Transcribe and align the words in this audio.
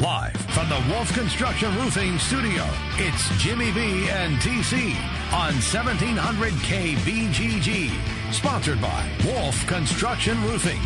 Live 0.00 0.32
from 0.32 0.66
the 0.70 0.82
Wolf 0.88 1.12
Construction 1.12 1.76
Roofing 1.76 2.18
Studio, 2.18 2.66
it's 2.96 3.28
Jimmy 3.36 3.70
B 3.70 4.08
and 4.08 4.36
TC 4.36 4.94
on 5.30 5.52
1700 5.52 6.54
KBGG. 6.54 8.32
Sponsored 8.32 8.80
by 8.80 9.06
Wolf 9.26 9.66
Construction 9.66 10.42
Roofing. 10.44 10.80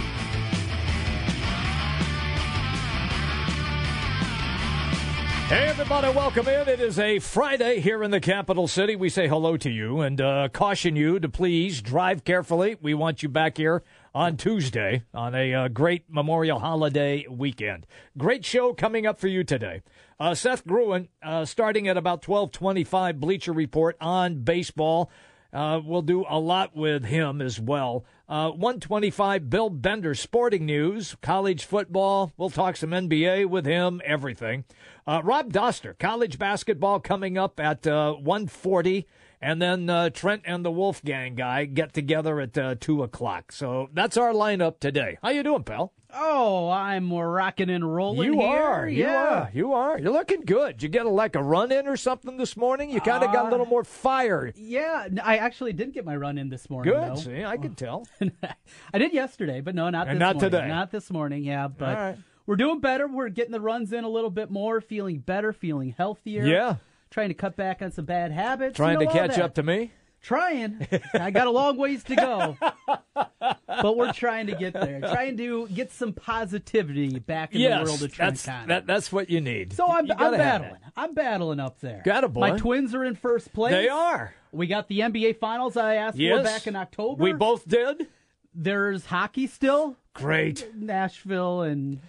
Hey, 5.46 5.68
everybody, 5.68 6.08
welcome 6.08 6.48
in. 6.48 6.68
It 6.68 6.80
is 6.80 6.98
a 6.98 7.20
Friday 7.20 7.78
here 7.78 8.02
in 8.02 8.10
the 8.10 8.18
capital 8.18 8.66
city. 8.66 8.96
We 8.96 9.10
say 9.10 9.28
hello 9.28 9.56
to 9.58 9.70
you 9.70 10.00
and 10.00 10.20
uh, 10.20 10.48
caution 10.48 10.96
you 10.96 11.20
to 11.20 11.28
please 11.28 11.80
drive 11.80 12.24
carefully. 12.24 12.78
We 12.82 12.94
want 12.94 13.22
you 13.22 13.28
back 13.28 13.58
here 13.58 13.84
on 14.14 14.36
Tuesday 14.36 15.02
on 15.12 15.34
a 15.34 15.52
uh, 15.52 15.68
great 15.68 16.04
Memorial 16.08 16.60
Holiday 16.60 17.26
weekend. 17.28 17.86
Great 18.16 18.44
show 18.44 18.72
coming 18.72 19.06
up 19.06 19.18
for 19.18 19.26
you 19.28 19.42
today. 19.42 19.82
Uh, 20.20 20.34
Seth 20.34 20.64
Gruen, 20.66 21.08
uh, 21.22 21.44
starting 21.44 21.88
at 21.88 21.96
about 21.96 22.26
1225 22.26 23.18
Bleacher 23.18 23.52
Report 23.52 23.96
on 24.00 24.42
baseball. 24.42 25.10
Uh, 25.52 25.80
we'll 25.84 26.02
do 26.02 26.24
a 26.28 26.38
lot 26.38 26.76
with 26.76 27.04
him 27.04 27.40
as 27.40 27.60
well. 27.60 28.04
Uh, 28.28 28.50
125 28.50 29.50
Bill 29.50 29.70
Bender 29.70 30.14
Sporting 30.14 30.66
News, 30.66 31.16
college 31.20 31.64
football. 31.64 32.32
We'll 32.36 32.50
talk 32.50 32.76
some 32.76 32.90
NBA 32.90 33.46
with 33.46 33.66
him, 33.66 34.00
everything. 34.04 34.64
Uh, 35.06 35.20
Rob 35.22 35.52
Doster, 35.52 35.96
college 35.98 36.38
basketball 36.38 36.98
coming 36.98 37.36
up 37.36 37.60
at 37.60 37.86
uh, 37.86 38.14
140. 38.14 39.06
And 39.44 39.60
then 39.60 39.90
uh, 39.90 40.08
Trent 40.08 40.40
and 40.46 40.64
the 40.64 40.70
Wolfgang 40.70 41.34
guy 41.34 41.66
get 41.66 41.92
together 41.92 42.40
at 42.40 42.56
uh, 42.56 42.76
2 42.80 43.02
o'clock. 43.02 43.52
So 43.52 43.90
that's 43.92 44.16
our 44.16 44.32
lineup 44.32 44.80
today. 44.80 45.18
How 45.22 45.28
you 45.28 45.42
doing, 45.42 45.64
pal? 45.64 45.92
Oh, 46.14 46.70
I'm 46.70 47.12
rocking 47.12 47.68
and 47.68 47.94
rolling. 47.94 48.32
You 48.32 48.40
here. 48.40 48.48
are. 48.48 48.88
You 48.88 49.02
yeah. 49.02 49.16
are. 49.16 49.50
You 49.52 49.72
are. 49.74 49.98
You're 49.98 50.12
looking 50.12 50.46
good. 50.46 50.82
You 50.82 50.88
get 50.88 51.04
a, 51.04 51.10
like 51.10 51.36
a 51.36 51.42
run 51.42 51.72
in 51.72 51.86
or 51.86 51.98
something 51.98 52.38
this 52.38 52.56
morning? 52.56 52.88
You 52.88 53.02
kind 53.02 53.22
of 53.22 53.34
got 53.34 53.48
a 53.48 53.50
little 53.50 53.66
more 53.66 53.84
fire. 53.84 54.50
Yeah, 54.56 55.08
I 55.22 55.36
actually 55.36 55.74
did 55.74 55.92
get 55.92 56.06
my 56.06 56.16
run 56.16 56.38
in 56.38 56.48
this 56.48 56.70
morning. 56.70 56.94
Good. 56.94 57.10
though. 57.10 57.20
See, 57.20 57.44
I 57.44 57.58
can 57.58 57.74
tell. 57.74 58.06
I 58.94 58.98
did 58.98 59.12
yesterday, 59.12 59.60
but 59.60 59.74
no, 59.74 59.90
not 59.90 60.08
And 60.08 60.16
this 60.16 60.20
not 60.20 60.36
morning. 60.36 60.50
today. 60.52 60.68
Not 60.68 60.90
this 60.90 61.10
morning. 61.10 61.44
Yeah, 61.44 61.68
but 61.68 61.98
right. 61.98 62.16
we're 62.46 62.56
doing 62.56 62.80
better. 62.80 63.06
We're 63.06 63.28
getting 63.28 63.52
the 63.52 63.60
runs 63.60 63.92
in 63.92 64.04
a 64.04 64.08
little 64.08 64.30
bit 64.30 64.50
more, 64.50 64.80
feeling 64.80 65.18
better, 65.18 65.52
feeling 65.52 65.94
healthier. 65.98 66.46
Yeah. 66.46 66.76
Trying 67.14 67.28
to 67.28 67.34
cut 67.34 67.54
back 67.54 67.80
on 67.80 67.92
some 67.92 68.06
bad 68.06 68.32
habits. 68.32 68.74
Trying 68.74 68.98
you 68.98 69.06
know, 69.06 69.12
to 69.12 69.16
catch 69.16 69.38
up 69.38 69.54
to 69.54 69.62
me? 69.62 69.92
Trying. 70.20 70.84
I 71.14 71.30
got 71.30 71.46
a 71.46 71.50
long 71.50 71.76
ways 71.76 72.02
to 72.04 72.16
go. 72.16 72.56
but 73.68 73.96
we're 73.96 74.12
trying 74.12 74.48
to 74.48 74.56
get 74.56 74.72
there. 74.72 74.98
Trying 74.98 75.36
to 75.36 75.68
get 75.68 75.92
some 75.92 76.12
positivity 76.12 77.20
back 77.20 77.54
in 77.54 77.60
yes. 77.60 77.78
the 77.78 77.84
world 77.84 78.02
of 78.02 78.12
Trent 78.12 78.36
that's, 78.36 78.66
that, 78.66 78.86
that's 78.88 79.12
what 79.12 79.30
you 79.30 79.40
need. 79.40 79.74
So 79.74 79.86
I'm, 79.86 80.10
I'm 80.10 80.32
battling. 80.32 80.80
I'm 80.96 81.14
battling 81.14 81.60
up 81.60 81.78
there. 81.78 82.02
Got 82.04 82.24
a 82.24 82.28
boy. 82.28 82.40
My 82.40 82.58
twins 82.58 82.96
are 82.96 83.04
in 83.04 83.14
first 83.14 83.52
place. 83.52 83.74
They 83.74 83.88
are. 83.88 84.34
We 84.50 84.66
got 84.66 84.88
the 84.88 84.98
NBA 84.98 85.38
Finals 85.38 85.76
I 85.76 85.94
asked 85.94 86.18
Yes. 86.18 86.38
for 86.38 86.42
back 86.42 86.66
in 86.66 86.74
October. 86.74 87.22
We 87.22 87.32
both 87.32 87.68
did. 87.68 88.08
There's 88.52 89.06
hockey 89.06 89.46
still. 89.46 89.94
Great. 90.14 90.68
Nashville 90.74 91.62
and 91.62 92.00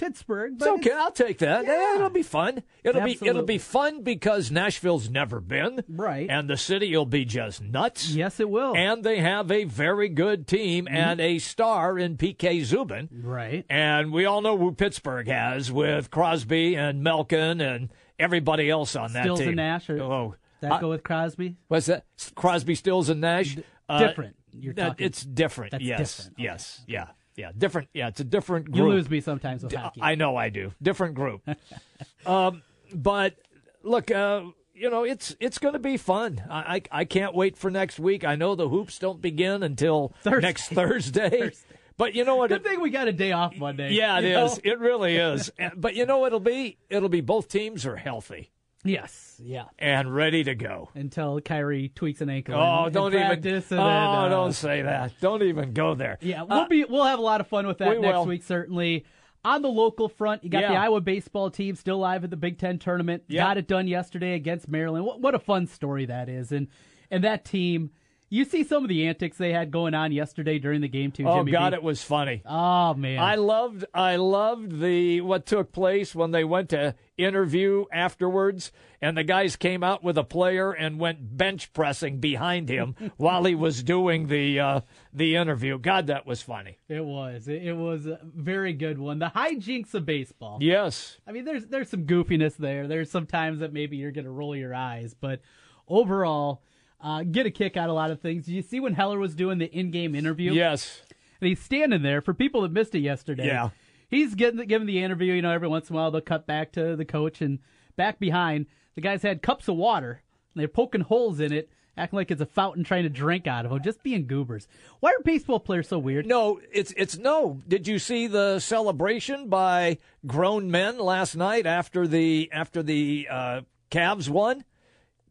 Pittsburgh. 0.00 0.52
It's 0.54 0.64
But 0.64 0.70
okay. 0.78 0.92
I'll 0.92 1.10
take 1.12 1.38
that. 1.38 1.64
Yeah, 1.66 1.96
it'll 1.96 2.08
be 2.10 2.22
fun. 2.22 2.62
It'll 2.82 3.02
be 3.02 3.18
it'll 3.20 3.42
be 3.44 3.58
fun 3.58 4.02
because 4.02 4.50
Nashville's 4.50 5.10
never 5.10 5.40
been. 5.40 5.84
Right. 5.88 6.28
And 6.30 6.48
the 6.48 6.56
city 6.56 6.96
will 6.96 7.04
be 7.06 7.24
just 7.26 7.62
nuts. 7.62 8.08
Yes, 8.10 8.40
it 8.40 8.48
will. 8.48 8.74
And 8.74 9.04
they 9.04 9.18
have 9.20 9.50
a 9.52 9.64
very 9.64 10.08
good 10.08 10.46
team 10.46 10.86
Mm-hmm. 10.86 10.96
and 10.96 11.20
a 11.20 11.38
star 11.38 11.98
in 11.98 12.16
PK 12.16 12.60
Subban. 12.62 13.08
right. 13.22 13.64
And 13.68 14.12
we 14.12 14.24
all 14.24 14.40
know 14.40 14.56
who 14.56 14.72
Pittsburgh 14.72 15.28
has 15.28 15.70
with 15.70 16.10
Crosby 16.10 16.74
and 16.76 17.02
Malkin 17.02 17.60
and 17.60 17.90
everybody 18.18 18.70
else 18.70 18.96
on 18.96 19.12
that 19.12 19.24
Stills 19.24 19.38
team. 19.40 19.48
and 19.48 19.56
Nash. 19.56 19.90
Or, 19.90 20.00
oh, 20.00 20.34
that 20.60 20.72
I- 20.72 20.80
go 20.80 20.88
with 20.88 21.02
Crosby? 21.02 21.56
what's 21.68 21.86
that? 21.86 22.06
Crosby, 22.34 22.74
Stills, 22.74 23.08
and 23.10 23.20
Nash. 23.20 23.56
Uh, 23.88 23.98
different. 24.06 24.36
You're 24.52 24.72
talking. 24.74 25.04
It's 25.06 25.22
different. 25.24 25.74
Yes. 25.80 26.16
different. 26.16 26.32
Okay. 26.38 26.42
Yes. 26.44 26.82
Yeah. 26.86 27.06
Yeah. 27.40 27.52
Different. 27.56 27.88
Yeah. 27.92 28.08
It's 28.08 28.20
a 28.20 28.24
different 28.24 28.66
group. 28.66 28.76
you 28.76 28.88
lose 28.88 29.08
me 29.10 29.20
sometimes 29.20 29.62
with 29.62 29.74
hockey. 29.74 30.00
I 30.02 30.14
know 30.14 30.36
I 30.36 30.50
do. 30.50 30.72
Different 30.82 31.14
group. 31.14 31.42
um, 32.26 32.62
but 32.94 33.34
look, 33.82 34.10
uh, 34.10 34.42
you 34.74 34.90
know, 34.90 35.04
it's 35.04 35.36
it's 35.40 35.58
going 35.58 35.74
to 35.74 35.80
be 35.80 35.96
fun. 35.96 36.42
I, 36.48 36.76
I 36.92 37.00
I 37.00 37.04
can't 37.04 37.34
wait 37.34 37.56
for 37.56 37.70
next 37.70 37.98
week. 37.98 38.24
I 38.24 38.36
know 38.36 38.54
the 38.54 38.68
hoops 38.68 38.98
don't 38.98 39.20
begin 39.20 39.62
until 39.62 40.14
Thursday. 40.22 40.46
next 40.46 40.68
Thursday. 40.68 41.30
Thursday. 41.40 41.56
But 41.96 42.14
you 42.14 42.24
know 42.24 42.36
what? 42.36 42.48
Good 42.48 42.64
thing 42.64 42.80
we 42.80 42.88
got 42.88 43.08
a 43.08 43.12
day 43.12 43.32
off 43.32 43.54
Monday. 43.56 43.92
yeah, 43.92 44.18
it 44.18 44.24
is. 44.24 44.32
know? 44.32 44.58
It 44.64 44.78
really 44.78 45.16
is. 45.16 45.50
But 45.76 45.94
you 45.94 46.06
know 46.06 46.18
what 46.18 46.28
it'll 46.28 46.40
be? 46.40 46.78
It'll 46.88 47.10
be 47.10 47.20
both 47.20 47.48
teams 47.48 47.84
are 47.84 47.96
healthy 47.96 48.50
Yes. 48.84 49.38
Yeah. 49.42 49.64
and 49.78 50.14
ready 50.14 50.44
to 50.44 50.54
go. 50.54 50.88
Until 50.94 51.40
Kyrie 51.40 51.90
tweaks 51.94 52.20
an 52.20 52.30
ankle. 52.30 52.54
Oh, 52.54 52.82
in- 52.82 52.86
in 52.88 52.92
don't 52.92 53.12
even. 53.14 53.26
practice 53.26 53.72
Oh, 53.72 53.76
then, 53.76 53.86
uh, 53.86 54.28
don't 54.28 54.52
say 54.52 54.82
that. 54.82 55.12
Don't 55.20 55.42
even 55.42 55.72
go 55.72 55.94
there. 55.94 56.18
Yeah, 56.20 56.42
Uh, 56.42 56.46
we'll 56.48 56.68
be 56.68 56.84
we'll 56.84 57.04
have 57.04 57.18
a 57.18 57.22
lot 57.22 57.40
of 57.40 57.46
fun 57.46 57.66
with 57.66 57.78
that 57.78 57.90
we 57.90 57.98
next 58.00 58.16
will. 58.16 58.26
week. 58.26 58.42
Certainly. 58.42 59.04
On 59.42 59.62
the 59.62 59.68
local 59.70 60.10
front, 60.10 60.44
you 60.44 60.50
got 60.50 60.60
the 60.68 60.74
Iowa 60.76 61.00
baseball 61.00 61.50
team 61.50 61.74
still 61.74 61.96
live 61.98 62.24
at 62.24 62.30
the 62.30 62.36
Big 62.36 62.58
Ten 62.58 62.78
tournament. 62.78 63.22
Yeah. 63.26 63.44
Got 63.44 63.56
it 63.56 63.66
done 63.66 63.88
yesterday 63.88 64.34
against 64.34 64.68
Maryland. 64.68 65.06
What, 65.06 65.20
what 65.22 65.34
a 65.34 65.38
fun 65.38 65.66
story 65.66 66.04
that 66.06 66.28
is, 66.28 66.52
and 66.52 66.68
and 67.10 67.24
that 67.24 67.44
team. 67.46 67.90
You 68.32 68.44
see 68.44 68.62
some 68.62 68.84
of 68.84 68.88
the 68.88 69.08
antics 69.08 69.36
they 69.36 69.52
had 69.52 69.72
going 69.72 69.92
on 69.92 70.12
yesterday 70.12 70.60
during 70.60 70.80
the 70.80 70.88
game 70.88 71.10
too. 71.10 71.26
Oh 71.26 71.38
Jimmy 71.38 71.50
God, 71.50 71.70
B. 71.70 71.74
it 71.74 71.82
was 71.82 72.00
funny. 72.00 72.42
Oh 72.46 72.94
man, 72.94 73.18
I 73.18 73.34
loved 73.34 73.84
I 73.92 74.16
loved 74.16 74.80
the 74.80 75.20
what 75.20 75.46
took 75.46 75.72
place 75.72 76.14
when 76.14 76.30
they 76.30 76.44
went 76.44 76.68
to 76.70 76.94
interview 77.18 77.86
afterwards 77.92 78.70
and 79.02 79.16
the 79.16 79.24
guys 79.24 79.56
came 79.56 79.82
out 79.82 80.04
with 80.04 80.16
a 80.16 80.22
player 80.22 80.70
and 80.72 81.00
went 81.00 81.36
bench 81.36 81.72
pressing 81.72 82.20
behind 82.20 82.68
him 82.68 82.94
while 83.16 83.44
he 83.44 83.56
was 83.56 83.82
doing 83.82 84.28
the 84.28 84.60
uh, 84.60 84.80
the 85.12 85.34
interview. 85.34 85.76
God, 85.78 86.06
that 86.06 86.24
was 86.24 86.40
funny. 86.40 86.78
it 86.88 87.04
was 87.04 87.48
it, 87.48 87.64
it 87.64 87.76
was 87.76 88.06
a 88.06 88.20
very 88.22 88.74
good 88.74 88.98
one. 88.98 89.18
The 89.18 89.32
hijinks 89.34 89.92
of 89.94 90.06
baseball. 90.06 90.58
Yes. 90.60 91.18
I 91.26 91.32
mean, 91.32 91.44
there's 91.44 91.66
there's 91.66 91.88
some 91.88 92.06
goofiness 92.06 92.56
there. 92.56 92.86
There's 92.86 93.10
some 93.10 93.26
times 93.26 93.58
that 93.58 93.72
maybe 93.72 93.96
you're 93.96 94.12
going 94.12 94.24
to 94.24 94.30
roll 94.30 94.54
your 94.54 94.72
eyes, 94.72 95.14
but 95.18 95.40
overall, 95.88 96.62
uh, 97.02 97.22
get 97.22 97.46
a 97.46 97.50
kick 97.50 97.76
out 97.76 97.84
of 97.84 97.90
a 97.90 97.94
lot 97.94 98.10
of 98.10 98.20
things. 98.20 98.46
Did 98.46 98.52
you 98.52 98.62
see 98.62 98.80
when 98.80 98.94
Heller 98.94 99.18
was 99.18 99.34
doing 99.34 99.58
the 99.58 99.66
in-game 99.66 100.14
interview? 100.14 100.52
Yes. 100.52 101.02
and 101.40 101.48
he's 101.48 101.60
standing 101.60 102.02
there 102.02 102.20
for 102.20 102.34
people 102.34 102.62
that 102.62 102.72
missed 102.72 102.94
it 102.94 103.00
yesterday. 103.00 103.46
Yeah. 103.46 103.70
he's 104.08 104.34
getting 104.34 104.64
giving 104.66 104.86
the 104.86 105.02
interview. 105.02 105.32
You 105.34 105.42
know, 105.42 105.52
every 105.52 105.68
once 105.68 105.88
in 105.90 105.96
a 105.96 105.98
while 105.98 106.10
they'll 106.10 106.20
cut 106.20 106.46
back 106.46 106.72
to 106.72 106.96
the 106.96 107.04
coach 107.04 107.40
and 107.40 107.58
back 107.96 108.18
behind. 108.18 108.66
The 108.94 109.00
guys 109.00 109.22
had 109.22 109.40
cups 109.42 109.68
of 109.68 109.76
water. 109.76 110.22
And 110.54 110.60
they're 110.60 110.66
poking 110.68 111.02
holes 111.02 111.38
in 111.38 111.52
it, 111.52 111.70
acting 111.96 112.16
like 112.16 112.32
it's 112.32 112.40
a 112.40 112.46
fountain, 112.46 112.82
trying 112.82 113.04
to 113.04 113.08
drink 113.08 113.46
out 113.46 113.64
of 113.64 113.70
them. 113.70 113.80
Just 113.84 114.02
being 114.02 114.26
goobers. 114.26 114.66
Why 114.98 115.10
are 115.10 115.22
baseball 115.22 115.60
players 115.60 115.86
so 115.86 115.96
weird? 115.98 116.26
No, 116.26 116.60
it's 116.72 116.92
it's 116.96 117.16
no. 117.16 117.60
Did 117.68 117.86
you 117.86 118.00
see 118.00 118.26
the 118.26 118.58
celebration 118.58 119.48
by 119.48 119.98
grown 120.26 120.70
men 120.72 120.98
last 120.98 121.36
night 121.36 121.66
after 121.66 122.08
the 122.08 122.50
after 122.52 122.82
the 122.82 123.28
uh, 123.30 123.60
Cavs 123.92 124.28
won? 124.28 124.64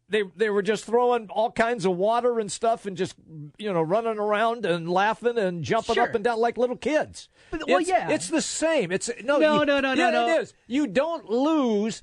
They 0.09 0.24
they 0.36 0.50
were 0.50 0.62
just 0.64 0.86
throwing 0.86 1.30
all 1.30 1.52
kinds 1.52 1.86
of 1.86 1.96
water 1.96 2.40
and 2.40 2.52
stuff 2.52 2.86
and 2.86 2.97
just 2.97 3.16
you 3.58 3.72
know 3.72 3.81
running 3.81 4.18
around 4.18 4.66
and 4.66 4.90
laughing 4.90 5.38
and 5.38 5.64
jumping 5.64 5.96
Sure. 5.96 6.09
up 6.09 6.16
and 6.16 6.24
down 6.24 6.40
like 6.40 6.58
little 6.58 6.75
kids. 6.78 7.30
But- 7.52 7.68
well, 7.68 7.80
it's, 7.80 7.90
yeah. 7.90 8.09
it's 8.09 8.28
the 8.28 8.42
same. 8.42 8.92
It's 8.92 9.09
no 9.24 9.38
No, 9.38 9.59
you- 9.59 9.66
no, 9.66 9.80
no, 9.80 9.94
no, 9.94 10.03
yeah, 10.06 10.09
no. 10.12 10.28
It 10.28 10.42
is. 10.42 10.53
You 10.68 10.88
don't 10.88 11.30
lose. 11.30 12.02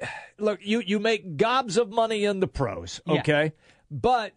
Look, 0.38 0.60
you 0.62 0.80
you 0.80 0.98
make 0.98 1.36
gobs 1.36 1.76
of 1.76 1.90
money 1.90 2.24
in 2.24 2.40
the 2.40 2.46
pros, 2.48 3.00
Yeah. 3.06 3.20
okay, 3.20 3.52
but 3.90 4.32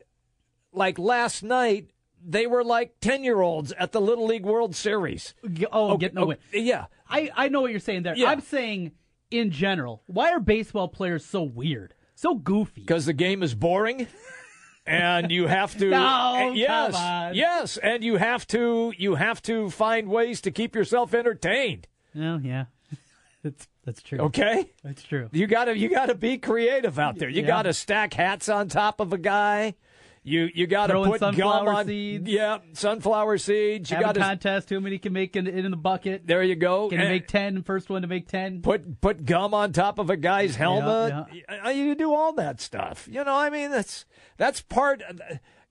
like 0.72 0.97
last 1.00 1.44
night. 1.44 1.90
They 2.25 2.47
were 2.47 2.63
like 2.63 3.02
ten 3.02 3.25
year 3.25 3.41
olds 3.41 3.73
at 3.73 3.91
the 3.91 4.00
Little 4.00 4.25
League 4.28 4.46
World 4.46 4.78
Series. 4.78 5.34
Oh, 5.73 5.97
get 5.97 6.13
no 6.13 6.31
Okay. 6.31 6.40
Yeah, 6.53 6.85
I, 7.06 7.29
I 7.35 7.50
know 7.50 7.59
what 7.59 7.72
you're 7.72 7.81
saying 7.81 8.03
there. 8.03 8.16
Yeah. 8.16 8.29
I'm 8.29 8.40
saying 8.40 8.94
in 9.29 9.52
general, 9.52 10.03
why 10.05 10.32
are 10.32 10.40
baseball 10.40 10.88
players 10.88 11.26
so 11.26 11.43
weird, 11.43 11.93
so 12.23 12.35
goofy? 12.35 12.81
because 12.81 13.05
the 13.05 13.14
game 13.14 13.43
is 13.43 13.53
boring 13.53 14.08
and 14.85 15.31
you 15.31 15.47
have 15.47 15.78
to 15.78 15.90
No, 15.91 16.52
yes 16.55 16.93
come 16.93 17.02
on. 17.02 17.35
yes 17.35 17.78
and 17.78 18.03
you 18.03 18.16
have 18.17 18.46
to 18.47 18.93
you 18.97 19.16
have 19.16 19.41
to 19.43 19.70
find 19.70 20.08
ways 20.09 20.41
to 20.41 20.52
keep 20.52 20.75
yourself 20.75 21.14
entertained 21.14 21.87
Oh 22.16 22.37
yeah, 22.43 22.66
that's 23.43 23.67
that's 23.85 24.02
true. 24.02 24.20
okay 24.20 24.72
That's 24.84 25.03
true. 25.03 25.29
you 25.31 25.47
gotta 25.47 25.78
you 25.78 25.90
gotta 25.90 26.16
be 26.16 26.37
creative 26.37 26.97
out 26.99 27.17
there 27.17 27.29
you 27.29 27.41
Yeah. 27.41 27.47
gotta 27.47 27.73
stack 27.73 28.14
hats 28.14 28.49
on 28.49 28.67
top 28.67 28.99
of 28.99 29.14
a 29.14 29.17
guy 29.17 29.76
you 30.23 30.49
you 30.55 30.67
gotta 30.67 30.93
Throw 30.93 31.03
in 31.03 31.11
put 31.11 31.20
gum 31.22 31.35
sunflower 31.35 31.73
on 31.73 31.85
seeds. 31.85 32.29
yeah 32.29 32.59
sunflower 32.73 33.37
seeds 33.37 33.91
you 33.91 33.97
Have 33.97 34.16
a 34.16 34.20
contest. 34.20 34.70
How 34.70 34.79
many 34.79 34.97
can 34.97 35.14
make 35.14 35.35
in, 35.35 35.47
in 35.47 35.70
the 35.70 35.78
bucket? 35.78 36.25
there 36.25 36.41
you 36.43 36.55
go 36.55 36.90
Can 36.90 36.99
you 37.02 37.08
make 37.08 37.28
ten? 37.28 37.61
First 37.64 37.90
one 37.90 38.02
to 38.03 38.08
make 38.08 38.28
ten. 38.28 38.61
put 38.61 39.02
put 39.02 39.25
gum 39.25 39.53
on 39.53 39.73
top 39.73 39.99
of 39.99 40.09
a 40.09 40.17
guy's 40.17 40.55
helmet. 40.55 41.14
Uh, 41.66 41.70
You 41.70 41.96
do 41.96 42.14
all 42.14 42.34
that 42.34 42.61
stuff. 42.61 43.08
You 43.11 43.23
know, 43.23 43.35
I 43.35 43.49
mean, 43.49 43.70
that's 43.72 44.05
that's 44.37 44.61
part. 44.61 45.03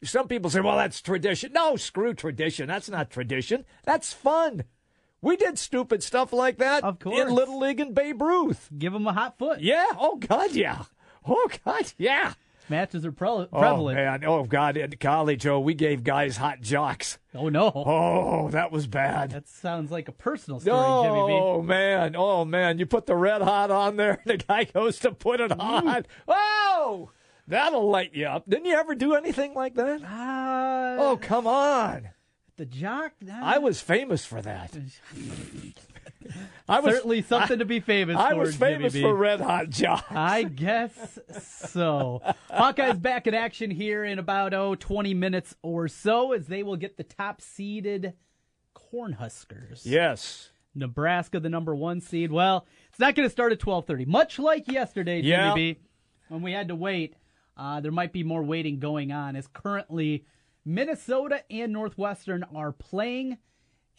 Some 0.04 0.26
people 0.28 0.50
say, 0.50 0.60
"Well, 0.60 0.76
that's 0.76 1.00
tradition." 1.00 1.52
No, 1.52 1.76
screw 1.76 2.12
tradition. 2.12 2.66
That's 2.66 2.90
not 2.90 3.08
tradition. 3.10 3.64
That's 3.84 4.12
fun. 4.12 4.64
We 5.20 5.37
did 5.37 5.56
stupid 5.58 6.02
stuff 6.02 6.32
like 6.32 6.58
that 6.58 6.82
Of 6.82 6.98
course. 6.98 7.20
in 7.20 7.28
Little 7.32 7.60
League 7.60 7.78
and 7.78 7.94
Babe 7.94 8.20
Ruth. 8.20 8.69
Give 8.76 8.93
them 8.93 9.06
a 9.06 9.12
hot 9.12 9.38
foot. 9.38 9.60
Yeah. 9.60 9.87
Oh, 9.96 10.16
God, 10.16 10.50
yeah. 10.50 10.82
Oh, 11.25 11.48
God, 11.64 11.93
yeah. 11.96 12.32
Matches 12.72 13.06
are 13.06 13.12
pre- 13.12 13.28
Oh, 13.28 13.46
prevalent. 13.52 13.96
man. 13.98 14.24
Oh, 14.24 14.44
God. 14.44 14.76
In 14.76 14.90
college, 14.96 15.46
oh, 15.46 15.60
we 15.60 15.74
gave 15.74 16.02
guys 16.02 16.36
hot 16.38 16.60
jocks. 16.60 17.19
Oh, 17.34 17.48
no. 17.48 17.70
Oh, 17.74 18.48
that 18.50 18.72
was 18.72 18.86
bad. 18.86 19.30
That 19.30 19.46
sounds 19.46 19.90
like 19.90 20.08
a 20.08 20.12
personal 20.12 20.58
story, 20.58 20.76
Jimmy 21.04 21.26
B. 21.28 21.32
Oh 21.40 21.62
man, 21.62 22.14
oh 22.16 22.44
man, 22.44 22.78
you 22.78 22.86
put 22.86 23.06
the 23.06 23.14
red 23.16 23.40
hot 23.42 23.70
on 23.70 23.96
there, 23.96 24.20
and 24.24 24.40
the 24.40 24.44
guy 24.44 24.64
goes 24.64 24.98
to 25.00 25.12
put 25.12 25.40
it 25.40 25.52
on. 25.52 26.04
Oh, 26.26 27.10
that'll 27.46 27.88
light 27.88 28.14
you 28.14 28.26
up. 28.26 28.48
Didn't 28.48 28.66
you 28.66 28.74
ever 28.74 28.94
do 28.94 29.14
anything 29.14 29.54
like 29.54 29.74
that? 29.74 30.02
Uh, 30.02 30.96
Oh, 31.02 31.19
come 31.20 31.46
on. 31.46 32.08
the 32.56 32.66
jock. 32.66 33.12
nah. 33.20 33.40
I 33.42 33.58
was 33.58 33.80
famous 33.80 34.24
for 34.24 34.42
that. 34.42 34.72
I 36.69 36.81
was 36.81 36.94
certainly 36.94 37.23
something 37.23 37.59
to 37.59 37.65
be 37.65 37.81
famous 37.81 38.17
for. 38.17 38.23
I 38.23 38.31
for. 38.31 38.39
was 38.39 38.56
famous 38.56 38.94
for 38.99 39.15
red 39.15 39.41
hot 39.41 39.71
jocks. 39.71 40.05
I 40.11 40.44
guess 40.44 41.19
so. 41.41 42.21
Hawkeyes 42.50 43.00
back 43.00 43.27
in 43.27 43.35
action 43.35 43.71
here 43.71 44.05
in 44.05 44.19
about 44.19 44.55
oh 44.55 44.75
20 44.75 45.15
minutes 45.15 45.55
or 45.62 45.89
so 45.89 46.33
as 46.33 46.47
they 46.47 46.62
will 46.62 46.77
get 46.77 46.97
the 46.97 47.05
top 47.05 47.41
seeded 47.41 48.15
Cornhuskers. 48.75 49.83
Yes. 49.85 50.50
Nebraska, 50.75 51.39
the 51.41 51.49
number 51.50 51.75
one 51.75 52.00
seed. 52.00 52.33
Well, 52.33 52.67
it's 52.89 52.99
not 52.99 53.15
going 53.15 53.27
to 53.29 53.33
start 53.33 53.53
at 53.53 53.59
12:30. 53.59 54.06
Much 54.06 54.39
like 54.39 54.69
yesterday, 54.69 55.21
Jimmy 55.21 55.29
Yeah. 55.31 55.55
B, 55.55 55.79
when 56.29 56.43
we 56.43 56.53
had 56.53 56.69
to 56.69 56.75
wait. 56.75 57.15
Uh, 57.55 57.81
there 57.81 57.93
might 57.93 58.15
be 58.15 58.25
more 58.25 58.43
waiting 58.43 58.79
going 58.79 59.12
on 59.12 59.37
as 59.37 59.47
currently 59.47 60.25
Minnesota 60.65 61.43
and 61.50 61.71
Northwestern 61.71 62.44
are 62.55 62.73
playing, 62.73 63.37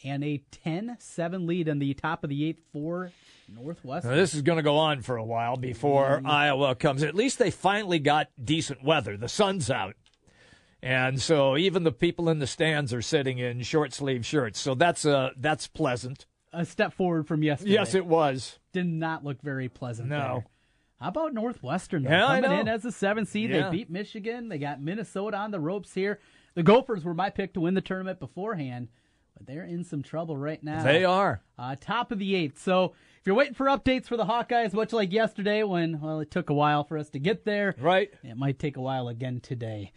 and 0.04 0.24
a 0.24 0.44
10-7 0.66 1.48
lead 1.48 1.68
in 1.68 1.80
the 1.80 1.94
top 1.94 2.24
of 2.24 2.30
the 2.30 2.46
eighth 2.46 2.62
for 2.72 3.12
Northwestern. 3.48 4.12
Now, 4.12 4.18
this 4.18 4.34
is 4.34 4.42
going 4.42 4.58
to 4.58 4.64
go 4.64 4.78
on 4.78 5.02
for 5.02 5.18
a 5.18 5.24
while 5.24 5.58
before 5.58 6.22
Iowa 6.26 6.76
comes. 6.76 7.04
At 7.04 7.16
least 7.16 7.40
they 7.40 7.52
finally 7.52 8.00
got 8.00 8.30
decent 8.44 8.84
weather. 8.84 9.18
The 9.18 9.30
sun's 9.30 9.70
out. 9.70 9.96
And 10.82 11.22
so 11.22 11.56
even 11.56 11.84
the 11.84 11.92
people 11.94 12.30
in 12.30 12.40
the 12.40 12.48
stands 12.48 12.94
are 12.94 13.02
sitting 13.02 13.40
in 13.40 13.62
short 13.62 13.94
sleeve 13.94 14.26
shirts. 14.26 14.60
So 14.60 14.76
that's 14.76 15.06
uh 15.06 15.30
that's 15.38 15.66
pleasant. 15.68 16.26
a 16.52 16.66
step 16.66 16.92
forward 16.94 17.26
from 17.26 17.42
yesterday. 17.42 17.72
Yes, 17.72 17.96
it 17.96 18.06
was. 18.06 18.60
did 18.74 18.88
not 18.88 19.24
look 19.24 19.42
very 19.42 19.70
pleasant. 19.70 20.10
No. 20.10 20.18
there. 20.18 20.46
How 21.00 21.08
about 21.10 21.34
Northwestern? 21.34 22.04
Though? 22.04 22.10
Yeah, 22.12 22.42
Coming 22.42 22.60
in 22.60 22.68
as 22.68 22.84
a 22.86 22.92
seven 22.92 23.26
seed, 23.26 23.50
Yeah. 23.50 23.70
they 23.70 23.78
beat 23.78 23.90
Michigan. 23.90 24.50
They 24.50 24.58
got 24.58 24.82
Minnesota 24.82 25.38
on 25.38 25.52
the 25.52 25.60
ropes 25.60 25.94
here. 25.94 26.20
The 26.56 26.64
Gophers 26.64 27.04
were 27.06 27.14
my 27.14 27.30
pick 27.30 27.54
to 27.54 27.62
win 27.62 27.74
the 27.74 27.82
tournament 27.82 28.20
beforehand, 28.20 28.90
but 29.38 29.46
they're 29.48 29.66
in 29.66 29.84
some 29.84 30.04
trouble 30.04 30.38
right 30.38 30.62
now. 30.64 30.84
They 30.84 31.04
are. 31.06 31.42
uh, 31.58 31.76
top 31.80 32.12
of 32.12 32.20
the 32.20 32.36
eighth. 32.36 32.62
So 32.62 32.94
if 33.20 33.26
you're 33.28 33.36
waiting 33.36 33.54
for 33.54 33.66
updates 33.68 34.06
for 34.08 34.18
the 34.18 34.26
Hawkeyes, 34.26 34.74
much 34.74 34.94
like 34.94 35.12
yesterday 35.12 35.64
when 35.64 36.00
well 36.02 36.20
it 36.20 36.32
took 36.32 36.50
a 36.50 36.54
while 36.54 36.84
for 36.84 36.98
us 36.98 37.10
to 37.12 37.20
get 37.20 37.46
there, 37.46 37.76
Right. 37.80 38.12
it 38.24 38.38
might 38.38 38.60
take 38.60 38.78
a 38.78 38.82
while 38.82 39.08
again 39.08 39.40
today. 39.40 39.92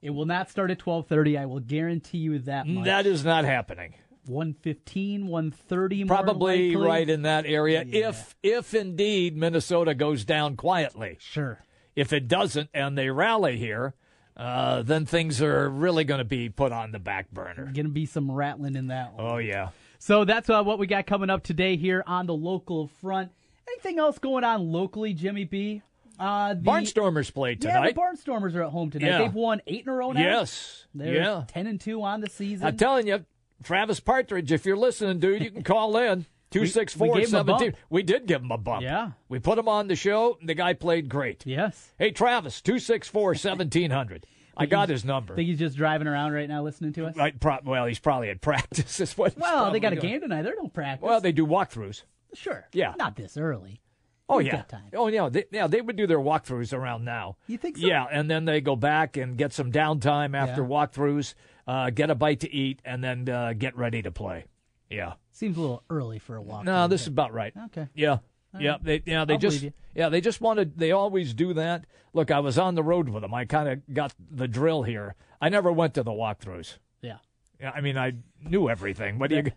It 0.00 0.10
will 0.10 0.26
not 0.26 0.50
start 0.50 0.70
at 0.70 0.78
12:30. 0.80 1.38
I 1.38 1.46
will 1.46 1.60
guarantee 1.60 2.18
you 2.18 2.38
that 2.40 2.66
much. 2.66 2.84
That 2.86 3.06
is 3.06 3.24
not 3.24 3.44
happening. 3.44 3.94
115, 4.26 5.26
130 5.28 6.04
more 6.04 6.16
Probably 6.16 6.76
right 6.76 7.08
in 7.08 7.22
that 7.22 7.46
area. 7.46 7.84
If 7.86 8.34
if 8.42 8.74
indeed 8.74 9.36
Minnesota 9.36 9.94
goes 9.94 10.24
down 10.24 10.56
quietly. 10.56 11.16
Sure. 11.20 11.60
If 11.94 12.12
it 12.12 12.26
doesn't 12.28 12.70
and 12.74 12.96
they 12.96 13.10
rally 13.10 13.58
here, 13.58 13.94
uh, 14.36 14.82
then 14.82 15.06
things 15.06 15.42
are 15.42 15.68
really 15.68 16.04
going 16.04 16.18
to 16.18 16.24
be 16.24 16.48
put 16.48 16.72
on 16.72 16.92
the 16.92 16.98
back 16.98 17.30
burner. 17.30 17.64
Going 17.64 17.86
to 17.86 17.88
be 17.88 18.06
some 18.06 18.30
rattling 18.30 18.76
in 18.76 18.88
that 18.88 19.14
one. 19.14 19.26
Oh 19.26 19.36
yeah. 19.38 19.70
So 19.98 20.24
that's 20.24 20.50
uh, 20.50 20.62
what 20.62 20.78
we 20.78 20.86
got 20.86 21.06
coming 21.06 21.30
up 21.30 21.42
today 21.42 21.76
here 21.76 22.02
on 22.06 22.26
the 22.26 22.34
local 22.34 22.88
front. 23.00 23.30
Anything 23.68 23.98
else 23.98 24.18
going 24.18 24.44
on 24.44 24.72
locally, 24.72 25.14
Jimmy 25.14 25.44
B? 25.44 25.82
Uh, 26.18 26.54
the, 26.54 26.60
Barnstormers 26.60 27.32
play 27.32 27.52
Yeah, 27.52 27.56
the 27.80 27.90
tonight. 27.90 27.96
Barnstormers 27.96 28.54
are 28.54 28.64
at 28.64 28.70
home 28.70 28.90
tonight. 28.90 29.08
Yeah. 29.08 29.18
They've 29.18 29.34
won 29.34 29.60
eight 29.66 29.84
in 29.84 29.88
a 29.88 29.94
row 29.94 30.12
now. 30.12 30.20
yes. 30.20 30.86
They're 30.94 31.14
yeah. 31.14 31.44
ten 31.48 31.66
and 31.66 31.80
two 31.80 32.02
on 32.02 32.20
the 32.20 32.28
season. 32.28 32.66
I'm 32.66 32.76
telling 32.76 33.06
you, 33.06 33.24
Travis 33.62 34.00
Partridge, 34.00 34.52
if 34.52 34.66
you're 34.66 34.76
listening, 34.76 35.18
dude, 35.20 35.42
you 35.42 35.50
can 35.50 35.62
call 35.62 35.96
in. 35.96 36.26
Two 36.52 36.66
six 36.66 36.94
four 36.94 37.14
gave 37.16 37.28
him 37.28 37.34
a 37.34 37.44
bump. 37.44 37.60
seventeen. 37.60 37.80
We 37.90 38.02
did 38.02 38.26
give 38.26 38.42
him 38.42 38.50
a 38.50 38.58
bump. 38.58 38.82
Yeah. 38.82 39.12
We 39.28 39.38
put 39.38 39.58
him 39.58 39.68
on 39.68 39.88
the 39.88 39.96
show. 39.96 40.38
The 40.42 40.54
guy 40.54 40.74
played 40.74 41.08
great. 41.08 41.44
yes. 41.46 41.92
Hey, 41.98 42.10
Travis, 42.10 42.60
264 42.60 43.22
1700. 43.30 44.26
I 44.56 44.66
got 44.66 44.90
his 44.90 45.02
number. 45.04 45.34
Think 45.34 45.48
he's 45.48 45.58
just 45.58 45.76
driving 45.78 46.06
around 46.06 46.32
right 46.32 46.48
now 46.48 46.62
listening 46.62 46.92
to 46.94 47.06
us. 47.06 47.16
I 47.16 47.30
pro- 47.30 47.60
well, 47.64 47.86
he's 47.86 47.98
probably 47.98 48.28
at 48.28 48.42
practice. 48.42 49.00
Is 49.00 49.16
what 49.16 49.36
Well, 49.38 49.70
they 49.72 49.80
got 49.80 49.94
a 49.94 49.96
game 49.96 50.20
tonight. 50.20 50.42
They're 50.42 50.54
no 50.60 50.68
practice. 50.68 51.02
Well, 51.06 51.20
they 51.22 51.32
do 51.32 51.46
walkthroughs. 51.46 52.02
sure. 52.34 52.68
Yeah. 52.72 52.92
Not 52.98 53.16
this 53.16 53.38
early. 53.38 53.80
Oh 54.28 54.36
We've 54.38 54.46
yeah. 54.48 54.62
Oh 54.94 55.08
yeah. 55.08 55.28
They, 55.30 55.44
yeah, 55.50 55.66
they 55.66 55.80
would 55.80 55.96
do 55.96 56.06
their 56.06 56.18
walkthroughs 56.20 56.72
around 56.72 57.04
now. 57.04 57.36
You 57.46 57.56
think 57.58 57.78
so? 57.78 57.86
Yeah, 57.86 58.06
and 58.10 58.30
then 58.30 58.44
they 58.44 58.60
go 58.60 58.76
back 58.76 59.16
and 59.16 59.36
get 59.38 59.52
some 59.54 59.72
downtime 59.72 60.36
after 60.36 60.62
Yeah. 60.62 60.68
walkthroughs, 60.68 61.34
uh, 61.66 61.90
get 61.90 62.10
a 62.10 62.14
bite 62.14 62.40
to 62.40 62.52
eat, 62.54 62.80
and 62.84 63.02
then 63.02 63.28
uh, 63.28 63.52
get 63.54 63.76
ready 63.76 64.00
to 64.02 64.10
play. 64.10 64.44
Yeah. 64.92 65.14
Seems 65.30 65.56
a 65.56 65.60
little 65.60 65.82
early 65.90 66.18
for 66.18 66.36
a 66.36 66.42
walk. 66.42 66.64
No, 66.64 66.86
this 66.88 67.02
is 67.02 67.06
about 67.08 67.32
right. 67.32 67.52
Okay. 67.66 67.88
Yeah. 67.94 68.18
Yeah, 68.58 68.76
they 68.82 69.02
yeah 69.06 69.24
they 69.24 69.34
I'll 69.34 69.38
just 69.40 69.64
yeah 69.94 70.10
they 70.10 70.20
just 70.20 70.42
wanted 70.42 70.78
they 70.78 70.92
always 70.92 71.32
do 71.32 71.54
that. 71.54 71.86
Look, 72.12 72.30
I 72.30 72.40
was 72.40 72.58
on 72.58 72.74
the 72.74 72.82
road 72.82 73.08
with 73.08 73.22
them. 73.22 73.32
I 73.32 73.46
kind 73.46 73.66
of 73.66 73.94
got 73.94 74.14
the 74.30 74.46
drill 74.46 74.82
here. 74.82 75.14
I 75.40 75.48
never 75.48 75.72
went 75.72 75.94
to 75.94 76.02
the 76.02 76.10
walkthroughs. 76.10 76.76
Yeah. 77.00 77.16
Yeah, 77.58 77.70
I 77.74 77.80
mean 77.80 77.96
I 77.96 78.12
knew 78.42 78.68
everything. 78.68 79.18
What 79.18 79.30
do 79.30 79.36
you? 79.36 79.52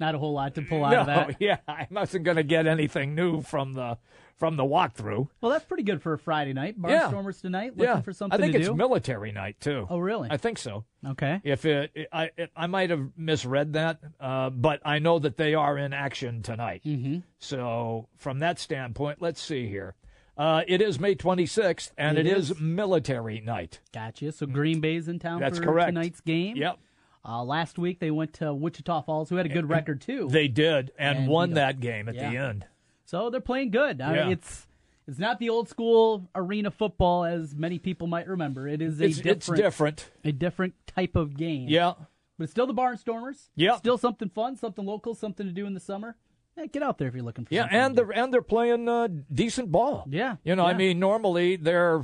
Not 0.00 0.14
a 0.14 0.18
whole 0.18 0.32
lot 0.32 0.54
to 0.56 0.62
pull 0.62 0.84
out 0.84 0.92
No, 0.92 1.00
of 1.00 1.06
that. 1.06 1.36
yeah, 1.40 1.58
I 1.68 1.86
wasn't 1.90 2.24
going 2.24 2.38
to 2.38 2.42
get 2.42 2.66
anything 2.66 3.14
new 3.14 3.42
from 3.42 3.74
the 3.74 3.98
from 4.38 4.56
the 4.56 4.64
walkthrough. 4.64 5.28
Well, 5.42 5.52
that's 5.52 5.66
pretty 5.66 5.82
good 5.82 6.00
for 6.00 6.14
a 6.14 6.18
Friday 6.18 6.54
night. 6.54 6.74
Yeah. 6.82 7.10
Barnstormers 7.12 7.42
tonight, 7.42 7.72
looking 7.76 7.84
yeah, 7.96 8.00
for 8.00 8.14
something 8.14 8.40
I 8.40 8.42
think 8.42 8.54
it's 8.56 8.68
do. 8.68 8.74
military 8.74 9.32
night 9.32 9.60
too. 9.60 9.86
oh, 9.90 9.98
really? 9.98 10.30
I 10.30 10.38
think 10.38 10.56
so. 10.56 10.86
okay. 11.06 11.42
If 11.44 11.66
it, 11.66 12.08
I, 12.10 12.30
it, 12.38 12.50
I 12.56 12.66
might 12.66 12.88
have 12.88 13.06
misread 13.18 13.74
that, 13.74 13.98
uh, 14.18 14.48
but 14.48 14.80
I 14.82 14.98
know 14.98 15.18
that 15.18 15.36
they 15.36 15.54
are 15.54 15.76
in 15.76 15.92
action 15.92 16.42
tonight. 16.42 16.80
Mm-hmm. 16.86 17.18
So 17.38 18.08
from 18.16 18.38
that 18.38 18.58
standpoint, 18.58 19.20
let's 19.20 19.42
see 19.42 19.68
here. 19.68 19.94
Uh, 20.38 20.62
it 20.66 20.80
is 20.80 20.98
May 20.98 21.14
26th, 21.14 21.90
and 21.98 22.16
It 22.16 22.26
it 22.26 22.34
is. 22.38 22.50
is. 22.52 22.58
military 22.60 23.42
night. 23.42 23.80
Gotcha. 23.92 24.32
So 24.32 24.46
Green 24.46 24.80
Bay's 24.80 25.06
in 25.06 25.18
town 25.18 25.40
That's 25.40 25.58
for 25.58 25.64
correct. 25.64 25.88
tonight's 25.88 26.22
game. 26.22 26.56
Yep, 26.56 26.78
Uh, 27.24 27.42
last 27.44 27.78
week 27.78 27.98
they 27.98 28.10
went 28.10 28.32
to 28.34 28.52
Wichita 28.54 29.02
Falls, 29.02 29.28
who 29.28 29.36
had 29.36 29.46
a 29.46 29.50
good 29.50 29.68
record 29.68 30.00
too. 30.00 30.28
they 30.30 30.48
did, 30.48 30.90
and, 30.98 31.18
And 31.20 31.28
won 31.28 31.54
that 31.54 31.80
game 31.80 32.08
at 32.08 32.14
the 32.14 32.22
end. 32.24 32.64
so 33.04 33.28
they're 33.30 33.40
playing 33.40 33.70
good. 33.70 34.00
Uh, 34.00 34.12
Yeah. 34.14 34.28
it's 34.30 34.66
it's 35.06 35.18
not 35.18 35.38
the 35.40 35.48
old 35.50 35.68
school 35.68 36.28
arena 36.36 36.70
football 36.70 37.24
as 37.24 37.54
many 37.56 37.78
people 37.80 38.06
might 38.06 38.28
remember. 38.28 38.68
It 38.68 38.80
is 38.80 39.00
a 39.00 39.06
It's, 39.06 39.16
different 39.16 39.36
it's 39.38 39.46
different. 39.60 40.10
a 40.24 40.30
different 40.32 40.74
type 40.86 41.16
of 41.16 41.36
game. 41.36 41.68
Yeah, 41.68 41.94
But 42.38 42.44
it's 42.44 42.52
still 42.52 42.66
the 42.68 42.74
Barnstormers. 42.74 43.48
Yeah. 43.56 43.76
Still 43.76 43.98
something 43.98 44.28
fun, 44.28 44.56
something 44.56 44.86
local, 44.86 45.14
something 45.14 45.46
to 45.46 45.52
do 45.52 45.66
in 45.66 45.74
the 45.74 45.80
summer. 45.80 46.16
Yeah, 46.56 46.66
get 46.66 46.82
out 46.82 46.98
there 46.98 47.08
if 47.08 47.14
you're 47.14 47.24
looking 47.24 47.44
for 47.44 47.52
yeah, 47.54 47.66
and 47.70 47.96
they're 47.96 48.10
and 48.12 48.32
they're 48.32 48.40
playing 48.42 48.88
uh, 48.88 49.08
decent 49.32 49.70
ball. 49.72 50.04
Yeah, 50.08 50.36
you 50.44 50.54
know, 50.56 50.64
I 50.64 50.74
mean, 50.74 50.98
normally 51.00 51.56
they're 51.56 52.02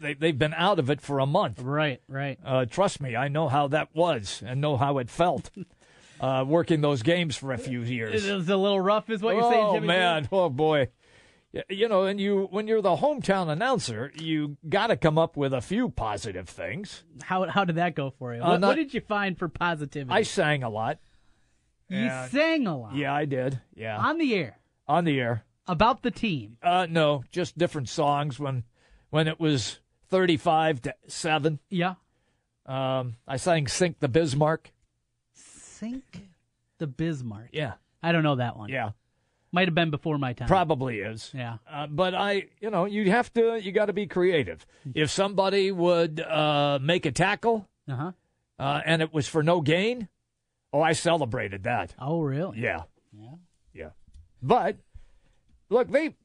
they, 0.00 0.14
they've 0.14 0.38
been 0.38 0.54
out 0.54 0.78
of 0.78 0.90
it 0.90 1.00
for 1.00 1.18
a 1.18 1.26
month. 1.26 1.60
right, 1.60 2.00
right. 2.08 2.38
Uh, 2.44 2.64
trust 2.64 3.00
me, 3.00 3.16
I 3.16 3.28
know 3.28 3.48
how 3.48 3.68
that 3.68 3.88
was 3.94 4.42
and 4.44 4.60
know 4.60 4.76
how 4.76 4.98
it 4.98 5.10
felt 5.10 5.50
uh, 6.20 6.44
working 6.46 6.80
those 6.80 7.02
games 7.02 7.36
for 7.36 7.52
a 7.52 7.58
few 7.58 7.82
years. 7.82 8.26
It 8.26 8.34
was 8.34 8.48
a 8.48 8.56
little 8.56 8.80
rough, 8.80 9.10
is 9.10 9.22
what 9.22 9.34
you're 9.34 9.44
oh 9.44 9.50
saying, 9.50 9.74
Jimmy. 9.74 9.86
man, 9.88 10.28
oh 10.32 10.48
boy. 10.48 10.88
You 11.70 11.88
know, 11.88 12.04
and 12.04 12.20
you 12.20 12.46
when 12.50 12.68
you're 12.68 12.82
the 12.82 12.96
hometown 12.96 13.48
announcer, 13.48 14.12
you 14.20 14.58
got 14.68 14.88
to 14.88 14.96
come 14.98 15.16
up 15.16 15.34
with 15.34 15.54
a 15.54 15.62
few 15.62 15.88
positive 15.88 16.46
things. 16.46 17.04
How 17.22 17.46
how 17.48 17.64
did 17.64 17.76
that 17.76 17.94
go 17.94 18.10
for 18.18 18.34
you? 18.34 18.42
Uh, 18.42 18.50
what, 18.50 18.60
not- 18.60 18.68
what 18.68 18.74
did 18.76 18.92
you 18.92 19.00
find 19.00 19.36
for 19.38 19.48
positivity? 19.48 20.12
I 20.12 20.22
sang 20.22 20.62
a 20.62 20.68
lot. 20.68 20.98
you 21.88 22.10
sang 22.30 22.66
a 22.66 22.76
lot 22.76 22.94
Yeah, 22.94 23.14
I 23.14 23.24
did. 23.24 23.60
Yeah, 23.74 23.96
on 23.96 24.18
the 24.18 24.34
air 24.34 24.58
on 24.86 25.04
the 25.04 25.18
air. 25.18 25.44
about 25.66 26.02
the 26.02 26.10
team. 26.10 26.58
Uh, 26.62 26.86
no, 26.88 27.24
just 27.32 27.56
different 27.56 27.88
songs 27.88 28.38
when 28.38 28.64
when 29.08 29.26
it 29.26 29.40
was 29.40 29.80
thirty-five 30.08 30.82
to 30.82 30.94
seven. 31.06 31.58
Yeah. 31.70 31.94
Um, 32.66 33.16
I 33.26 33.36
sang 33.36 33.66
"Sink 33.66 34.00
the 34.00 34.08
Bismarck." 34.08 34.72
Sink 35.32 36.28
the 36.78 36.86
Bismarck. 36.86 37.48
Yeah, 37.52 37.74
I 38.02 38.12
don't 38.12 38.22
know 38.22 38.36
that 38.36 38.56
one. 38.56 38.68
yeah, 38.68 38.90
Might 39.52 39.68
have 39.68 39.74
been 39.74 39.90
before 39.90 40.18
my 40.18 40.32
time. 40.32 40.48
probably 40.48 40.98
is. 41.00 41.30
Yeah. 41.34 41.58
Uh, 41.70 41.86
but 41.86 42.14
I, 42.14 42.48
you 42.60 42.70
know, 42.70 42.84
you 42.84 43.10
have 43.10 43.32
to, 43.34 43.60
you 43.62 43.72
got 43.72 43.86
to 43.86 43.92
be 43.92 44.06
creative. 44.06 44.66
If 44.94 45.10
somebody 45.10 45.70
would 45.72 46.20
uh, 46.20 46.78
make 46.82 47.06
a 47.06 47.12
tackle 47.12 47.68
Uh 47.88 47.94
huh. 47.96 48.12
uh, 48.58 48.80
and 48.84 49.02
it 49.02 49.12
was 49.14 49.28
for 49.28 49.42
no 49.42 49.60
gain, 49.60 50.08
oh, 50.72 50.80
I 50.82 50.92
celebrated 50.92 51.62
that. 51.64 51.94
Oh, 51.98 52.20
really? 52.20 52.58
Yeah, 52.60 52.82
Yeah. 53.16 53.34
yeah. 53.72 53.90
But 54.42 54.76
look, 55.70 55.88
they 55.90 56.16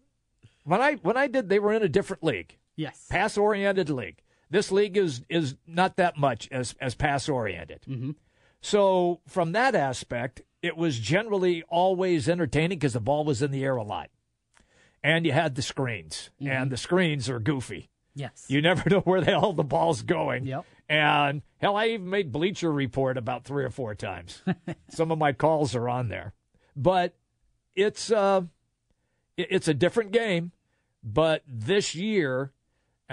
when 0.64 0.82
I 0.82 0.94
when 0.96 1.16
I 1.18 1.28
did, 1.28 1.48
they 1.50 1.60
were 1.60 1.74
in 1.74 1.84
a 1.84 1.90
different 1.90 2.24
league, 2.24 2.58
Yes. 2.76 3.08
pass 3.10 3.38
oriented 3.38 3.90
league. 3.90 4.22
This 4.50 4.72
league 4.72 4.98
is 4.98 5.24
is 5.30 5.56
not 5.66 5.96
that 5.98 6.18
much 6.18 6.48
as 6.52 6.76
as 6.80 6.96
pass 6.96 7.28
oriented. 7.28 7.82
Mm-hmm. 7.88 8.12
So 8.62 9.20
from 9.28 9.52
that 9.52 9.76
aspect, 9.76 10.42
it 10.62 10.78
was 10.78 11.00
generally 11.00 11.64
always 11.70 12.30
entertaining 12.30 12.80
because 12.80 12.94
the 12.94 13.00
ball 13.00 13.26
was 13.26 13.42
in 13.42 13.52
the 13.52 13.64
air 13.64 13.76
a 13.76 13.84
lot. 13.84 14.10
And 15.04 15.26
you 15.26 15.34
had 15.34 15.56
the 15.56 15.62
screens, 15.62 16.30
and 16.40 16.72
the 16.72 16.78
screens 16.78 17.30
are 17.30 17.40
goofy. 17.40 17.90
Yes. 18.16 18.46
You 18.48 18.62
never 18.62 18.90
know 18.90 19.02
where 19.02 19.20
the 19.20 19.32
hell 19.32 19.52
the 19.52 19.64
ball's 19.64 20.02
going. 20.02 20.46
Yep. 20.46 20.66
And 20.88 21.42
hell, 21.58 21.76
I 21.76 21.88
even 21.88 22.10
made 22.10 22.32
Bleacher 22.32 22.72
Report 22.72 23.18
about 23.18 23.44
three 23.44 23.66
or 23.66 23.70
four 23.70 23.96
times. 23.96 24.42
Some 24.90 25.12
of 25.12 25.18
my 25.18 25.34
calls 25.34 25.76
are 25.76 25.90
on 25.90 26.08
there, 26.08 26.34
but 26.76 27.14
it's 27.76 28.12
uh, 28.12 28.44
it's 29.36 29.68
a 29.68 29.74
different 29.74 30.12
game. 30.12 30.52
But 31.04 31.44
this 31.46 31.96
year, 31.96 32.53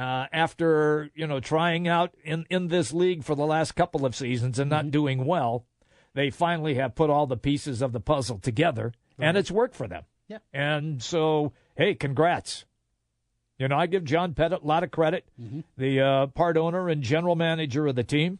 uh, 0.00 0.26
after 0.32 1.10
you 1.14 1.26
know 1.26 1.40
trying 1.40 1.86
out 1.86 2.14
in 2.24 2.46
in 2.48 2.68
this 2.68 2.92
league 2.92 3.22
for 3.22 3.34
the 3.34 3.44
last 3.44 3.72
couple 3.72 4.06
of 4.06 4.16
seasons 4.16 4.58
and 4.58 4.70
not 4.70 4.90
doing 4.90 5.26
well, 5.26 5.66
they 6.14 6.30
finally 6.30 6.74
have 6.76 6.94
put 6.94 7.10
all 7.10 7.26
the 7.26 7.36
pieces 7.36 7.82
of 7.82 7.92
the 7.92 8.00
puzzle 8.00 8.38
together, 8.38 8.94
and 9.18 9.36
it's 9.36 9.50
worked 9.50 9.76
for 9.76 9.86
them. 9.86 10.04
Yeah. 10.26 10.38
And 10.54 11.02
so, 11.02 11.52
hey, 11.76 11.94
congrats. 11.94 12.64
You 13.58 13.68
know, 13.68 13.76
I 13.76 13.86
give 13.86 14.04
John 14.04 14.32
Pettit 14.32 14.62
a 14.62 14.66
lot 14.66 14.84
of 14.84 14.90
credit, 14.90 15.28
the 15.76 16.00
uh, 16.00 16.26
part 16.28 16.56
owner 16.56 16.88
and 16.88 17.02
general 17.02 17.36
manager 17.36 17.86
of 17.86 17.94
the 17.94 18.04
team. 18.04 18.38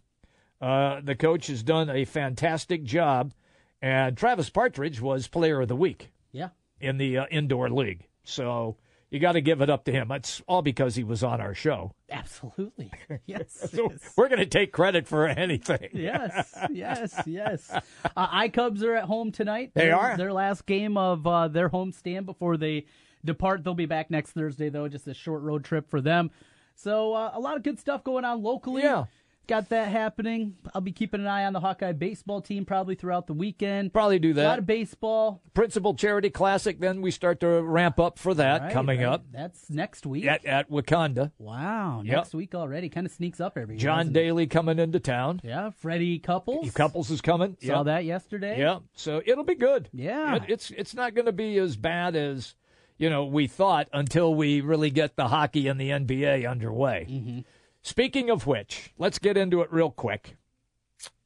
Uh, 0.63 1.03
the 1.03 1.15
coach 1.15 1.49
has 1.49 1.63
done 1.63 1.91
a 1.91 2.07
fantastic 2.07 2.85
job, 2.85 3.35
and 3.83 4.17
Travis 4.17 4.49
Partridge 4.49 4.99
was 4.99 5.29
Player 5.29 5.61
of 5.61 5.69
the 5.69 5.77
Week 5.77 6.11
yeah. 6.33 6.49
in 6.81 6.97
the 6.97 7.19
uh, 7.19 7.27
indoor 7.31 7.69
league. 7.69 8.07
So 8.25 8.77
you 9.11 9.19
got 9.21 9.33
to 9.33 9.41
give 9.41 9.61
it 9.61 9.69
up 9.71 9.85
to 9.85 9.93
him. 9.93 10.11
It's 10.13 10.41
all 10.47 10.63
because 10.63 10.95
he 10.95 11.05
was 11.05 11.23
on 11.25 11.41
our 11.41 11.55
show. 11.55 11.93
Absolutely. 12.11 12.91
Yes. 13.27 13.69
So 13.73 13.91
yes. 13.91 14.13
we're 14.17 14.29
going 14.29 14.39
to 14.41 14.47
take 14.47 14.73
credit 14.73 15.07
for 15.09 15.27
anything. 15.27 15.89
yes, 15.93 16.55
yes, 16.71 17.21
yes. 17.27 17.71
Uh, 17.71 17.81
I 18.17 18.49
Cubs 18.49 18.83
are 18.83 18.95
at 18.95 19.05
home 19.05 19.33
tonight. 19.33 19.73
They 19.75 19.87
Their- 19.87 19.97
are? 19.97 20.17
their 20.17 20.33
last 20.33 20.67
game 20.67 20.97
of 20.97 21.27
uh, 21.27 21.49
their 21.49 21.69
home 21.69 21.93
stand 21.93 22.27
before 22.27 22.57
they 22.57 22.87
depart. 23.25 23.63
They'll 23.65 23.75
be 23.75 23.87
back 23.87 24.11
next 24.11 24.33
Thursday, 24.33 24.69
though. 24.71 24.89
Just 24.89 25.07
a 25.09 25.15
short 25.15 25.43
road 25.43 25.65
trip 25.65 25.89
for 25.91 26.01
them. 26.01 26.31
So 26.75 27.13
uh, 27.13 27.33
a 27.35 27.41
lot 27.41 27.57
of 27.57 27.63
good 27.63 27.79
stuff 27.79 28.03
going 28.05 28.25
on 28.25 28.43
locally. 28.43 28.83
Yeah. 28.83 29.05
Got 29.51 29.69
that 29.71 29.89
happening. 29.89 30.55
I'll 30.75 30.81
be 30.81 30.93
keeping 30.93 31.21
an 31.23 31.27
eye 31.27 31.45
on 31.45 31.53
the 31.53 31.59
Hawkeye 31.61 31.91
baseball 31.93 32.41
team 32.41 32.65
probably 32.65 32.95
throughout 32.95 33.27
the 33.27 33.33
weekend. 33.33 33.93
Probably 33.93 34.21
do 34.21 34.33
that. 34.35 34.47
A 34.47 34.49
lot 34.49 34.59
of 34.61 34.67
baseball 34.67 35.43
Principal 35.55 35.93
Charity 35.95 36.31
Classic, 36.31 36.79
then 36.79 37.03
we 37.03 37.11
start 37.11 37.41
to 37.41 37.61
ramp 37.61 37.99
up 37.99 38.17
for 38.17 38.33
that 38.35 38.63
Right, 38.63 38.73
coming 38.73 39.01
right. 39.01 39.09
up 39.09 39.25
That's 39.33 39.69
next 39.69 40.07
week. 40.07 40.25
at, 40.27 40.45
at 40.45 40.71
Wakonda. 40.71 41.33
Wow, 41.39 42.03
Yep. 42.05 42.17
next 42.17 42.35
week 42.35 42.55
already. 42.55 42.89
Kind 42.89 43.07
of 43.07 43.13
sneaks 43.13 43.41
up 43.41 43.59
every 43.59 43.75
year. 43.75 43.81
John 43.81 43.99
doesn't 44.07 44.17
it? 44.17 44.21
Daly 44.21 44.47
coming 44.47 44.79
into 44.79 45.01
town. 45.01 45.41
Yeah, 45.43 45.71
Freddie 45.71 46.21
Couples. 46.21 46.71
Couples 46.71 47.11
is 47.11 47.21
coming. 47.21 47.57
Saw 47.61 47.79
Yep. 47.79 47.85
that 47.87 48.05
yesterday. 48.05 48.61
Yeah, 48.61 48.79
so 48.95 49.21
it'll 49.27 49.43
be 49.43 49.57
good. 49.57 49.89
Yeah. 49.93 50.37
It- 50.37 50.45
it's 50.47 50.71
it's 50.71 50.95
not 50.95 51.15
going 51.15 51.27
to 51.27 51.33
be 51.33 51.59
as 51.59 51.77
bad 51.77 52.15
as 52.15 52.55
you 52.99 53.11
know 53.11 53.25
we 53.25 53.49
thought 53.49 53.89
until 53.93 54.33
we 54.33 54.61
really 54.61 54.91
get 54.91 55.17
the 55.17 55.27
hockey 55.27 55.67
and 55.67 55.81
the 55.81 55.91
NBA 55.91 56.49
underway. 56.49 57.07
Mm-hmm. 57.11 57.41
Speaking 57.83 58.31
of 58.31 58.47
which, 58.47 58.93
let's 58.99 59.19
get 59.19 59.37
into 59.37 59.61
it 59.63 59.73
real 59.73 59.91
quick. 59.91 60.37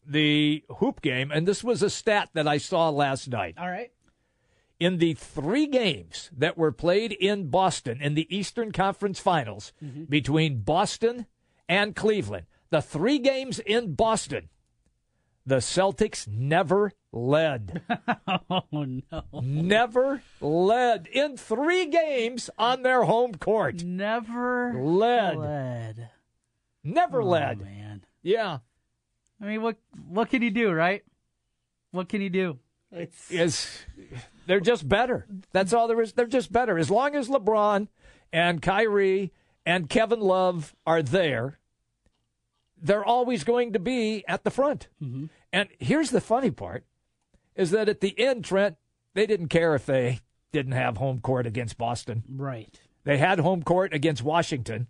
The 0.06 0.64
hoop 0.78 1.00
game, 1.00 1.30
and 1.30 1.48
this 1.48 1.64
was 1.64 1.82
a 1.82 1.90
stat 1.90 2.28
that 2.34 2.46
I 2.46 2.58
saw 2.58 2.90
last 2.90 3.28
night. 3.28 3.54
All 3.58 3.70
right. 3.70 3.90
In 4.78 4.98
the 4.98 5.14
three 5.14 5.66
games 5.66 6.30
that 6.36 6.58
were 6.58 6.72
played 6.72 7.12
in 7.12 7.48
Boston 7.48 8.00
in 8.02 8.14
the 8.14 8.34
Eastern 8.34 8.70
Conference 8.72 9.18
Finals 9.18 9.72
Mm-hmm. 9.82 10.04
between 10.04 10.60
Boston 10.60 11.26
and 11.68 11.96
Cleveland, 11.96 12.46
the 12.70 12.82
three 12.82 13.18
games 13.18 13.58
in 13.60 13.94
Boston, 13.94 14.50
the 15.46 15.56
Celtics 15.56 16.26
never 16.28 16.92
led. 17.12 17.82
Oh 18.50 18.62
no. 18.72 19.22
never 19.42 20.22
led 20.40 21.06
in 21.06 21.36
three 21.36 21.86
games 21.86 22.50
on 22.58 22.82
their 22.82 23.04
home 23.04 23.34
court. 23.34 23.82
Never 23.84 24.74
Led. 24.74 25.36
led. 25.36 26.10
Never 26.84 27.22
Oh, 27.22 27.26
led. 27.26 27.60
man. 27.60 28.04
Yeah. 28.22 28.58
I 29.40 29.44
mean, 29.46 29.62
what 29.62 29.76
what 30.08 30.30
can 30.30 30.42
you 30.42 30.50
do, 30.50 30.70
right? 30.70 31.02
What 31.90 32.08
can 32.08 32.20
you 32.20 32.30
do? 32.30 32.58
It's 32.92 33.30
Is 33.30 33.82
they're 34.46 34.60
just 34.60 34.88
better. 34.88 35.26
That's 35.52 35.72
all 35.72 35.88
there 35.88 36.00
is. 36.00 36.12
They're 36.12 36.26
just 36.26 36.52
better. 36.52 36.78
As 36.78 36.90
long 36.90 37.14
as 37.16 37.28
LeBron 37.28 37.88
and 38.32 38.62
Kyrie 38.62 39.32
and 39.66 39.88
Kevin 39.90 40.20
Love 40.20 40.74
are 40.86 41.02
there, 41.02 41.58
they're 42.80 43.04
always 43.04 43.44
going 43.44 43.72
to 43.72 43.78
be 43.78 44.24
at 44.28 44.44
the 44.44 44.50
front. 44.50 44.88
Mm-hmm. 45.02 45.26
And 45.52 45.68
here's 45.78 46.10
the 46.10 46.20
funny 46.20 46.50
part 46.50 46.84
is 47.56 47.70
that 47.70 47.88
at 47.88 48.00
the 48.00 48.18
end, 48.18 48.44
Trent, 48.44 48.76
they 49.14 49.26
didn't 49.26 49.48
care 49.48 49.74
if 49.74 49.86
they 49.86 50.20
didn't 50.52 50.72
have 50.72 50.96
home 50.98 51.20
court 51.20 51.46
against 51.46 51.78
Boston. 51.78 52.22
right. 52.28 52.80
They 53.04 53.18
had 53.18 53.38
home 53.38 53.62
court 53.62 53.92
against 53.92 54.22
Washington, 54.22 54.86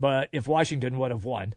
but 0.00 0.28
if 0.32 0.46
Washington 0.48 0.98
would 0.98 1.10
have 1.10 1.24
won, 1.24 1.54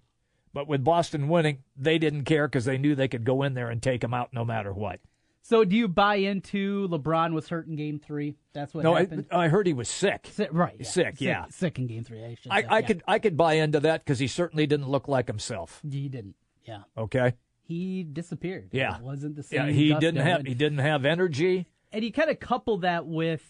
but 0.54 0.68
with 0.68 0.84
Boston 0.84 1.28
winning, 1.30 1.60
they 1.78 1.98
didn't 1.98 2.26
care 2.26 2.48
because 2.48 2.66
they 2.66 2.78
knew 2.78 2.96
they 2.96 3.08
could 3.08 3.24
go 3.24 3.44
in 3.44 3.54
there 3.54 3.70
and 3.70 3.82
take 3.82 4.02
them 4.02 4.14
out 4.14 4.34
no 4.34 4.44
matter 4.44 4.74
what. 4.74 5.00
So, 5.44 5.66
do 5.66 5.76
you 5.76 5.88
buy 5.88 6.16
into 6.16 6.88
LeBron 6.90 7.34
was 7.34 7.50
hurt 7.50 7.66
in 7.68 7.76
Game 7.76 7.98
Three? 8.00 8.36
That's 8.54 8.74
what 8.76 8.84
No, 8.84 8.94
I, 8.94 9.00
happened. 9.02 9.26
I 9.32 9.48
heard 9.48 9.66
he 9.66 9.74
was 9.74 9.90
sick. 9.90 10.28
Si- 10.32 10.48
right. 10.52 10.76
yeah. 10.80 10.86
sick, 10.88 11.16
yeah. 11.20 11.46
Sick 11.50 11.80
in 11.80 11.88
Game 11.88 12.04
Three. 12.04 12.24
I, 12.24 12.38
I, 12.50 12.58
I 12.70 12.80
yeah. 12.80 12.82
could 12.86 13.04
I 13.08 13.20
could 13.20 13.36
buy 13.38 13.54
into 13.54 13.80
that 13.80 14.02
because 14.02 14.20
he 14.20 14.28
certainly 14.28 14.68
didn't 14.68 14.90
look 14.90 15.08
like 15.08 15.26
himself. 15.28 15.82
He 15.90 16.10
didn't. 16.10 16.36
Yeah. 16.64 16.84
Okay, 16.96 17.34
He 17.64 18.04
disappeared. 18.04 18.70
Yeah. 18.72 18.98
It 18.98 19.02
wasn't 19.02 19.36
the 19.36 19.42
same. 19.44 19.66
yeah, 19.68 19.72
he 19.72 19.94
didn't 19.96 20.24
have 20.24 20.46
he 20.46 20.54
didn't 20.54 20.78
have 20.78 21.06
energy. 21.06 21.66
and 21.92 22.04
you 22.04 22.12
kind 22.12 22.30
of 22.30 22.40
couple 22.40 22.78
that 22.80 23.08
with, 23.08 23.42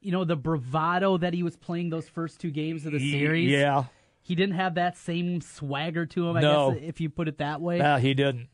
you 0.00 0.10
know, 0.10 0.24
the 0.24 0.34
bravado 0.36 1.16
that 1.18 1.32
he 1.32 1.44
was 1.44 1.56
playing 1.56 1.90
those 1.90 2.08
first 2.08 2.40
two 2.40 2.50
games 2.50 2.86
of 2.86 2.92
the 2.92 2.98
series. 3.12 3.48
Yeah, 3.48 3.84
He 4.24 4.34
didn't 4.34 4.54
have 4.56 4.74
that 4.74 4.96
same 4.96 5.40
swagger 5.40 6.06
to 6.06 6.28
him. 6.28 6.36
I 6.38 6.40
guess 6.40 6.78
if 6.82 7.00
you 7.00 7.10
put 7.10 7.28
it 7.28 7.38
that 7.38 7.60
way. 7.60 7.78
No, 7.78 7.98
he 7.98 8.14
didn't. 8.14 8.48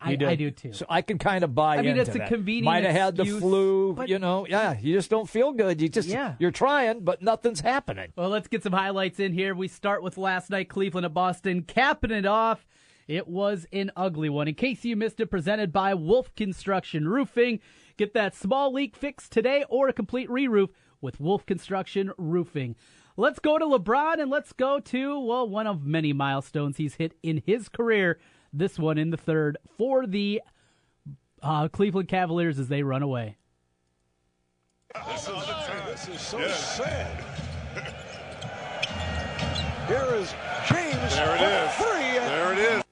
I. 0.00 0.12
I 0.12 0.34
do 0.34 0.50
too. 0.50 0.72
So 0.72 0.84
I 0.88 1.00
can 1.02 1.18
kind 1.18 1.44
of 1.44 1.54
buy 1.54 1.76
it. 1.76 1.78
I 1.78 1.82
mean, 1.82 1.90
into 1.90 2.00
it's 2.00 2.14
a 2.16 2.18
that. 2.18 2.28
convenient 2.28 2.64
Might 2.64 2.82
have 2.82 2.92
had 2.96 3.16
the 3.16 3.24
flu, 3.26 3.92
but- 3.92 4.08
you 4.08 4.18
know. 4.18 4.46
Yeah, 4.48 4.76
you 4.80 4.94
just 4.96 5.10
don't 5.10 5.28
feel 5.28 5.52
good. 5.52 5.80
You 5.80 5.88
just 5.88 6.08
Yeah. 6.08 6.34
you're 6.40 6.50
trying, 6.50 7.04
but 7.04 7.22
nothing's 7.22 7.60
happening. 7.60 8.12
Well, 8.16 8.30
let's 8.30 8.48
get 8.48 8.64
some 8.64 8.72
highlights 8.72 9.20
in 9.20 9.32
here. 9.32 9.54
We 9.54 9.68
start 9.68 10.02
with 10.02 10.16
last 10.18 10.50
night, 10.50 10.68
Cleveland 10.68 11.04
at 11.04 11.14
Boston, 11.14 11.62
capping 11.62 12.10
it 12.10 12.26
off. 12.26 12.66
It 13.06 13.28
was 13.28 13.66
an 13.72 13.92
ugly 13.94 14.28
one. 14.30 14.48
In 14.48 14.54
case 14.54 14.84
you 14.84 14.96
missed 14.96 15.20
it, 15.20 15.26
presented 15.26 15.72
by 15.72 15.94
Wolf 15.94 16.34
Construction 16.34 17.06
Roofing. 17.06 17.60
Get 17.98 18.14
that 18.14 18.34
small 18.34 18.72
leak 18.72 18.96
fixed 18.96 19.30
today 19.30 19.64
or 19.68 19.86
a 19.88 19.92
complete 19.92 20.30
re-roof 20.30 20.70
with 21.02 21.20
Wolf 21.20 21.44
Construction 21.44 22.10
Roofing. 22.16 22.74
Let's 23.16 23.38
go 23.38 23.58
to 23.58 23.64
LeBron 23.64 24.20
and 24.20 24.30
let's 24.30 24.52
go 24.52 24.80
to, 24.80 25.18
well, 25.20 25.48
one 25.48 25.66
of 25.66 25.84
many 25.84 26.12
milestones 26.12 26.76
he's 26.78 26.94
hit 26.94 27.14
in 27.22 27.42
his 27.44 27.68
career. 27.68 28.18
This 28.52 28.78
one 28.78 28.98
in 28.98 29.10
the 29.10 29.16
third 29.16 29.58
for 29.76 30.06
the 30.06 30.40
uh, 31.42 31.68
Cleveland 31.68 32.08
Cavaliers 32.08 32.58
as 32.58 32.68
they 32.68 32.82
run 32.82 33.02
away. 33.02 33.36
This 35.06 36.08
is 36.08 36.20
so 36.20 36.46
sad. 36.48 37.24
Here 39.88 40.14
is 40.14 40.32
James 40.68 41.14
There 41.14 41.34
it 41.34 41.70
for 41.72 41.84
is. 41.84 41.90
three. 41.90 42.18
There 42.18 42.52
it 42.52 42.58
is. 42.58 42.82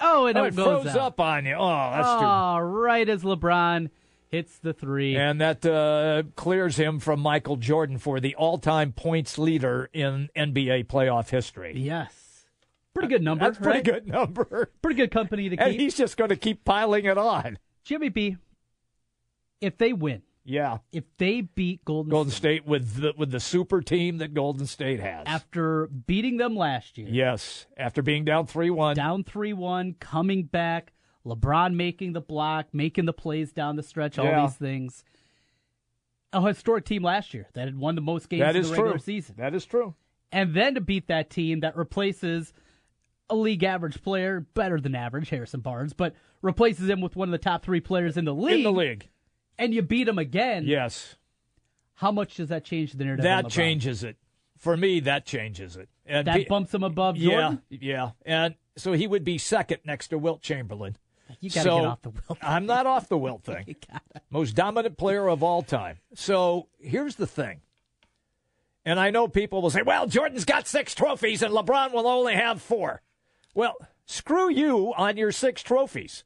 Oh, 0.00 0.26
and 0.26 0.38
Oh, 0.38 0.44
it 0.44 0.48
it 0.48 0.56
goes 0.56 0.82
froze 0.84 0.94
out. 0.94 0.98
up 0.98 1.20
on 1.20 1.44
you. 1.44 1.54
Oh, 1.54 1.90
that's 1.92 2.20
too. 2.20 2.26
Oh, 2.26 2.58
right 2.60 3.08
as 3.08 3.22
LeBron 3.24 3.90
hits 4.30 4.58
the 4.58 4.72
three. 4.72 5.16
And 5.16 5.40
that 5.40 5.64
uh, 5.66 6.22
clears 6.36 6.76
him 6.76 6.98
from 7.00 7.20
Michael 7.20 7.56
Jordan 7.56 7.98
for 7.98 8.20
the 8.20 8.34
all-time 8.34 8.92
points 8.92 9.38
leader 9.38 9.88
in 9.92 10.28
NBA 10.36 10.86
playoff 10.86 11.30
history. 11.30 11.74
Yes. 11.76 12.46
Pretty 12.94 13.08
good 13.08 13.22
number. 13.22 13.44
That's 13.44 13.58
a 13.58 13.62
pretty 13.62 13.78
right? 13.78 13.84
good 14.02 14.08
number. 14.08 14.70
Pretty 14.82 14.96
good 14.96 15.10
company 15.10 15.48
to 15.50 15.56
And 15.56 15.58
keep. 15.58 15.66
And 15.68 15.80
he's 15.80 15.96
just 15.96 16.16
going 16.16 16.30
to 16.30 16.36
keep 16.36 16.64
piling 16.64 17.04
it 17.04 17.16
on. 17.16 17.58
Jimmy 17.84 18.08
B, 18.08 18.36
if 19.60 19.78
they 19.78 19.92
win, 19.92 20.22
Yeah. 20.44 20.78
if 20.92 21.04
they 21.16 21.42
beat 21.42 21.84
Golden, 21.84 22.10
Golden 22.10 22.30
State 22.32 22.62
State 22.62 22.66
with 22.66 22.96
the, 23.00 23.12
with 23.16 23.30
the 23.30 23.38
super 23.40 23.82
team 23.82 24.18
that 24.18 24.34
Golden 24.34 24.66
State 24.66 24.98
has. 25.00 25.24
after 25.26 25.86
beating 25.86 26.38
them 26.38 26.56
last 26.56 26.98
year, 26.98 27.08
yes, 27.08 27.66
after 27.76 28.02
being 28.02 28.24
down 28.24 28.46
3-1. 28.46 28.94
down 28.96 29.22
3 29.24 29.52
1, 29.52 29.94
coming 30.00 30.42
back, 30.44 30.92
LeBron 31.28 31.74
making 31.74 32.12
the 32.14 32.20
block, 32.20 32.68
making 32.72 33.04
the 33.04 33.12
plays 33.12 33.52
down 33.52 33.76
the 33.76 33.82
stretch, 33.82 34.18
all 34.18 34.24
Yeah. 34.26 34.46
these 34.46 34.56
things. 34.56 35.04
A 36.32 36.46
historic 36.46 36.84
team 36.84 37.02
last 37.02 37.32
year 37.32 37.48
that 37.54 37.66
had 37.66 37.78
won 37.78 37.94
the 37.94 38.00
most 38.02 38.28
games 38.28 38.40
that 38.40 38.54
in 38.54 38.60
is 38.60 38.68
the 38.68 38.72
regular 38.74 38.92
true. 38.92 39.00
season. 39.00 39.34
That 39.38 39.54
is 39.54 39.64
true. 39.64 39.94
and 40.30 40.52
then 40.54 40.74
to 40.74 40.80
beat 40.80 41.06
that 41.06 41.30
team 41.30 41.60
that 41.60 41.74
replaces 41.74 42.52
a 43.30 43.34
league 43.34 43.64
average 43.64 44.02
player, 44.02 44.40
better 44.40 44.78
than 44.78 44.94
average, 44.94 45.30
Harrison 45.30 45.60
Barnes, 45.60 45.94
but 45.94 46.14
replaces 46.42 46.86
him 46.88 47.00
with 47.00 47.16
one 47.16 47.28
of 47.28 47.32
the 47.32 47.38
top 47.38 47.62
three 47.64 47.80
players 47.80 48.16
in 48.18 48.24
the 48.26 48.34
league, 48.34 48.58
In 48.58 48.62
the 48.62 48.72
league. 48.72 49.08
and 49.58 49.72
you 49.72 49.80
beat 49.82 50.06
him 50.08 50.18
again. 50.18 50.64
Yes. 50.66 51.16
How 51.94 52.12
much 52.12 52.36
does 52.36 52.48
that 52.50 52.64
change 52.64 52.92
the 52.92 53.04
narrative? 53.04 53.22
That 53.24 53.48
changes 53.48 54.04
it. 54.04 54.16
For 54.58 54.76
me, 54.76 55.00
that 55.00 55.24
changes 55.24 55.76
it. 55.76 55.88
And 56.04 56.26
That 56.26 56.36
pe- 56.36 56.44
bumps 56.46 56.74
him 56.74 56.82
above 56.82 57.16
Yeah, 57.16 57.56
yeah. 57.70 58.10
And 58.26 58.54
so 58.76 58.92
he 58.92 59.06
would 59.06 59.24
be 59.24 59.38
second 59.38 59.80
next 59.84 60.08
to 60.08 60.18
Wilt 60.18 60.42
Chamberlain 60.42 60.96
You 61.40 61.50
got 61.50 61.62
to 61.62 61.68
So, 61.68 61.76
get 61.78 61.86
off 61.86 62.02
the 62.02 62.10
Wilt. 62.10 62.38
I'm 62.42 62.66
not 62.66 62.86
off 62.86 63.08
the 63.08 63.18
Wilt 63.18 63.44
thing. 63.44 63.76
Most 64.30 64.54
dominant 64.56 64.96
player 64.96 65.28
of 65.28 65.42
all 65.42 65.62
time. 65.62 65.98
So 66.14 66.68
here's 66.78 67.16
the 67.16 67.26
thing. 67.26 67.60
And 68.84 68.98
I 68.98 69.10
know 69.10 69.28
people 69.28 69.60
will 69.60 69.70
say, 69.70 69.82
well, 69.82 70.06
Jordan's 70.06 70.44
got 70.44 70.66
six 70.66 70.94
trophies 70.94 71.42
and 71.42 71.52
LeBron 71.52 71.92
will 71.92 72.06
only 72.06 72.34
have 72.34 72.62
four. 72.62 73.02
Well, 73.54 73.76
screw 74.06 74.50
you 74.50 74.94
on 74.96 75.16
your 75.16 75.32
six 75.32 75.62
trophies. 75.62 76.24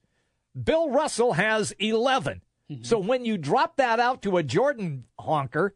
Bill 0.61 0.91
Russell 0.91 1.33
has 1.33 1.73
11. 1.79 2.43
Mm-hmm. 2.71 2.85
So 2.85 2.99
when 2.99 3.25
you 3.25 3.37
drop 3.37 3.77
that 3.77 3.99
out 3.99 4.23
to 4.23 4.37
a 4.37 4.43
Jordan 4.43 5.05
honker, 5.19 5.75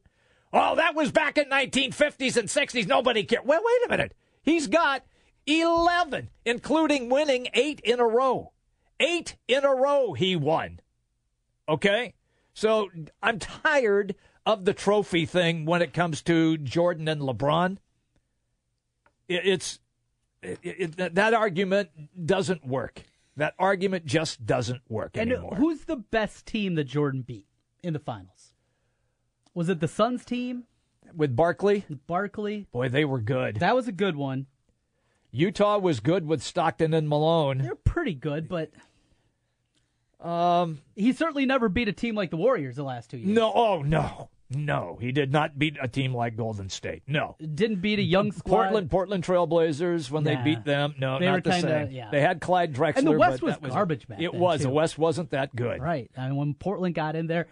oh, 0.53 0.77
that 0.77 0.95
was 0.95 1.11
back 1.11 1.39
in 1.39 1.47
1950s 1.47 2.37
and 2.37 2.49
60s. 2.49 2.87
Nobody 2.87 3.25
cared. 3.25 3.47
Well, 3.47 3.63
wait 3.65 3.87
a 3.87 3.89
minute. 3.91 4.15
He's 4.43 4.69
got 4.69 5.03
11, 5.47 6.31
including 6.45 7.09
winning 7.09 7.49
eight 7.55 7.81
in 7.81 7.99
a 8.01 8.07
row. 8.07 8.53
Eight 9.01 9.37
in 9.49 9.65
a 9.65 9.75
row 9.75 10.13
he 10.15 10.37
won. 10.37 10.81
Okay? 11.69 12.15
So 12.55 12.89
I'm 13.23 13.39
tired 13.39 14.15
of 14.47 14.65
the 14.65 14.73
trophy 14.73 15.27
thing 15.27 15.67
when 15.67 15.83
it 15.83 15.93
comes 15.93 16.23
to 16.23 16.57
Jordan 16.59 17.09
and 17.09 17.21
LeBron. 17.21 17.79
It's 19.29 19.81
it, 20.43 20.59
it, 20.63 21.15
that 21.17 21.35
argument 21.35 21.91
doesn't 22.27 22.65
work. 22.67 23.03
That 23.37 23.55
argument 23.59 24.07
just 24.07 24.47
doesn't 24.47 24.83
work 24.89 25.17
And 25.17 25.31
anymore. 25.33 25.57
who's 25.57 25.85
the 25.85 25.97
best 25.97 26.47
team 26.47 26.77
that 26.77 26.85
Jordan 26.85 27.23
beat 27.23 27.47
in 27.83 27.93
the 27.93 27.99
finals? 27.99 28.55
Was 29.53 29.69
it 29.69 29.81
the 29.81 29.89
Suns 29.89 30.25
team? 30.25 30.65
With 31.15 31.37
Barkley, 31.37 31.85
Barkley? 32.07 32.67
boy, 32.73 32.89
they 32.89 33.05
were 33.05 33.21
good. 33.21 33.57
That 33.57 33.75
was 33.77 33.89
a 33.89 33.93
good 33.93 34.17
one. 34.17 34.47
Utah 35.33 35.79
was 35.79 36.01
good 36.01 36.27
with 36.27 36.43
Stockton 36.43 36.95
and 36.95 37.09
Malone. 37.09 37.59
They're 37.59 37.75
pretty 37.75 38.15
good, 38.15 38.49
but 38.49 38.71
um, 40.21 40.81
he 40.95 41.13
certainly 41.13 41.47
never 41.47 41.69
beat 41.69 41.89
a 41.89 41.93
team 41.93 42.15
like 42.15 42.31
the 42.31 42.37
Warriors 42.37 42.77
the 42.77 42.83
last 42.85 43.11
two 43.11 43.19
years. 43.19 43.29
No, 43.29 43.53
oh 43.55 43.83
no, 43.83 44.31
no, 44.51 44.97
he 45.01 45.13
did 45.13 45.31
not 45.31 45.59
beat 45.59 45.77
a 45.81 45.89
team 45.89 46.15
like 46.15 46.37
Golden 46.37 46.71
State. 46.71 47.03
No, 47.07 47.37
Didn't 47.39 47.81
beat 47.83 47.99
a 47.99 48.03
young 48.03 48.33
squad. 48.33 48.63
Portland, 48.63 48.91
Portland 48.91 49.25
Trailblazers 49.25 50.11
when 50.11 50.25
they 50.25 50.37
beat 50.37 50.65
them. 50.65 50.95
No, 50.99 51.19
They 51.19 51.27
not 51.27 51.45
the 51.45 51.51
kinda- 51.51 51.69
same. 51.87 51.91
yeah. 51.91 52.09
They 52.11 52.21
had 52.21 52.41
Clyde 52.41 52.73
Drexler, 52.75 52.97
And 52.97 53.07
the 53.07 53.13
West 53.13 53.41
but 53.43 53.47
was 53.47 53.61
was 53.61 53.73
garbage 53.73 54.09
back 54.09 54.21
It 54.21 54.33
then, 54.33 54.41
was. 54.41 54.61
too. 54.61 54.65
The 54.69 54.71
West 54.71 54.97
wasn't 54.99 55.31
that 55.31 55.55
good. 55.55 55.81
Right. 55.83 56.11
I 56.17 56.29
mean, 56.29 56.37
when 56.37 56.55
Portland 56.55 56.95
got 56.95 57.15
in 57.15 57.27
there, 57.27 57.47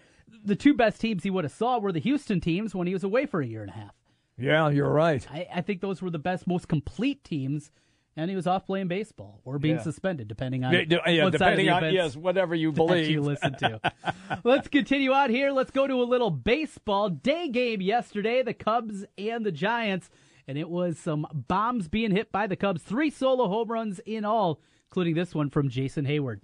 the 0.45 0.57
two 0.57 0.73
best 0.75 1.01
teams 1.01 1.23
he 1.23 1.31
would 1.31 1.45
have 1.45 1.53
saw 1.53 1.79
were 1.79 1.93
the 1.93 2.01
Houston 2.01 2.41
teams 2.41 2.75
when 2.75 2.87
he 2.87 2.95
was 2.95 3.05
away 3.05 3.27
for 3.27 3.41
a 3.43 3.47
year 3.47 3.61
and 3.63 3.71
a 3.71 3.75
half. 3.75 3.95
Yeah, 4.39 4.69
you're 4.71 4.91
right. 4.91 5.27
I, 5.31 5.47
I 5.55 5.61
think 5.61 5.81
those 5.81 6.03
were 6.03 6.11
the 6.11 6.19
best, 6.19 6.47
most 6.47 6.67
complete 6.69 7.23
teams, 7.23 7.71
and 8.17 8.29
he 8.31 8.37
was 8.37 8.47
off 8.47 8.67
playing 8.67 8.89
baseball 8.89 9.41
or 9.45 9.59
being 9.59 9.77
Yeah. 9.77 9.83
suspended, 9.83 10.27
depending 10.29 10.65
on 10.65 10.73
Yeah, 10.73 10.81
yeah, 10.89 10.97
what 10.99 11.07
side 11.07 11.25
of 11.25 11.33
depending 11.33 11.67
the 11.67 11.73
on 11.73 11.93
yes, 11.95 12.17
whatever 12.17 12.55
you 12.55 12.73
believe. 12.73 13.09
you 13.11 13.21
listen 13.23 13.55
to. 13.59 13.81
Let's 14.45 14.69
continue 14.69 15.13
on 15.13 15.31
here. 15.31 15.51
Let's 15.53 15.71
go 15.71 15.87
to 15.87 15.95
a 15.95 16.05
little 16.05 16.31
baseball 16.31 17.11
day 17.11 17.49
game 17.49 17.81
yesterday. 17.81 18.43
The 18.43 18.55
Cubs 18.55 19.05
and 19.19 19.47
the 19.47 19.53
Giants, 19.53 20.11
and 20.49 20.59
it 20.59 20.69
was 20.69 20.99
some 20.99 21.27
bombs 21.33 21.89
being 21.89 22.11
hit 22.11 22.31
by 22.33 22.47
the 22.47 22.57
Cubs. 22.57 22.83
Three 22.83 23.11
solo 23.11 23.49
home 23.49 23.69
runs 23.71 24.01
in 24.01 24.25
all, 24.25 24.61
including 24.91 25.15
this 25.15 25.35
one 25.35 25.49
from 25.51 25.69
Jason 25.69 26.05
Heyward. 26.07 26.41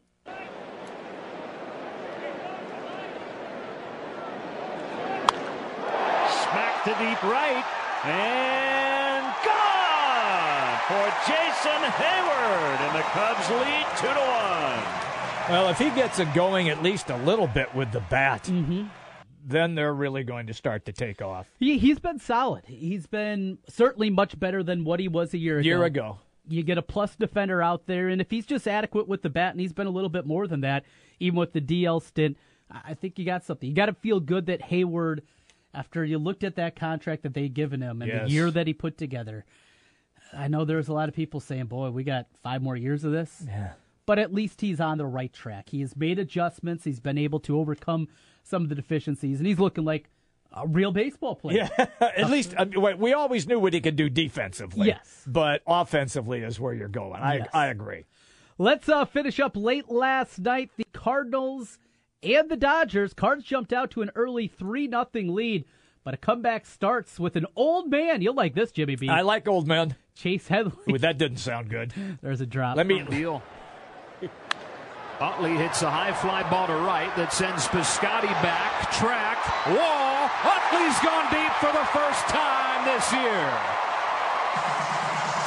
To 6.84 6.90
deep 6.90 7.22
right. 7.24 7.64
And 8.04 9.24
gone 9.44 10.78
for 10.88 11.06
Jason 11.28 11.82
Heyward. 11.92 12.80
And 12.80 12.96
the 12.96 13.02
Cubs 13.02 13.50
lead 13.50 13.86
2 13.98 14.06
to 14.06 14.20
1. 15.48 15.50
Well, 15.50 15.68
if 15.68 15.78
he 15.78 15.90
gets 15.90 16.18
it 16.18 16.32
going 16.32 16.68
at 16.70 16.82
least 16.82 17.10
a 17.10 17.16
little 17.18 17.46
bit 17.46 17.74
with 17.74 17.92
the 17.92 18.00
bat, 18.00 18.44
Mm-hmm. 18.44 18.84
then 19.44 19.74
they're 19.74 19.92
really 19.92 20.22
going 20.24 20.46
to 20.46 20.54
start 20.54 20.86
to 20.86 20.92
take 20.92 21.20
off. 21.20 21.48
He, 21.58 21.76
he's 21.78 21.98
been 21.98 22.18
solid. 22.18 22.64
He's 22.66 23.06
been 23.06 23.58
certainly 23.68 24.08
much 24.10 24.38
better 24.40 24.62
than 24.62 24.84
what 24.84 25.00
he 25.00 25.08
was 25.08 25.34
a 25.34 25.38
year 25.38 25.58
ago. 25.58 25.66
Year 25.66 25.84
ago. 25.84 26.18
You 26.48 26.62
get 26.62 26.78
a 26.78 26.82
plus 26.82 27.14
defender 27.14 27.60
out 27.62 27.86
there, 27.86 28.08
and 28.08 28.20
if 28.20 28.30
he's 28.30 28.46
just 28.46 28.66
adequate 28.66 29.06
with 29.06 29.22
the 29.22 29.30
bat, 29.30 29.52
and 29.52 29.60
he's 29.60 29.72
been 29.72 29.86
a 29.86 29.90
little 29.90 30.08
bit 30.08 30.26
more 30.26 30.46
than 30.46 30.62
that, 30.62 30.84
even 31.20 31.38
with 31.38 31.52
the 31.52 31.60
DL 31.60 32.02
stint, 32.02 32.36
I 32.70 32.80
I 32.90 32.94
think 32.94 33.18
you 33.18 33.24
got 33.26 33.44
something. 33.44 33.68
You 33.68 33.74
got 33.74 33.86
to 33.86 33.92
feel 33.94 34.18
good 34.20 34.46
that 34.46 34.60
Heyward, 34.62 35.20
after 35.74 36.04
you 36.04 36.18
looked 36.18 36.44
at 36.44 36.56
that 36.56 36.76
contract 36.76 37.22
that 37.22 37.34
they'd 37.34 37.54
given 37.54 37.80
him 37.80 38.02
and 38.02 38.10
Yes. 38.10 38.26
the 38.26 38.32
year 38.32 38.50
that 38.50 38.66
he 38.66 38.72
put 38.74 38.98
together, 38.98 39.44
I 40.32 40.48
know 40.48 40.64
there's 40.64 40.88
a 40.88 40.92
lot 40.92 41.08
of 41.08 41.14
people 41.14 41.40
saying, 41.40 41.66
boy, 41.66 41.90
we 41.90 42.04
got 42.04 42.26
five 42.42 42.62
more 42.62 42.76
years 42.76 43.04
of 43.04 43.12
this. 43.12 43.44
Yeah. 43.46 43.72
But 44.06 44.18
at 44.18 44.32
least 44.32 44.60
he's 44.60 44.80
on 44.80 44.98
the 44.98 45.06
right 45.06 45.32
track. 45.32 45.68
He 45.70 45.80
has 45.82 45.96
made 45.96 46.18
adjustments. 46.18 46.84
He's 46.84 47.00
been 47.00 47.18
able 47.18 47.40
to 47.40 47.58
overcome 47.58 48.08
some 48.42 48.62
of 48.62 48.68
the 48.68 48.74
deficiencies, 48.74 49.38
and 49.38 49.46
he's 49.46 49.58
looking 49.60 49.84
like 49.84 50.08
a 50.52 50.66
real 50.66 50.90
baseball 50.90 51.36
player. 51.36 51.68
Yeah, 51.78 51.86
at 52.00 52.28
least 52.30 52.54
I 52.58 52.64
mean, 52.64 52.98
we 52.98 53.12
always 53.12 53.46
knew 53.46 53.60
what 53.60 53.72
he 53.72 53.80
could 53.80 53.94
do 53.96 54.08
defensively. 54.08 54.88
Yes. 54.88 55.22
but 55.26 55.62
offensively 55.66 56.40
is 56.40 56.58
where 56.58 56.74
you're 56.74 56.88
going. 56.88 57.20
I 57.22 57.36
Yes. 57.36 57.48
I 57.52 57.66
agree. 57.68 58.04
Let's 58.58 58.88
uh, 58.88 59.04
finish 59.04 59.38
up 59.38 59.56
late 59.56 59.88
last 59.90 60.38
night. 60.40 60.70
The 60.76 60.84
Cardinals 60.92 61.78
and 62.22 62.48
the 62.48 62.56
Dodgers. 62.56 63.14
Cards 63.14 63.44
jumped 63.44 63.72
out 63.72 63.90
to 63.92 64.02
an 64.02 64.10
early 64.14 64.48
3 64.48 64.86
nothing 64.86 65.34
lead, 65.34 65.64
but 66.04 66.14
a 66.14 66.16
comeback 66.16 66.66
starts 66.66 67.18
with 67.18 67.36
an 67.36 67.46
old 67.56 67.90
man. 67.90 68.22
You'll 68.22 68.34
like 68.34 68.54
this, 68.54 68.72
Jimmy 68.72 68.96
B. 68.96 69.08
I 69.08 69.22
like 69.22 69.48
old 69.48 69.66
man. 69.66 69.96
Chase 70.14 70.48
Headley. 70.48 70.72
Ooh, 70.90 70.98
that 70.98 71.18
didn't 71.18 71.38
sound 71.38 71.70
good. 71.70 71.92
There's 72.22 72.40
a 72.40 72.46
drop. 72.46 72.76
Let 72.76 72.86
me. 72.86 73.02
Deal. 73.02 73.42
Utley 75.20 75.54
hits 75.54 75.82
a 75.82 75.90
high 75.90 76.12
fly 76.12 76.48
ball 76.48 76.66
to 76.66 76.74
right 76.74 77.14
that 77.16 77.30
sends 77.32 77.66
Piscotti 77.68 78.32
back. 78.40 78.90
Track. 78.92 79.36
Wall. 79.68 80.30
Utley's 80.48 80.96
gone 81.04 81.28
deep 81.28 81.52
for 81.60 81.72
the 81.76 81.84
first 81.92 82.24
time 82.28 82.88
this 82.88 83.12
year. 83.12 83.52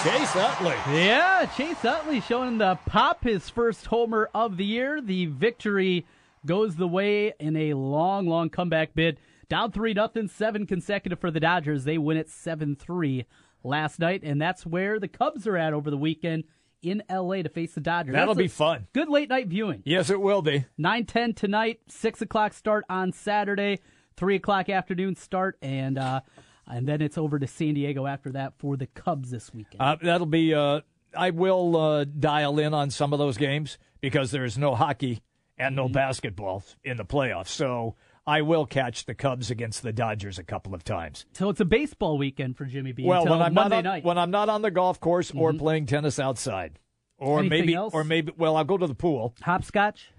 Chase 0.04 0.36
Utley. 0.36 0.76
Yeah, 0.94 1.48
Chase 1.58 1.84
Utley 1.84 2.22
showing 2.22 2.60
the 2.60 2.78
pop 2.86 3.24
his 3.24 3.50
first 3.50 3.88
homer 3.88 4.30
of 4.36 4.58
the 4.58 4.66
year. 4.66 5.02
The 5.02 5.26
victory 5.28 6.06
goes 6.46 6.76
the 6.76 6.88
way 6.88 7.34
in 7.40 7.56
a 7.56 7.74
long, 7.74 8.28
long 8.28 8.50
comeback 8.50 8.94
bid. 8.94 9.20
Down 9.50 9.72
three 9.72 9.94
nothing, 9.94 10.28
seven 10.28 10.66
consecutive 10.66 11.20
for 11.20 11.32
the 11.32 11.40
Dodgers. 11.40 11.84
They 11.84 11.98
win 11.98 12.18
it 12.18 12.30
seven 12.30 12.76
three 12.76 13.26
last 13.64 14.00
night, 14.00 14.22
and 14.24 14.42
that's 14.42 14.66
where 14.66 15.00
the 15.00 15.08
Cubs 15.08 15.48
are 15.48 15.58
at 15.58 15.74
over 15.74 15.90
the 15.90 15.98
weekend 15.98 16.46
in 16.82 17.04
LA 17.10 17.42
to 17.42 17.50
face 17.50 17.74
the 17.74 17.82
Dodgers. 17.82 18.14
That'll 18.14 18.36
be 18.36 18.48
fun. 18.48 18.88
Good 18.94 19.10
late 19.10 19.30
night 19.30 19.48
viewing. 19.48 19.84
Yes, 19.86 20.10
it 20.10 20.22
will 20.22 20.42
be. 20.42 20.66
Nine 20.78 21.06
ten 21.06 21.34
tonight, 21.34 21.80
six 21.88 22.22
o'clock 22.22 22.54
start 22.54 22.86
on 22.90 23.12
Saturday, 23.12 23.80
three 24.16 24.36
o'clock 24.36 24.70
afternoon 24.70 25.16
start, 25.16 25.58
and 25.62 25.98
uh, 25.98 26.22
and 26.68 26.88
then 26.88 27.02
it's 27.02 27.18
over 27.18 27.40
to 27.40 27.48
San 27.48 27.74
Diego 27.74 28.06
after 28.06 28.32
that 28.32 28.54
for 28.58 28.78
the 28.78 28.88
Cubs 28.88 29.32
this 29.32 29.54
weekend. 29.54 29.82
Uh, 29.82 29.98
that'll 30.02 30.28
be. 30.28 30.54
Uh, 30.54 30.82
I 31.16 31.30
will 31.30 31.78
uh, 31.78 32.06
dial 32.06 32.58
in 32.60 32.74
on 32.74 32.90
some 32.90 33.14
of 33.14 33.20
those 33.20 33.38
games 33.38 33.78
because 34.02 34.32
there's 34.32 34.58
no 34.58 34.74
hockey 34.74 35.22
and 35.58 35.76
no 35.76 35.88
basketball 35.90 36.64
in 36.84 36.98
the 36.98 37.06
playoffs. 37.06 37.48
So 37.48 37.96
I 38.26 38.42
will 38.42 38.66
catch 38.66 39.06
the 39.06 39.14
Cubs 39.14 39.52
against 39.52 39.84
the 39.84 39.92
Dodgers 39.94 40.40
a 40.40 40.44
couple 40.44 40.74
of 40.74 40.84
times. 40.84 41.26
So 41.34 41.50
it's 41.50 41.60
a 41.60 41.66
baseball 41.66 42.18
weekend 42.18 42.58
for 42.58 42.66
Jimmy 42.66 42.92
B. 42.92 43.04
Well, 43.06 43.22
until 43.22 43.38
when 43.38 43.46
I'm 43.46 43.54
Monday 43.54 43.76
not 43.76 43.78
on, 43.78 43.84
night. 43.84 43.98
Mm-hmm. 44.00 44.08
when 44.08 44.18
I'm 44.18 44.32
not 44.32 44.50
on 44.50 44.62
the 44.62 44.72
golf 44.72 45.00
course 45.00 45.32
or 45.36 45.54
playing 45.54 45.86
tennis 45.88 46.20
outside, 46.20 46.80
or 47.18 47.40
Anything 47.40 47.60
maybe 47.60 47.74
else? 47.76 47.94
or 47.94 48.04
maybe 48.04 48.32
well, 48.38 48.56
I'll 48.56 48.64
go 48.64 48.78
to 48.78 48.88
the 48.88 48.96
pool. 48.96 49.36
Hopscotch, 49.42 50.12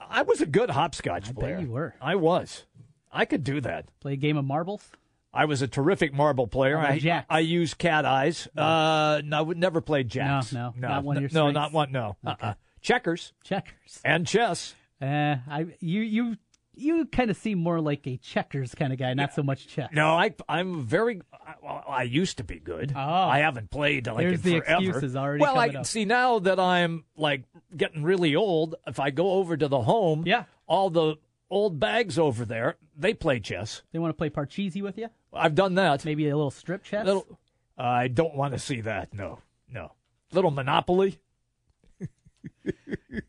I 0.00 0.22
was 0.22 0.40
a 0.40 0.46
good 0.46 0.70
hopscotch 0.70 1.26
bet 1.26 1.34
player. 1.36 1.60
you 1.60 1.70
were. 1.70 1.94
I 2.00 2.16
was. 2.16 2.64
I 3.12 3.24
could 3.24 3.44
do 3.44 3.60
that. 3.60 3.86
play 4.00 4.14
a 4.14 4.16
game 4.16 4.36
of 4.36 4.44
marbles. 4.44 4.90
I 5.32 5.46
was 5.46 5.62
a 5.62 5.68
terrific 5.68 6.12
marble 6.14 6.46
player. 6.46 6.78
I, 6.78 6.98
jacks? 6.98 7.26
I 7.28 7.40
used 7.40 7.76
cat 7.78 8.04
eyes. 8.04 8.46
Uh, 8.56 9.20
no, 9.24 9.38
I 9.38 9.40
would 9.40 9.56
never 9.58 9.80
played 9.80 10.08
jacks. 10.08 10.52
no, 10.52 10.72
no, 10.76 10.88
not 10.88 11.04
one 11.04 11.20
your 11.20 11.30
no, 11.32 11.50
not 11.50 11.72
one. 11.72 11.90
No, 11.90 12.16
uh-uh. 12.24 12.54
Checkers 12.84 13.32
Checkers. 13.42 14.00
and 14.04 14.26
chess. 14.26 14.74
Uh, 15.02 15.36
I 15.50 15.66
you 15.80 16.02
you 16.02 16.36
you 16.76 17.06
kind 17.06 17.30
of 17.30 17.36
seem 17.36 17.58
more 17.58 17.80
like 17.80 18.06
a 18.06 18.16
checkers 18.16 18.74
kind 18.74 18.92
of 18.92 18.98
guy, 18.98 19.14
not 19.14 19.32
so 19.34 19.42
much 19.42 19.66
chess. 19.68 19.90
No, 19.92 20.10
I 20.10 20.34
I'm 20.48 20.84
very. 20.84 21.20
I, 21.32 21.54
well, 21.62 21.84
I 21.88 22.02
used 22.04 22.38
to 22.38 22.44
be 22.44 22.58
good. 22.58 22.92
Oh. 22.94 23.00
I 23.00 23.38
haven't 23.38 23.70
played 23.70 24.06
like 24.06 24.18
There's 24.18 24.44
in 24.44 24.52
the 24.52 24.60
forever. 24.60 24.82
excuses 24.84 25.16
already 25.16 25.40
Well, 25.42 25.56
I 25.58 25.68
up. 25.68 25.86
see 25.86 26.04
now 26.04 26.38
that 26.40 26.58
I'm 26.60 27.04
like 27.16 27.44
getting 27.76 28.02
really 28.02 28.34
old. 28.36 28.76
If 28.86 28.98
I 29.00 29.10
go 29.10 29.32
over 29.32 29.56
to 29.56 29.68
the 29.68 29.82
home, 29.82 30.24
Yeah. 30.26 30.44
all 30.66 30.90
the 30.90 31.16
old 31.50 31.78
bags 31.78 32.18
over 32.18 32.44
there, 32.44 32.76
they 32.96 33.14
play 33.14 33.38
chess. 33.40 33.82
They 33.92 33.98
want 33.98 34.10
to 34.10 34.16
play 34.18 34.30
Parcheesi 34.30 34.82
with 34.82 34.98
you, 34.98 35.08
I've 35.32 35.54
done 35.54 35.74
that. 35.76 36.04
maybe 36.04 36.28
a 36.28 36.36
little 36.36 36.50
strip 36.50 36.82
chess. 36.82 37.04
Little, 37.06 37.38
I 37.78 38.08
don't 38.08 38.34
want 38.34 38.52
to 38.54 38.58
see 38.58 38.80
that. 38.80 39.12
No, 39.14 39.38
no. 39.70 39.92
Little 40.32 40.50
Monopoly. 40.50 41.18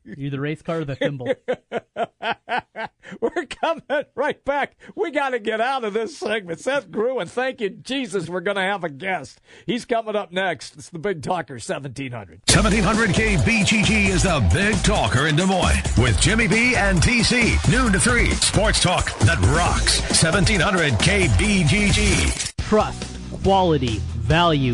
You 0.03 0.29
the 0.29 0.39
race 0.39 0.61
car 0.61 0.79
or 0.79 0.85
the 0.85 0.95
thimble? 0.95 1.27
We're 3.21 3.45
coming 3.45 4.05
right 4.15 4.43
back. 4.43 4.77
We 4.95 5.11
got 5.11 5.29
to 5.29 5.39
get 5.39 5.61
out 5.61 5.83
of 5.83 5.93
this 5.93 6.17
segment. 6.17 6.59
Seth 6.59 6.89
Gruen, 6.89 7.27
thank 7.27 7.61
you, 7.61 7.69
Jesus. 7.69 8.29
We're 8.29 8.41
going 8.41 8.55
to 8.55 8.63
have 8.63 8.83
a 8.83 8.89
guest. 8.89 9.41
He's 9.65 9.85
coming 9.85 10.15
up 10.15 10.31
next. 10.31 10.75
It's 10.75 10.89
the 10.89 10.99
Big 10.99 11.21
Talker 11.21 11.55
1700. 11.55 12.41
1700 12.49 13.09
KBGG 13.11 14.09
is 14.09 14.23
the 14.23 14.47
Big 14.53 14.75
Talker 14.83 15.27
in 15.27 15.35
Des 15.35 15.45
Moines 15.45 15.83
with 15.97 16.19
Jimmy 16.19 16.47
B 16.47 16.75
and 16.75 16.99
TC. 16.99 17.71
Noon 17.71 17.91
to 17.91 17.99
3. 17.99 18.31
Sports 18.31 18.81
talk 18.81 19.13
that 19.19 19.39
rocks. 19.55 20.01
1700 20.23 20.93
KBGG. 20.93 22.53
Trust, 22.57 23.43
quality, 23.43 23.99
value. 24.17 24.73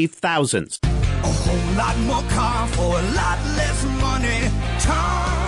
thousands. 0.07 0.79
A 0.83 0.87
whole 1.27 1.75
lot 1.75 1.97
more 1.99 2.23
car 2.31 2.67
for 2.69 2.99
a 2.99 3.03
lot 3.13 3.39
less 3.57 3.83
money. 4.01 4.49
Sales. 4.79 5.40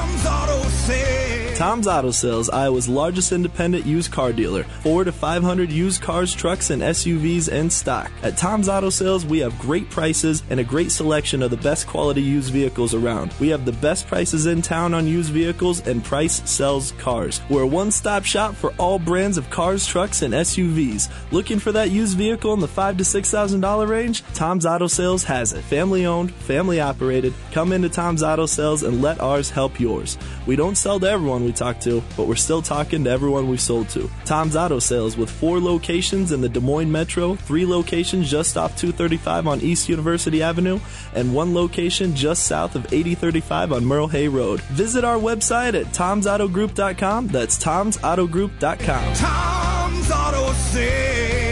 Tom's 1.64 1.88
Auto 1.88 2.12
Sales, 2.12 2.50
Iowa's 2.50 2.90
largest 2.90 3.32
independent 3.32 3.86
used 3.86 4.12
car 4.12 4.34
dealer. 4.34 4.64
Four 4.82 5.06
to 5.06 5.14
500 5.14 5.72
used 5.72 6.02
cars, 6.02 6.34
trucks, 6.34 6.72
and 6.72 6.82
SUVs 6.82 7.48
in 7.48 7.70
stock. 7.70 8.12
At 8.22 8.36
Tom's 8.36 8.68
Auto 8.68 8.90
Sales, 8.90 9.26
we 9.26 9.40
have 9.40 9.58
great 9.60 9.90
prices 9.90 10.44
and 10.50 10.60
a 10.60 10.64
great 10.66 10.92
selection 10.92 11.42
of 11.42 11.52
the 11.52 11.58
best 11.58 11.88
quality 11.88 12.22
used 12.22 12.52
vehicles 12.52 12.94
around. 12.94 13.34
We 13.40 13.48
have 13.48 13.64
the 13.64 13.72
best 13.72 14.08
prices 14.08 14.46
in 14.46 14.62
town 14.62 14.94
on 14.94 15.08
used 15.08 15.32
vehicles, 15.32 15.88
and 15.88 16.04
Price 16.04 16.42
sells 16.50 16.92
cars. 17.00 17.40
We're 17.50 17.62
a 17.62 17.68
one 17.68 17.92
stop 17.92 18.26
shop 18.26 18.56
for 18.56 18.74
all 18.78 19.00
brands 19.00 19.38
of 19.38 19.50
cars, 19.50 19.88
trucks, 19.88 20.22
and 20.22 20.34
SUVs. 20.34 21.10
Looking 21.32 21.60
for 21.60 21.72
that 21.72 21.92
used 21.92 22.18
vehicle 22.18 22.54
in 22.54 22.60
the 22.60 22.68
five 22.68 22.98
to 22.98 23.06
six 23.06 23.32
thousand 23.32 23.62
dollar 23.62 23.88
range? 23.88 24.22
Tom's 24.34 24.66
Auto 24.66 24.88
Sales 24.88 25.24
has 25.24 25.54
it. 25.54 25.64
Family 25.64 26.06
owned, 26.06 26.34
family 26.34 26.82
operated. 26.82 27.34
Come 27.54 27.72
into 27.72 27.88
Tom's 27.88 28.22
Auto 28.22 28.48
Sales 28.48 28.84
and 28.84 29.02
let 29.02 29.22
ours 29.22 29.50
help 29.50 29.80
yours. 29.80 30.18
We 30.46 30.58
don't 30.58 30.76
sell 30.76 31.00
to 31.00 31.10
everyone 31.10 31.46
we 31.46 31.53
talk 31.54 31.80
to, 31.82 32.04
but 32.18 32.28
we're 32.28 32.36
still 32.36 32.62
talking 32.62 33.04
to 33.04 33.10
everyone 33.10 33.48
we've 33.48 33.62
sold 33.62 33.90
to. 33.90 34.10
Tom's 34.26 34.56
Auto 34.56 34.80
Sales 34.80 35.18
with 35.18 35.30
four 35.30 35.60
locations 35.60 36.32
in 36.32 36.42
the 36.42 36.50
Des 36.50 36.60
Moines 36.60 36.92
Metro, 36.92 37.36
three 37.36 37.66
locations 37.66 38.30
just 38.30 38.58
off 38.58 38.76
235 38.76 39.48
on 39.48 39.62
East 39.62 39.90
University 39.90 40.42
Avenue, 40.42 40.80
and 41.14 41.34
one 41.34 41.54
location 41.54 42.16
just 42.16 42.46
south 42.46 42.76
of 42.76 42.92
8035 42.92 43.74
on 43.74 43.86
Merle 43.86 44.08
Hay 44.08 44.28
Road. 44.28 44.62
Visit 44.62 45.04
our 45.04 45.18
website 45.18 45.74
at 45.80 45.88
tomsautogroup.com. 45.88 47.28
That's 47.28 47.58
tomsautogroup.com. 47.64 49.14
Tom's 49.16 50.12
Auto 50.12 50.54
Sales. 50.54 51.43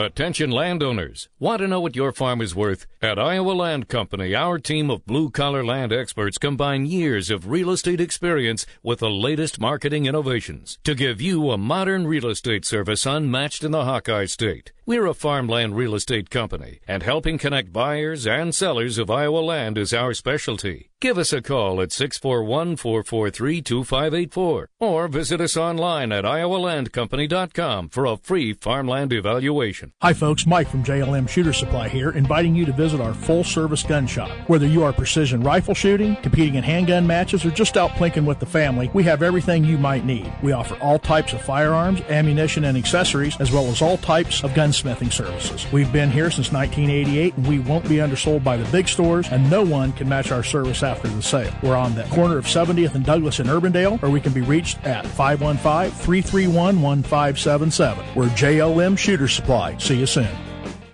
Attention 0.00 0.52
landowners. 0.52 1.28
Want 1.40 1.58
to 1.58 1.66
know 1.66 1.80
what 1.80 1.96
your 1.96 2.12
farm 2.12 2.40
is 2.40 2.54
worth? 2.54 2.86
At 3.02 3.18
Iowa 3.18 3.50
Land 3.50 3.88
Company, 3.88 4.32
our 4.32 4.56
team 4.60 4.92
of 4.92 5.04
blue 5.04 5.28
collar 5.28 5.64
land 5.64 5.92
experts 5.92 6.38
combine 6.38 6.86
years 6.86 7.30
of 7.30 7.50
real 7.50 7.72
estate 7.72 8.00
experience 8.00 8.64
with 8.80 9.00
the 9.00 9.10
latest 9.10 9.58
marketing 9.58 10.06
innovations 10.06 10.78
to 10.84 10.94
give 10.94 11.20
you 11.20 11.50
a 11.50 11.58
modern 11.58 12.06
real 12.06 12.28
estate 12.28 12.64
service 12.64 13.06
unmatched 13.06 13.64
in 13.64 13.72
the 13.72 13.86
Hawkeye 13.86 14.26
State. 14.26 14.70
We're 14.88 15.04
a 15.04 15.12
farmland 15.12 15.76
real 15.76 15.94
estate 15.94 16.30
company, 16.30 16.80
and 16.88 17.02
helping 17.02 17.36
connect 17.36 17.74
buyers 17.74 18.26
and 18.26 18.54
sellers 18.54 18.96
of 18.96 19.10
Iowa 19.10 19.40
land 19.40 19.76
is 19.76 19.92
our 19.92 20.14
specialty. 20.14 20.88
Give 21.00 21.16
us 21.16 21.32
a 21.32 21.40
call 21.40 21.80
at 21.80 21.92
641 21.92 22.74
443 22.74 23.62
2584 23.62 24.68
or 24.80 25.06
visit 25.06 25.40
us 25.40 25.56
online 25.56 26.10
at 26.10 26.24
iowalandcompany.com 26.24 27.88
for 27.90 28.04
a 28.04 28.16
free 28.16 28.52
farmland 28.52 29.12
evaluation. 29.12 29.92
Hi, 30.02 30.12
folks. 30.12 30.44
Mike 30.44 30.68
from 30.68 30.82
JLM 30.82 31.28
Shooter 31.28 31.52
Supply 31.52 31.88
here, 31.88 32.10
inviting 32.10 32.56
you 32.56 32.64
to 32.64 32.72
visit 32.72 33.00
our 33.00 33.14
full 33.14 33.44
service 33.44 33.84
gun 33.84 34.08
shop. 34.08 34.30
Whether 34.48 34.66
you 34.66 34.82
are 34.82 34.92
precision 34.92 35.40
rifle 35.40 35.74
shooting, 35.74 36.16
competing 36.16 36.56
in 36.56 36.64
handgun 36.64 37.06
matches, 37.06 37.44
or 37.44 37.52
just 37.52 37.76
out 37.76 37.90
plinking 37.90 38.24
with 38.24 38.40
the 38.40 38.46
family, 38.46 38.90
we 38.92 39.04
have 39.04 39.22
everything 39.22 39.64
you 39.64 39.78
might 39.78 40.04
need. 40.04 40.32
We 40.42 40.50
offer 40.50 40.74
all 40.82 40.98
types 40.98 41.32
of 41.32 41.40
firearms, 41.42 42.00
ammunition, 42.08 42.64
and 42.64 42.76
accessories, 42.76 43.36
as 43.38 43.52
well 43.52 43.66
as 43.66 43.82
all 43.82 43.98
types 43.98 44.42
of 44.42 44.52
gunsmithing 44.78 45.12
services. 45.12 45.66
We've 45.72 45.92
been 45.92 46.10
here 46.10 46.30
since 46.30 46.52
1988, 46.52 47.36
and 47.36 47.46
we 47.46 47.58
won't 47.58 47.88
be 47.88 48.00
undersold 48.00 48.44
by 48.44 48.56
the 48.56 48.70
big 48.70 48.88
stores, 48.88 49.28
and 49.30 49.48
no 49.50 49.62
one 49.62 49.92
can 49.92 50.08
match 50.08 50.32
our 50.32 50.42
service 50.42 50.82
after 50.82 51.08
the 51.08 51.22
sale. 51.22 51.52
We're 51.62 51.76
on 51.76 51.94
the 51.94 52.04
corner 52.04 52.38
of 52.38 52.44
70th 52.44 52.94
and 52.94 53.04
Douglas 53.04 53.40
in 53.40 53.46
Urbandale, 53.46 54.02
or 54.02 54.10
we 54.10 54.20
can 54.20 54.32
be 54.32 54.42
reached 54.42 54.84
at 54.84 55.06
515 55.06 55.90
331 55.90 56.80
1577. 56.80 58.04
We're 58.14 58.26
JLM 58.28 58.98
Shooter 58.98 59.28
Supply. 59.28 59.76
See 59.78 59.98
you 59.98 60.06
soon. 60.06 60.47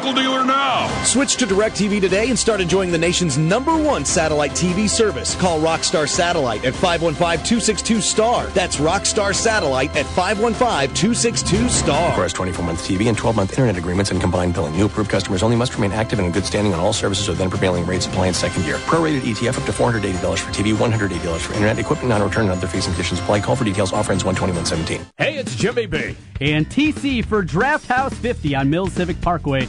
local 0.00 0.22
dealer 0.22 0.44
now. 0.44 0.88
Switch 1.04 1.36
to 1.36 1.46
DirecTV 1.46 2.00
today 2.00 2.30
and 2.30 2.38
start 2.38 2.58
enjoying 2.60 2.90
the 2.90 2.96
nation's 2.96 3.36
number 3.36 3.76
one 3.76 4.02
satellite 4.04 4.52
TV 4.52 4.88
service. 4.88 5.34
Call 5.34 5.60
Rockstar 5.60 6.08
Satellite 6.08 6.64
at 6.64 6.72
515-262-STAR. 6.74 8.46
That's 8.48 8.78
Rockstar 8.78 9.34
Satellite 9.34 9.94
at 9.96 10.06
515-262-STAR. 10.06 12.08
Requires 12.08 12.32
24-month 12.32 12.82
TV 12.82 13.08
and 13.08 13.18
12-month 13.18 13.50
internet 13.52 13.76
agreements 13.76 14.10
and 14.10 14.20
combined 14.20 14.54
billing. 14.54 14.74
New 14.74 14.86
approved 14.86 15.10
customers 15.10 15.42
only 15.42 15.56
must 15.56 15.74
remain 15.74 15.92
active 15.92 16.18
and 16.18 16.26
in 16.26 16.32
good 16.32 16.46
standing 16.46 16.72
on 16.72 16.80
all 16.80 16.94
services 16.94 17.28
with 17.28 17.36
then 17.36 17.50
prevailing 17.50 17.84
rates 17.84 18.06
apply 18.06 18.28
in 18.28 18.34
second 18.34 18.64
year. 18.64 18.76
Prorated 18.76 19.20
ETF 19.20 19.58
up 19.58 19.66
to 19.66 19.72
$480 19.72 20.38
for 20.38 20.50
TV, 20.50 20.74
$180 20.74 21.40
for 21.40 21.52
internet, 21.52 21.78
equipment 21.78 22.08
non-return 22.08 22.44
and 22.44 22.52
other 22.52 22.66
fees 22.66 22.86
and 22.86 22.94
conditions 22.94 23.20
apply. 23.20 23.40
Call 23.40 23.56
for 23.56 23.64
details. 23.64 23.92
Offer 23.92 24.12
ends 24.12 24.24
12117. 24.24 25.06
Hey, 25.18 25.36
it's 25.36 25.54
Jimmy 25.56 25.84
B. 25.84 26.16
And 26.40 26.66
TC 26.66 27.22
for 27.22 27.42
Draft 27.42 27.86
House 27.86 28.14
50 28.14 28.54
on 28.54 28.70
Mills 28.70 28.94
Civic 28.94 29.20
Parkway 29.20 29.68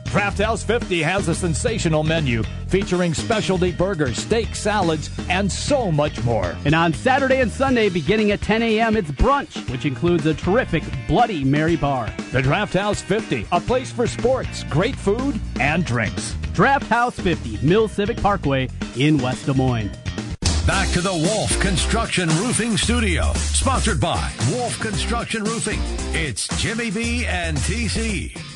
Draft 0.11 0.39
House 0.39 0.61
50 0.61 1.01
has 1.03 1.29
a 1.29 1.33
sensational 1.33 2.03
menu 2.03 2.43
featuring 2.67 3.13
specialty 3.13 3.71
burgers, 3.71 4.17
steak, 4.17 4.53
salads, 4.53 5.09
and 5.29 5.49
so 5.49 5.89
much 5.89 6.21
more. 6.25 6.53
And 6.65 6.75
on 6.75 6.91
Saturday 6.91 7.39
and 7.39 7.49
Sunday, 7.49 7.87
beginning 7.87 8.31
at 8.31 8.41
10 8.41 8.61
a.m., 8.61 8.97
it's 8.97 9.09
brunch, 9.11 9.69
which 9.71 9.85
includes 9.85 10.25
a 10.25 10.33
terrific 10.33 10.83
Bloody 11.07 11.45
Mary 11.45 11.77
bar. 11.77 12.13
The 12.33 12.41
Draft 12.41 12.73
House 12.73 13.01
50, 13.01 13.47
a 13.53 13.61
place 13.61 13.89
for 13.89 14.05
sports, 14.05 14.65
great 14.65 14.97
food, 14.97 15.39
and 15.61 15.85
drinks. 15.85 16.35
Draft 16.51 16.87
House 16.87 17.17
50, 17.17 17.65
Mill 17.65 17.87
Civic 17.87 18.17
Parkway 18.17 18.67
in 18.97 19.17
West 19.17 19.45
Des 19.45 19.53
Moines. 19.53 19.91
Back 20.67 20.89
to 20.89 20.99
the 20.99 21.13
Wolf 21.13 21.57
Construction 21.61 22.27
Roofing 22.27 22.75
Studio, 22.75 23.31
sponsored 23.35 24.01
by 24.01 24.29
Wolf 24.51 24.77
Construction 24.81 25.45
Roofing. 25.45 25.79
It's 26.13 26.49
Jimmy 26.61 26.91
B 26.91 27.25
and 27.25 27.55
TC. 27.57 28.50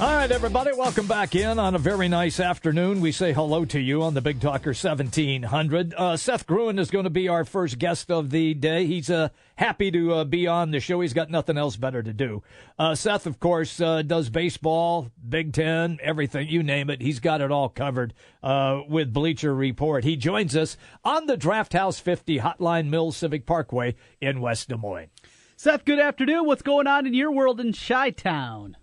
All 0.00 0.12
right, 0.12 0.32
everybody, 0.32 0.72
welcome 0.76 1.06
back 1.06 1.36
in 1.36 1.56
on 1.60 1.76
a 1.76 1.78
very 1.78 2.08
nice 2.08 2.40
afternoon. 2.40 3.00
We 3.00 3.12
say 3.12 3.32
hello 3.32 3.64
to 3.66 3.78
you 3.78 4.02
on 4.02 4.14
the 4.14 4.20
Big 4.20 4.40
Talker 4.40 4.70
1700. 4.70 5.94
Uh, 5.94 6.16
Seth 6.16 6.48
Gruen 6.48 6.80
is 6.80 6.90
going 6.90 7.04
to 7.04 7.10
be 7.10 7.28
our 7.28 7.44
first 7.44 7.78
guest 7.78 8.10
of 8.10 8.30
the 8.30 8.54
day. 8.54 8.86
He's 8.86 9.08
uh, 9.08 9.28
happy 9.54 9.92
to 9.92 10.12
uh, 10.14 10.24
be 10.24 10.48
on 10.48 10.72
the 10.72 10.80
show. 10.80 11.00
He's 11.00 11.12
got 11.12 11.30
nothing 11.30 11.56
else 11.56 11.76
better 11.76 12.02
to 12.02 12.12
do. 12.12 12.42
Uh, 12.76 12.96
Seth, 12.96 13.24
of 13.24 13.38
course, 13.38 13.80
uh, 13.80 14.02
does 14.02 14.30
baseball, 14.30 15.12
Big 15.28 15.52
Ten, 15.52 16.00
everything, 16.02 16.48
you 16.48 16.64
name 16.64 16.90
it. 16.90 17.00
He's 17.00 17.20
got 17.20 17.40
it 17.40 17.52
all 17.52 17.68
covered 17.68 18.14
uh, 18.42 18.80
with 18.88 19.12
Bleacher 19.12 19.54
Report. 19.54 20.02
He 20.02 20.16
joins 20.16 20.56
us 20.56 20.76
on 21.04 21.26
the 21.26 21.36
Draft 21.36 21.72
House 21.72 22.00
50 22.00 22.40
Hotline 22.40 22.88
Mills 22.88 23.16
Civic 23.16 23.46
Parkway 23.46 23.94
in 24.20 24.40
West 24.40 24.70
Des 24.70 24.76
Moines. 24.76 25.10
Seth, 25.56 25.84
good 25.84 26.00
afternoon. 26.00 26.46
What's 26.46 26.62
going 26.62 26.88
on 26.88 27.06
in 27.06 27.14
your 27.14 27.30
world 27.30 27.60
in 27.60 27.72
Chi 27.72 28.10
Town? 28.10 28.76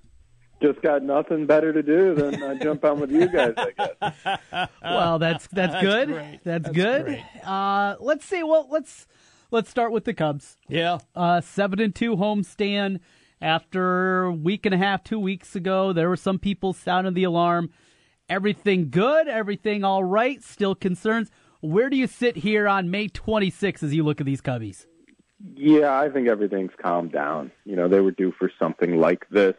Just 0.62 0.82
got 0.82 1.04
nothing 1.04 1.46
better 1.46 1.74
to 1.74 1.84
do 1.84 2.16
than 2.16 2.42
uh, 2.42 2.56
jump 2.56 2.84
on 2.86 3.00
with 3.00 3.12
you 3.12 3.28
guys. 3.28 3.54
I 3.58 3.72
guess. 3.78 4.70
well, 4.84 5.20
that's 5.20 5.48
that's, 5.48 5.74
That's 5.74 5.84
good. 5.84 6.08
great. 6.10 6.40
That's, 6.44 6.64
That's 6.64 6.76
good. 6.76 7.06
great. 7.06 7.24
Uh, 7.44 7.96
let's 8.00 8.26
see. 8.26 8.44
Well, 8.44 8.68
let's 8.70 9.08
let's 9.52 9.70
start 9.70 9.92
with 9.92 10.06
the 10.06 10.14
Cubs. 10.14 10.58
Yeah. 10.68 11.00
Uh, 11.16 11.42
seven 11.42 11.80
and 11.80 11.94
two 11.94 12.16
homestand 12.16 13.00
after 13.42 14.26
a 14.26 14.34
week 14.34 14.66
and 14.66 14.76
a 14.76 14.78
half, 14.78 15.04
two 15.04 15.20
weeks 15.20 15.56
ago. 15.56 15.94
There 15.94 16.10
were 16.10 16.18
some 16.18 16.40
people 16.40 16.74
sounding 16.74 17.14
the 17.14 17.24
alarm. 17.24 17.72
Everything 18.30 18.90
good? 18.90 19.28
Everything 19.28 19.84
all 19.84 20.04
right? 20.04 20.42
Still 20.44 20.76
concerns? 20.76 21.30
Where 21.60 21.90
do 21.90 21.98
you 21.98 22.08
sit 22.08 22.38
here 22.38 22.68
on 22.68 22.90
May 22.90 23.08
26th 23.08 23.84
as 23.84 23.94
you 23.94 24.04
look 24.04 24.20
at 24.22 24.26
these 24.26 24.42
Cubbies? 24.42 24.86
Yeah, 25.56 26.00
I 26.00 26.10
think 26.10 26.28
everything's 26.28 26.72
calmed 26.82 27.12
down. 27.12 27.52
You 27.66 27.76
know, 27.76 27.88
they 27.88 28.00
were 28.00 28.12
due 28.12 28.32
for 28.38 28.52
something 28.60 28.98
like 28.98 29.28
this. 29.30 29.56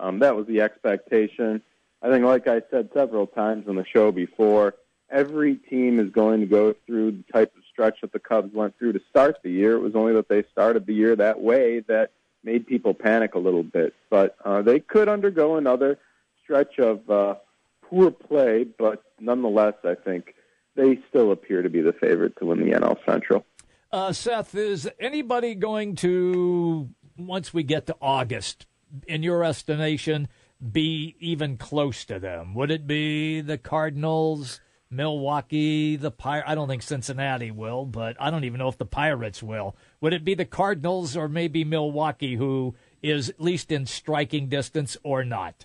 Um, 0.00 0.18
that 0.20 0.34
was 0.34 0.46
the 0.46 0.62
expectation. 0.62 1.62
I 2.02 2.10
think, 2.10 2.24
like 2.24 2.48
I 2.48 2.62
said 2.70 2.88
several 2.94 3.26
times 3.26 3.68
on 3.68 3.76
the 3.76 3.84
show 3.84 4.10
before, 4.10 4.74
every 5.10 5.56
team 5.56 6.00
is 6.00 6.10
going 6.10 6.40
to 6.40 6.46
go 6.46 6.74
through 6.86 7.12
the 7.12 7.24
type 7.32 7.54
of 7.56 7.62
stretch 7.70 8.00
that 8.00 8.12
the 8.12 8.18
Cubs 8.18 8.54
went 8.54 8.78
through 8.78 8.94
to 8.94 9.00
start 9.10 9.38
the 9.42 9.50
year. 9.50 9.72
It 9.76 9.80
was 9.80 9.94
only 9.94 10.14
that 10.14 10.28
they 10.28 10.44
started 10.50 10.86
the 10.86 10.94
year 10.94 11.14
that 11.16 11.40
way 11.40 11.80
that 11.80 12.12
made 12.42 12.66
people 12.66 12.94
panic 12.94 13.34
a 13.34 13.38
little 13.38 13.62
bit. 13.62 13.94
But 14.08 14.36
uh, 14.44 14.62
they 14.62 14.80
could 14.80 15.08
undergo 15.08 15.56
another 15.56 15.98
stretch 16.42 16.78
of 16.78 17.08
uh, 17.10 17.34
poor 17.82 18.10
play, 18.10 18.64
but 18.64 19.02
nonetheless, 19.20 19.74
I 19.84 19.94
think 19.94 20.34
they 20.76 20.98
still 21.10 21.32
appear 21.32 21.60
to 21.60 21.68
be 21.68 21.82
the 21.82 21.92
favorite 21.92 22.38
to 22.38 22.46
win 22.46 22.60
the 22.60 22.76
NL 22.76 22.96
Central. 23.04 23.44
Uh, 23.92 24.12
Seth, 24.12 24.54
is 24.54 24.88
anybody 24.98 25.54
going 25.54 25.96
to, 25.96 26.88
once 27.18 27.52
we 27.52 27.62
get 27.62 27.86
to 27.86 27.96
August, 28.00 28.66
in 29.06 29.22
your 29.22 29.44
estimation, 29.44 30.28
be 30.72 31.16
even 31.18 31.56
close 31.56 32.04
to 32.06 32.18
them? 32.18 32.54
Would 32.54 32.70
it 32.70 32.86
be 32.86 33.40
the 33.40 33.58
Cardinals, 33.58 34.60
Milwaukee, 34.90 35.96
the 35.96 36.10
Pirates? 36.10 36.48
I 36.48 36.54
don't 36.54 36.68
think 36.68 36.82
Cincinnati 36.82 37.50
will, 37.50 37.86
but 37.86 38.16
I 38.20 38.30
don't 38.30 38.44
even 38.44 38.58
know 38.58 38.68
if 38.68 38.78
the 38.78 38.86
Pirates 38.86 39.42
will. 39.42 39.76
Would 40.00 40.12
it 40.12 40.24
be 40.24 40.34
the 40.34 40.44
Cardinals 40.44 41.16
or 41.16 41.28
maybe 41.28 41.64
Milwaukee 41.64 42.36
who 42.36 42.74
is 43.02 43.30
at 43.30 43.40
least 43.40 43.72
in 43.72 43.86
striking 43.86 44.48
distance 44.48 44.96
or 45.02 45.24
not? 45.24 45.64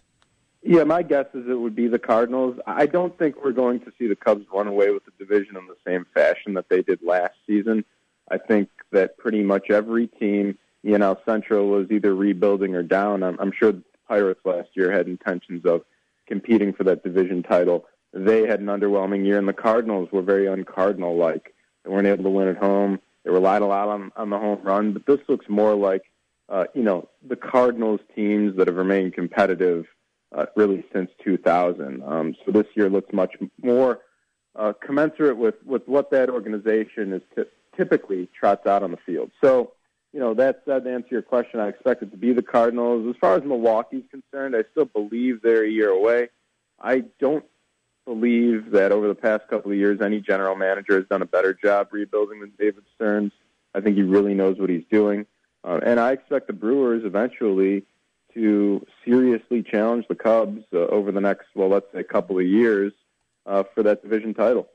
Yeah, 0.68 0.84
my 0.84 1.04
guess 1.04 1.28
is 1.36 1.48
it 1.48 1.60
would 1.60 1.76
be 1.76 1.88
the 1.88 2.00
Cardinals. 2.00 2.58
I 2.66 2.88
don't 2.88 3.16
think 3.20 3.44
we're 3.44 3.52
going 3.52 3.82
to 3.82 3.92
see 4.00 4.08
the 4.08 4.16
Cubs 4.16 4.46
run 4.52 4.68
away 4.68 4.90
with 4.90 5.04
the 5.06 5.12
division 5.20 5.58
in 5.58 5.68
the 5.68 5.76
same 5.86 6.08
fashion 6.12 6.56
that 6.56 6.70
they 6.70 6.82
did 6.82 7.04
last 7.04 7.36
season. 7.46 7.86
I 8.32 8.40
think 8.40 8.70
that 8.92 9.18
pretty 9.20 9.44
much 9.44 9.70
every 9.70 10.08
team, 10.08 10.58
you 10.86 11.00
know, 11.00 11.18
Central 11.26 11.68
was 11.68 11.88
either 11.90 12.14
rebuilding 12.14 12.76
or 12.76 12.84
down. 12.84 13.24
I'm, 13.24 13.40
I'm 13.40 13.52
sure 13.52 13.72
the 13.72 13.84
Pirates 14.08 14.42
last 14.46 14.70
year 14.76 14.92
had 14.92 15.08
intentions 15.08 15.66
of 15.66 15.82
competing 16.28 16.74
for 16.74 16.84
that 16.84 17.04
division 17.04 17.42
title. 17.42 17.86
They 18.14 18.46
had 18.46 18.60
an 18.60 18.68
underwhelming 18.68 19.26
year, 19.26 19.40
and 19.40 19.48
the 19.48 19.54
Cardinals 19.54 20.10
were 20.12 20.22
very 20.22 20.46
uncardinal 20.46 21.18
like. 21.18 21.56
They 21.84 21.90
weren't 21.90 22.06
able 22.06 22.24
to 22.26 22.30
win 22.30 22.50
at 22.50 22.58
home. 22.58 23.00
They 23.24 23.32
relied 23.32 23.64
a 23.64 23.66
lot 23.66 23.90
on, 23.90 24.12
on 24.16 24.30
the 24.30 24.38
home 24.38 24.62
run, 24.62 24.94
but 24.94 25.08
this 25.08 25.20
looks 25.28 25.48
more 25.50 25.74
like, 25.74 26.04
uh, 26.50 26.66
you 26.76 26.84
know, 26.84 27.10
the 27.28 27.36
Cardinals 27.36 28.00
teams 28.16 28.56
that 28.58 28.68
have 28.68 28.78
remained 28.78 29.16
competitive 29.16 29.88
uh, 30.38 30.46
really 30.56 30.86
since 30.94 31.10
2000. 31.24 32.04
Um, 32.04 32.36
so 32.46 32.52
this 32.52 32.68
year 32.76 32.92
looks 32.92 33.12
much 33.12 33.36
more 33.64 34.02
uh, 34.56 34.74
commensurate 34.86 35.38
with, 35.38 35.56
with 35.66 35.82
what 35.88 36.12
that 36.12 36.30
organization 36.30 37.12
is 37.12 37.24
t- 37.36 37.44
typically 37.76 38.30
trots 38.40 38.68
out 38.68 38.84
on 38.84 38.92
the 38.92 38.98
field. 39.04 39.32
So, 39.44 39.72
you 40.16 40.22
know, 40.22 40.34
that 40.34 40.62
said, 40.64 40.86
to 40.86 40.94
answer 40.94 41.10
your 41.12 41.22
question, 41.22 41.60
I 41.60 41.68
expect 41.68 42.02
it 42.02 42.10
to 42.12 42.16
be 42.16 42.32
the 42.32 42.42
Cardinals. 42.42 43.06
As 43.14 43.18
far 43.20 43.36
as 43.36 43.44
Milwaukee's 43.44 44.06
concerned, 44.10 44.56
I 44.56 44.64
still 44.72 44.86
believe 44.86 45.42
they're 45.42 45.66
a 45.66 45.70
year 45.70 45.90
away. 45.90 46.30
I 46.80 47.04
don't 47.20 47.44
believe 48.06 48.72
that 48.72 48.94
over 48.94 49.10
the 49.10 49.16
past 49.16 49.46
couple 49.50 49.72
of 49.72 49.78
years, 49.78 50.00
any 50.00 50.22
general 50.22 50.56
manager 50.56 50.96
has 50.96 51.06
done 51.10 51.22
a 51.22 51.26
better 51.26 51.54
job 51.54 51.90
rebuilding 51.92 52.40
than 52.40 52.54
David 52.58 52.86
Stearns. 52.96 53.34
I 53.74 53.82
think 53.82 53.98
he 53.98 54.04
really 54.04 54.34
knows 54.34 54.58
what 54.58 54.70
he's 54.70 54.86
doing. 54.90 55.26
Uh, 55.66 55.82
and 55.86 56.00
I 56.00 56.14
expect 56.14 56.48
the 56.48 56.54
Brewers 56.54 57.04
eventually 57.04 57.84
to 58.36 58.88
seriously 59.04 59.64
challenge 59.64 60.06
the 60.08 60.16
Cubs 60.16 60.64
uh, 60.72 60.78
over 60.78 61.12
the 61.12 61.20
next, 61.20 61.48
well, 61.56 61.68
let's 61.68 61.92
say, 61.94 62.04
couple 62.04 62.40
of 62.40 62.46
years 62.46 62.94
uh, 63.46 63.64
for 63.74 63.84
that 63.84 64.02
division 64.02 64.34
title. 64.34 64.70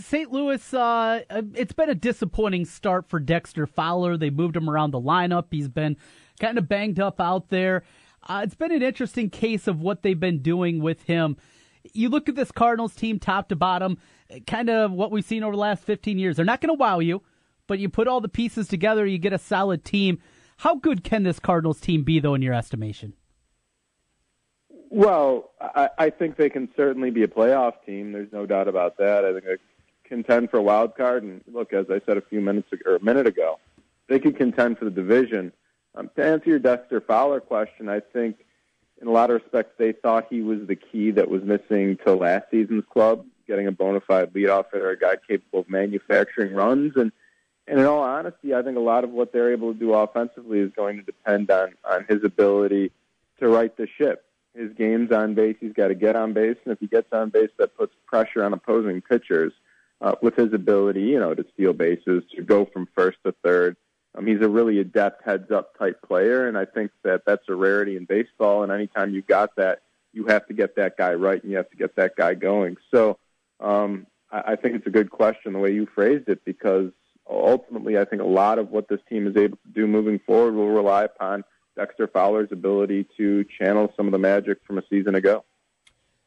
St. 0.00 0.30
Louis, 0.32 0.74
uh, 0.74 1.20
it's 1.54 1.72
been 1.72 1.90
a 1.90 1.94
disappointing 1.94 2.64
start 2.64 3.08
for 3.08 3.20
Dexter 3.20 3.66
Fowler. 3.66 4.16
They 4.16 4.30
moved 4.30 4.56
him 4.56 4.70
around 4.70 4.92
the 4.92 5.00
lineup. 5.00 5.46
He's 5.50 5.68
been 5.68 5.96
kind 6.40 6.58
of 6.58 6.68
banged 6.68 6.98
up 6.98 7.20
out 7.20 7.48
there. 7.48 7.84
Uh, 8.22 8.42
it's 8.44 8.54
been 8.54 8.72
an 8.72 8.82
interesting 8.82 9.28
case 9.28 9.66
of 9.66 9.80
what 9.80 10.02
they've 10.02 10.18
been 10.18 10.40
doing 10.40 10.80
with 10.80 11.02
him. 11.02 11.36
You 11.92 12.08
look 12.08 12.28
at 12.28 12.36
this 12.36 12.52
Cardinals 12.52 12.94
team 12.94 13.18
top 13.18 13.48
to 13.48 13.56
bottom, 13.56 13.98
kind 14.46 14.70
of 14.70 14.92
what 14.92 15.10
we've 15.10 15.24
seen 15.24 15.42
over 15.42 15.54
the 15.54 15.60
last 15.60 15.82
15 15.84 16.18
years. 16.18 16.36
They're 16.36 16.44
not 16.44 16.60
going 16.60 16.68
to 16.68 16.78
wow 16.78 17.00
you, 17.00 17.22
but 17.66 17.78
you 17.78 17.88
put 17.88 18.08
all 18.08 18.20
the 18.20 18.28
pieces 18.28 18.68
together, 18.68 19.04
you 19.04 19.18
get 19.18 19.32
a 19.32 19.38
solid 19.38 19.84
team. 19.84 20.20
How 20.58 20.76
good 20.76 21.02
can 21.02 21.24
this 21.24 21.40
Cardinals 21.40 21.80
team 21.80 22.04
be, 22.04 22.20
though, 22.20 22.34
in 22.34 22.42
your 22.42 22.54
estimation? 22.54 23.14
Well, 24.90 25.50
I, 25.60 25.88
I 25.98 26.10
think 26.10 26.36
they 26.36 26.50
can 26.50 26.68
certainly 26.76 27.10
be 27.10 27.24
a 27.24 27.28
playoff 27.28 27.72
team. 27.84 28.12
There's 28.12 28.30
no 28.32 28.46
doubt 28.46 28.68
about 28.68 28.98
that. 28.98 29.24
I 29.24 29.32
think 29.32 29.44
they 29.44 29.56
contend 30.12 30.50
for 30.50 30.58
a 30.58 30.62
wild 30.62 30.94
card. 30.94 31.22
And 31.22 31.40
look, 31.50 31.72
as 31.72 31.86
I 31.88 31.98
said 32.04 32.18
a 32.18 32.20
few 32.20 32.42
minutes 32.42 32.70
ago, 32.70 32.82
or 32.90 32.96
a 32.96 33.02
minute 33.02 33.26
ago, 33.26 33.58
they 34.08 34.18
could 34.18 34.36
contend 34.36 34.76
for 34.76 34.84
the 34.84 34.90
division. 34.90 35.52
Um, 35.94 36.10
to 36.16 36.24
answer 36.24 36.50
your 36.50 36.58
Dexter 36.58 37.00
Fowler 37.00 37.40
question, 37.40 37.88
I 37.88 38.00
think 38.00 38.36
in 39.00 39.08
a 39.08 39.10
lot 39.10 39.30
of 39.30 39.40
respects 39.40 39.72
they 39.78 39.92
thought 39.92 40.26
he 40.28 40.42
was 40.42 40.66
the 40.66 40.76
key 40.76 41.12
that 41.12 41.30
was 41.30 41.42
missing 41.42 41.96
to 42.04 42.14
last 42.14 42.50
season's 42.50 42.84
club, 42.92 43.24
getting 43.46 43.66
a 43.66 43.72
bona 43.72 44.02
fide 44.02 44.34
leadoff 44.34 44.66
hitter, 44.70 44.90
a 44.90 44.98
guy 44.98 45.16
capable 45.26 45.60
of 45.60 45.70
manufacturing 45.70 46.52
runs. 46.52 46.92
And, 46.96 47.10
and 47.66 47.80
in 47.80 47.86
all 47.86 48.02
honesty, 48.02 48.54
I 48.54 48.60
think 48.60 48.76
a 48.76 48.80
lot 48.80 49.04
of 49.04 49.10
what 49.10 49.32
they're 49.32 49.52
able 49.52 49.72
to 49.72 49.78
do 49.78 49.94
offensively 49.94 50.58
is 50.58 50.70
going 50.76 50.98
to 50.98 51.02
depend 51.02 51.50
on, 51.50 51.72
on 51.90 52.04
his 52.06 52.22
ability 52.22 52.92
to 53.38 53.48
right 53.48 53.74
the 53.78 53.88
ship. 53.96 54.26
His 54.54 54.74
game's 54.74 55.10
on 55.10 55.32
base. 55.32 55.56
He's 55.58 55.72
got 55.72 55.88
to 55.88 55.94
get 55.94 56.16
on 56.16 56.34
base, 56.34 56.58
and 56.64 56.72
if 56.74 56.80
he 56.80 56.86
gets 56.86 57.10
on 57.14 57.30
base, 57.30 57.48
that 57.56 57.74
puts 57.78 57.94
pressure 58.04 58.44
on 58.44 58.52
opposing 58.52 59.00
pitchers. 59.00 59.54
Uh, 60.02 60.16
with 60.20 60.34
his 60.34 60.52
ability, 60.52 61.02
you 61.02 61.20
know, 61.20 61.32
to 61.32 61.44
steal 61.54 61.72
bases, 61.72 62.24
to 62.34 62.42
go 62.42 62.64
from 62.72 62.88
first 62.92 63.18
to 63.24 63.32
third, 63.44 63.76
um, 64.16 64.26
he's 64.26 64.40
a 64.42 64.48
really 64.48 64.80
adept 64.80 65.22
heads-up 65.24 65.78
type 65.78 66.02
player, 66.02 66.48
and 66.48 66.58
I 66.58 66.64
think 66.64 66.90
that 67.04 67.22
that's 67.24 67.48
a 67.48 67.54
rarity 67.54 67.96
in 67.96 68.04
baseball. 68.04 68.64
And 68.64 68.72
anytime 68.72 69.14
you 69.14 69.22
got 69.22 69.54
that, 69.56 69.82
you 70.12 70.26
have 70.26 70.44
to 70.48 70.54
get 70.54 70.74
that 70.74 70.96
guy 70.96 71.14
right, 71.14 71.40
and 71.40 71.52
you 71.52 71.56
have 71.56 71.70
to 71.70 71.76
get 71.76 71.94
that 71.94 72.16
guy 72.16 72.34
going. 72.34 72.74
So 72.92 73.16
um, 73.60 74.08
I, 74.32 74.52
I 74.52 74.56
think 74.56 74.74
it's 74.74 74.88
a 74.88 74.90
good 74.90 75.10
question 75.10 75.52
the 75.52 75.60
way 75.60 75.72
you 75.72 75.86
phrased 75.94 76.28
it, 76.28 76.44
because 76.44 76.90
ultimately, 77.30 77.96
I 77.96 78.04
think 78.04 78.22
a 78.22 78.26
lot 78.42 78.58
of 78.58 78.70
what 78.70 78.88
this 78.88 79.00
team 79.08 79.28
is 79.28 79.36
able 79.36 79.56
to 79.58 79.72
do 79.72 79.86
moving 79.86 80.18
forward 80.26 80.54
will 80.54 80.70
rely 80.70 81.04
upon 81.04 81.44
Dexter 81.76 82.08
Fowler's 82.08 82.50
ability 82.50 83.06
to 83.18 83.44
channel 83.56 83.92
some 83.96 84.06
of 84.06 84.12
the 84.12 84.18
magic 84.18 84.58
from 84.66 84.78
a 84.78 84.82
season 84.90 85.14
ago. 85.14 85.44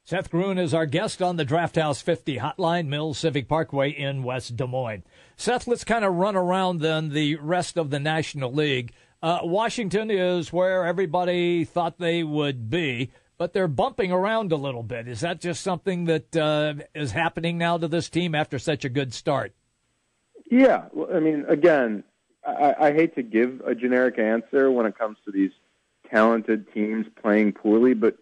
Seth 0.08 0.30
Gruen 0.30 0.60
is 0.60 0.72
our 0.72 0.86
guest 0.86 1.20
on 1.20 1.36
the 1.36 1.44
Draft 1.44 1.78
House 1.78 2.00
50 2.00 2.38
Hotline, 2.38 2.86
Mills 2.86 3.18
Civic 3.18 3.48
Parkway 3.48 3.89
in 3.89 4.22
West 4.22 4.56
Des 4.56 4.68
Moines. 4.68 5.02
Seth, 5.36 5.65
let's 5.65 5.84
kind 5.84 6.06
of 6.06 6.13
run 6.13 6.36
around 6.36 6.78
then 6.78 7.10
the 7.10 7.38
rest 7.38 7.76
of 7.76 7.89
the 7.89 8.00
National 8.00 8.54
League. 8.54 8.94
Uh, 9.24 9.39
Washington 9.41 10.12
is 10.12 10.54
where 10.54 10.86
everybody 10.86 11.65
thought 11.65 11.98
they 11.98 12.22
would 12.24 12.70
be. 12.70 13.10
but 13.39 13.54
they're 13.54 13.68
bumping 13.68 14.12
around 14.12 14.52
a 14.52 14.56
little 14.56 14.84
bit. 14.84 15.08
Is 15.08 15.22
that 15.22 15.41
just 15.41 15.63
something 15.63 16.06
that 16.06 16.38
uh, 16.38 16.76
is 16.94 17.12
happening 17.12 17.58
now 17.58 17.80
to 17.80 17.88
this 17.88 18.08
team 18.08 18.36
after 18.36 18.60
such 18.60 18.86
a 18.86 18.89
good 18.89 19.12
start? 19.12 19.54
Yeah, 20.52 20.86
well, 20.94 21.10
I 21.13 21.20
mean, 21.20 21.46
again, 21.48 22.04
I, 22.46 22.76
I 22.80 22.94
hate 22.94 23.15
to 23.15 23.24
give 23.24 23.62
a 23.65 23.74
generic 23.74 24.20
answer 24.20 24.72
when 24.72 24.86
it 24.86 24.98
comes 24.98 25.18
to 25.26 25.32
these 25.32 25.52
talented 26.12 26.72
teams 26.74 27.08
playing 27.20 27.54
poorly, 27.54 27.96
but 27.96 28.18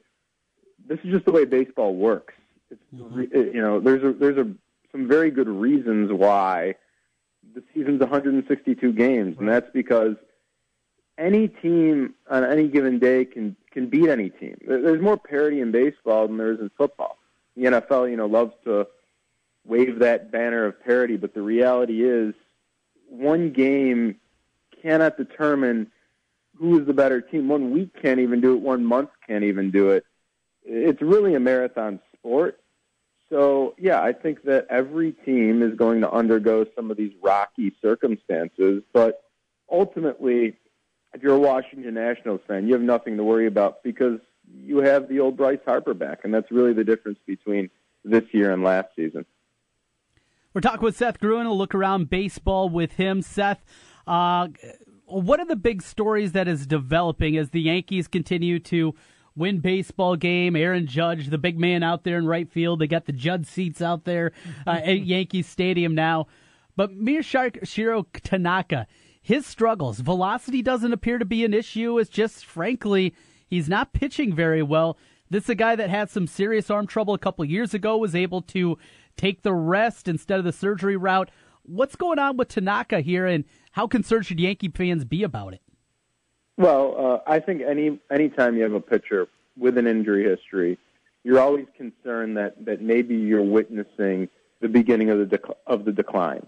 this 0.88 1.00
is 1.04 1.12
just 1.12 1.26
the 1.26 1.32
way 1.32 1.46
baseball 1.46 1.96
works. 1.96 2.34
It's, 2.69 2.82
mm-hmm. 2.93 3.22
you 3.56 3.62
know, 3.62 3.80
there's 3.80 4.04
a, 4.04 4.13
there's 4.13 4.38
a 4.38 4.52
some 4.91 5.08
very 5.08 5.32
good 5.32 5.50
reasons 5.50 6.12
why 6.12 6.76
the 7.54 7.63
season's 7.74 8.00
162 8.00 8.93
games, 8.93 9.38
and 9.39 9.50
that's 9.50 9.69
because 9.74 10.15
any 11.17 11.48
team 11.48 12.13
on 12.30 12.43
any 12.43 12.67
given 12.67 13.00
day 13.00 13.26
can 13.26 13.56
can 13.72 13.88
beat 13.88 14.10
any 14.10 14.30
team. 14.30 14.58
There's 14.65 15.02
more 15.02 15.17
parity 15.17 15.62
in 15.62 15.72
baseball 15.72 16.28
than 16.28 16.38
there 16.38 16.52
is 16.52 16.60
in 16.60 16.69
football. 16.78 17.17
The 17.56 17.65
NFL, 17.65 18.10
you 18.10 18.17
know, 18.17 18.28
loves 18.28 18.54
to 18.65 18.88
wave 19.65 20.00
that 20.00 20.32
banner 20.32 20.65
of 20.65 20.84
parity, 20.84 21.17
but 21.17 21.34
the 21.34 21.41
reality 21.41 22.04
is 22.04 22.34
one 23.10 23.52
game 23.52 24.15
cannot 24.82 25.17
determine 25.17 25.91
who 26.56 26.80
is 26.80 26.86
the 26.86 26.93
better 26.93 27.22
team. 27.22 27.48
One 27.48 27.72
week 27.72 27.89
can't 28.00 28.19
even 28.19 28.41
do 28.41 28.54
it. 28.54 28.62
One 28.62 28.86
month 28.86 29.10
can't 29.28 29.43
even 29.43 29.72
do 29.72 29.89
it. 29.89 30.06
It's 30.65 31.02
really 31.02 31.36
a 31.36 31.39
marathon 31.39 31.99
sport. 32.13 32.60
So, 33.30 33.73
yeah, 33.78 34.02
I 34.02 34.13
think 34.13 34.43
that 34.43 34.67
every 34.69 35.12
team 35.12 35.63
is 35.63 35.76
going 35.76 36.02
to 36.02 36.12
undergo 36.12 36.65
some 36.76 36.91
of 36.91 36.97
these 36.97 37.13
rocky 37.23 37.76
circumstances, 37.82 38.84
but 38.93 39.23
ultimately, 39.71 40.56
if 41.13 41.23
you're 41.23 41.36
a 41.36 41.39
Washington 41.39 41.95
Nationals 41.95 42.41
fan, 42.47 42.67
you 42.67 42.73
have 42.73 42.82
nothing 42.82 43.17
to 43.17 43.23
worry 43.23 43.47
about 43.47 43.84
because 43.84 44.19
you 44.54 44.78
have 44.80 45.10
the 45.10 45.19
old 45.19 45.38
Bryce 45.38 45.60
Harper 45.65 45.93
back, 45.93 46.19
and 46.23 46.34
that's 46.34 46.52
really 46.52 46.73
the 46.73 46.84
difference 46.84 47.19
between 47.26 47.69
this 48.04 48.23
year 48.32 48.52
and 48.52 48.63
last 48.63 48.89
season. 48.95 49.26
We're 50.54 50.62
talking 50.62 50.84
with 50.84 50.95
Seth 50.95 51.19
Gruen. 51.19 51.47
We'll 51.47 51.58
look 51.58 51.73
around 51.73 52.10
baseball 52.10 52.69
with 52.69 52.93
him. 52.93 53.23
Seth, 53.23 53.63
uh, 54.06 54.49
what 55.06 55.39
are 55.39 55.45
the 55.45 55.56
big 55.56 55.82
stories 55.82 56.34
that 56.34 56.47
is 56.47 56.67
developing 56.67 57.38
as 57.38 57.49
the 57.49 57.62
Yankees 57.62 58.08
continue 58.08 58.60
to 58.60 58.93
win 59.36 59.60
baseball 59.60 60.15
game? 60.15 60.56
Aaron 60.56 60.88
Judge, 60.88 61.28
the 61.28 61.38
big 61.38 61.60
man 61.60 61.84
out 61.84 62.04
there 62.04 62.17
in 62.17 62.28
right 62.28 62.50
field. 62.50 62.80
They 62.80 62.88
got 62.88 63.06
the 63.06 63.12
Judd 63.13 63.48
seats 63.48 63.82
out 63.82 64.06
there 64.06 64.32
uh, 64.67 64.69
at 64.84 65.06
Yankee 65.06 65.41
Stadium 65.41 65.96
now. 65.96 66.28
But 66.76 66.91
Shiro 67.24 68.08
Tanaka, 68.24 68.88
his 69.22 69.46
struggles, 69.46 70.00
velocity 70.00 70.62
doesn't 70.62 70.93
appear 70.93 71.17
to 71.17 71.26
be 71.26 71.46
an 71.46 71.54
issue. 71.54 72.00
It's 72.00 72.10
just, 72.10 72.46
frankly, 72.46 73.13
he's 73.48 73.69
not 73.69 73.93
pitching 73.93 74.34
very 74.36 74.63
well. 74.63 74.98
This 75.30 75.46
is 75.46 75.50
a 75.50 75.56
guy 75.56 75.76
that 75.76 75.89
had 75.89 76.10
some 76.10 76.28
serious 76.28 76.69
arm 76.69 76.86
trouble 76.86 77.15
a 77.15 77.19
couple 77.19 77.43
years 77.46 77.74
ago, 77.74 77.98
was 77.98 78.13
able 78.13 78.41
to 78.43 78.78
take 79.17 79.41
the 79.41 79.54
rest 79.54 80.08
instead 80.08 80.38
of 80.38 80.46
the 80.46 80.52
surgery 80.52 80.96
route. 80.96 81.32
What's 81.63 81.96
going 81.96 82.19
on 82.19 82.38
with 82.38 82.50
Tanaka 82.50 83.00
here, 83.02 83.26
and 83.26 83.46
how 83.72 83.88
concerned 83.88 84.28
should 84.28 84.39
Yankee 84.39 84.69
fans 84.69 85.06
be 85.06 85.24
about 85.24 85.54
it? 85.54 85.62
Well, 86.58 86.96
uh, 87.26 87.30
I 87.30 87.39
think 87.39 87.62
any 87.62 88.00
anytime 88.12 88.56
you 88.56 88.63
have 88.63 88.74
a 88.74 88.82
pitcher 88.82 89.28
with 89.58 89.78
an 89.78 89.88
injury 89.88 90.24
history, 90.24 90.78
you're 91.24 91.39
always 91.39 91.66
concerned 91.76 92.38
that 92.38 92.66
that 92.66 92.82
maybe 92.82 93.16
you're 93.16 93.44
witnessing 93.44 94.30
the 94.62 94.70
beginning 94.70 95.10
of 95.10 95.18
the 95.20 95.38
dec- 95.38 95.56
of 95.66 95.86
the 95.86 95.92
decline. 95.92 96.46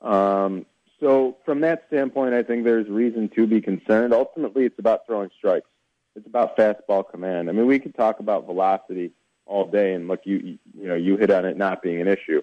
Um, 0.00 0.66
so, 1.00 1.36
from 1.44 1.60
that 1.62 1.84
standpoint, 1.88 2.34
I 2.34 2.44
think 2.44 2.64
there's 2.64 2.88
reason 2.88 3.28
to 3.30 3.46
be 3.46 3.60
concerned. 3.60 4.14
Ultimately, 4.14 4.64
it's 4.64 4.78
about 4.78 5.06
throwing 5.06 5.30
strikes. 5.36 5.66
It's 6.14 6.26
about 6.26 6.56
fastball 6.56 7.08
command. 7.08 7.48
I 7.48 7.52
mean, 7.52 7.66
we 7.66 7.80
could 7.80 7.94
talk 7.94 8.20
about 8.20 8.46
velocity 8.46 9.10
all 9.46 9.66
day, 9.66 9.94
and 9.94 10.06
look, 10.06 10.20
you 10.24 10.58
you 10.78 10.88
know, 10.88 10.94
you 10.94 11.16
hit 11.16 11.30
on 11.30 11.44
it 11.44 11.56
not 11.56 11.82
being 11.82 12.00
an 12.00 12.06
issue. 12.06 12.42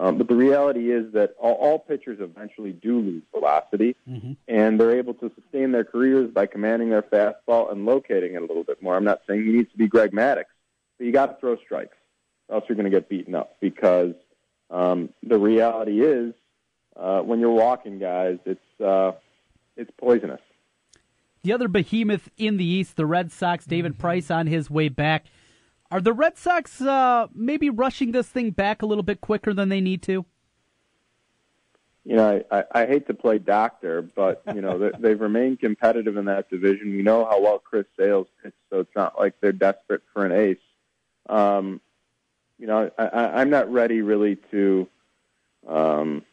Um, 0.00 0.16
but 0.16 0.28
the 0.28 0.34
reality 0.34 0.90
is 0.90 1.12
that 1.12 1.34
all, 1.38 1.52
all 1.52 1.78
pitchers 1.78 2.20
eventually 2.20 2.72
do 2.72 3.00
lose 3.00 3.22
velocity, 3.32 3.96
mm-hmm. 4.08 4.32
and 4.48 4.80
they're 4.80 4.96
able 4.96 5.12
to 5.14 5.30
sustain 5.34 5.72
their 5.72 5.84
careers 5.84 6.30
by 6.30 6.46
commanding 6.46 6.88
their 6.88 7.02
fastball 7.02 7.70
and 7.70 7.84
locating 7.84 8.34
it 8.34 8.38
a 8.38 8.46
little 8.46 8.64
bit 8.64 8.82
more. 8.82 8.96
I'm 8.96 9.04
not 9.04 9.20
saying 9.28 9.44
he 9.44 9.52
needs 9.52 9.70
to 9.72 9.76
be 9.76 9.88
Greg 9.88 10.12
Maddux, 10.12 10.44
but 10.96 11.04
you 11.04 11.12
got 11.12 11.26
to 11.26 11.36
throw 11.38 11.58
strikes, 11.58 11.98
else 12.50 12.64
you're 12.66 12.76
going 12.76 12.90
to 12.90 12.96
get 12.96 13.10
beaten 13.10 13.34
up. 13.34 13.56
Because 13.60 14.14
um, 14.70 15.10
the 15.22 15.38
reality 15.38 16.00
is, 16.00 16.32
uh, 16.96 17.20
when 17.20 17.38
you're 17.38 17.50
walking, 17.50 17.98
guys, 17.98 18.38
it's 18.46 18.80
uh, 18.80 19.12
it's 19.76 19.90
poisonous. 19.98 20.40
The 21.42 21.52
other 21.52 21.68
behemoth 21.68 22.30
in 22.38 22.56
the 22.56 22.64
East, 22.64 22.96
the 22.96 23.06
Red 23.06 23.32
Sox, 23.32 23.66
David 23.66 23.92
mm-hmm. 23.92 24.00
Price 24.00 24.30
on 24.30 24.46
his 24.46 24.70
way 24.70 24.88
back. 24.88 25.26
Are 25.90 26.00
the 26.00 26.12
Red 26.12 26.38
Sox 26.38 26.80
uh, 26.80 27.26
maybe 27.34 27.68
rushing 27.68 28.12
this 28.12 28.28
thing 28.28 28.50
back 28.50 28.82
a 28.82 28.86
little 28.86 29.02
bit 29.02 29.20
quicker 29.20 29.52
than 29.52 29.68
they 29.68 29.80
need 29.80 30.02
to? 30.02 30.24
You 32.04 32.16
know, 32.16 32.42
I, 32.50 32.64
I, 32.72 32.86
hate 32.86 33.06
to 33.08 33.14
play 33.14 33.38
doctor, 33.38 34.00
but 34.00 34.42
you 34.54 34.62
know 34.62 34.78
they, 34.78 34.90
they've 34.98 35.20
remained 35.20 35.60
competitive 35.60 36.16
in 36.16 36.24
that 36.26 36.48
division. 36.48 36.90
We 36.90 37.02
know 37.02 37.26
how 37.26 37.42
well 37.42 37.58
Chris 37.58 37.84
Sales 37.98 38.26
pitched, 38.42 38.56
so 38.70 38.80
it's 38.80 38.96
not 38.96 39.18
like 39.18 39.34
they're 39.40 39.52
desperate 39.52 40.02
for 40.14 40.24
an 40.24 40.32
ace. 40.32 40.56
Um, 41.28 41.80
you 42.58 42.66
know, 42.66 42.90
I, 42.98 43.04
I, 43.04 43.40
I'm 43.40 43.50
not 43.50 43.70
ready 43.70 44.00
really 44.00 44.36
to, 44.50 44.88
um, 45.68 46.24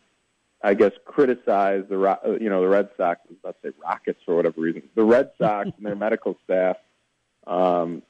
I 0.64 0.74
guess, 0.74 0.94
criticize 1.04 1.84
the 1.90 2.38
you 2.40 2.50
know 2.50 2.62
the 2.62 2.70
Red 2.70 2.90
Sox. 2.96 3.20
Let's 3.44 3.58
say 3.62 3.72
Rockets 3.84 4.22
for 4.26 4.36
whatever 4.36 4.62
reason. 4.62 4.84
The 4.96 5.04
Red 5.04 5.32
Sox 5.38 5.70
and 5.76 5.86
their 5.86 5.96
medical 5.98 6.38
staff. 6.46 6.78
Um, 7.46 8.04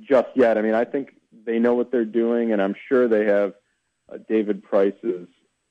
just 0.00 0.28
yet. 0.34 0.58
I 0.58 0.62
mean, 0.62 0.74
I 0.74 0.84
think 0.84 1.14
they 1.44 1.58
know 1.58 1.74
what 1.74 1.90
they're 1.90 2.04
doing, 2.04 2.52
and 2.52 2.60
I'm 2.60 2.74
sure 2.88 3.08
they 3.08 3.24
have 3.26 3.54
uh, 4.12 4.18
David 4.28 4.62
Price's 4.62 5.28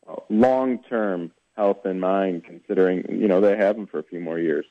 uh, 0.08 0.16
long-term 0.30 1.32
health 1.56 1.86
in 1.86 2.00
mind, 2.00 2.44
considering 2.46 3.06
you 3.10 3.28
know 3.28 3.42
they 3.42 3.58
have 3.58 3.78
him 3.78 3.88
for 3.88 4.00
a 4.00 4.04
few 4.04 4.20
more 4.20 4.40
years. 4.40 4.66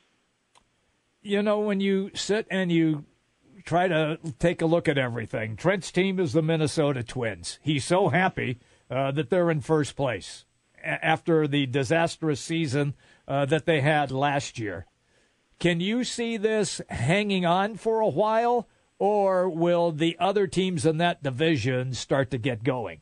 You 1.23 1.43
know, 1.43 1.61
when 1.61 1.81
you 1.81 2.11
sit 2.15 2.47
and 2.51 2.73
you 2.73 3.05
try 3.65 3.89
to 3.89 4.19
take 4.39 4.63
a 4.63 4.67
look 4.67 4.89
at 4.89 4.97
everything, 4.97 5.57
Trent's 5.57 5.93
team 5.93 6.19
is 6.19 6.33
the 6.33 6.43
Minnesota 6.43 7.03
Twins. 7.03 7.59
He's 7.63 7.85
so 7.85 8.09
happy 8.09 8.59
uh, 8.91 9.11
that 9.13 9.31
they're 9.31 9.51
in 9.51 9.61
first 9.61 9.97
place 9.97 10.47
after 10.83 11.47
the 11.47 11.67
disastrous 11.67 12.41
season 12.41 12.95
uh, 13.29 13.45
that 13.47 13.67
they 13.67 13.81
had 13.81 14.11
last 14.11 14.59
year. 14.59 14.87
Can 15.59 15.81
you 15.81 16.05
see 16.05 16.39
this 16.39 16.81
hanging 16.89 17.45
on 17.45 17.77
for 17.77 18.01
a 18.01 18.09
while? 18.09 18.67
Or 19.01 19.49
will 19.49 19.91
the 19.91 20.17
other 20.21 20.47
teams 20.47 20.87
in 20.87 20.99
that 20.99 21.23
division 21.23 21.95
start 21.95 22.31
to 22.31 22.39
get 22.39 22.63
going? 22.63 23.01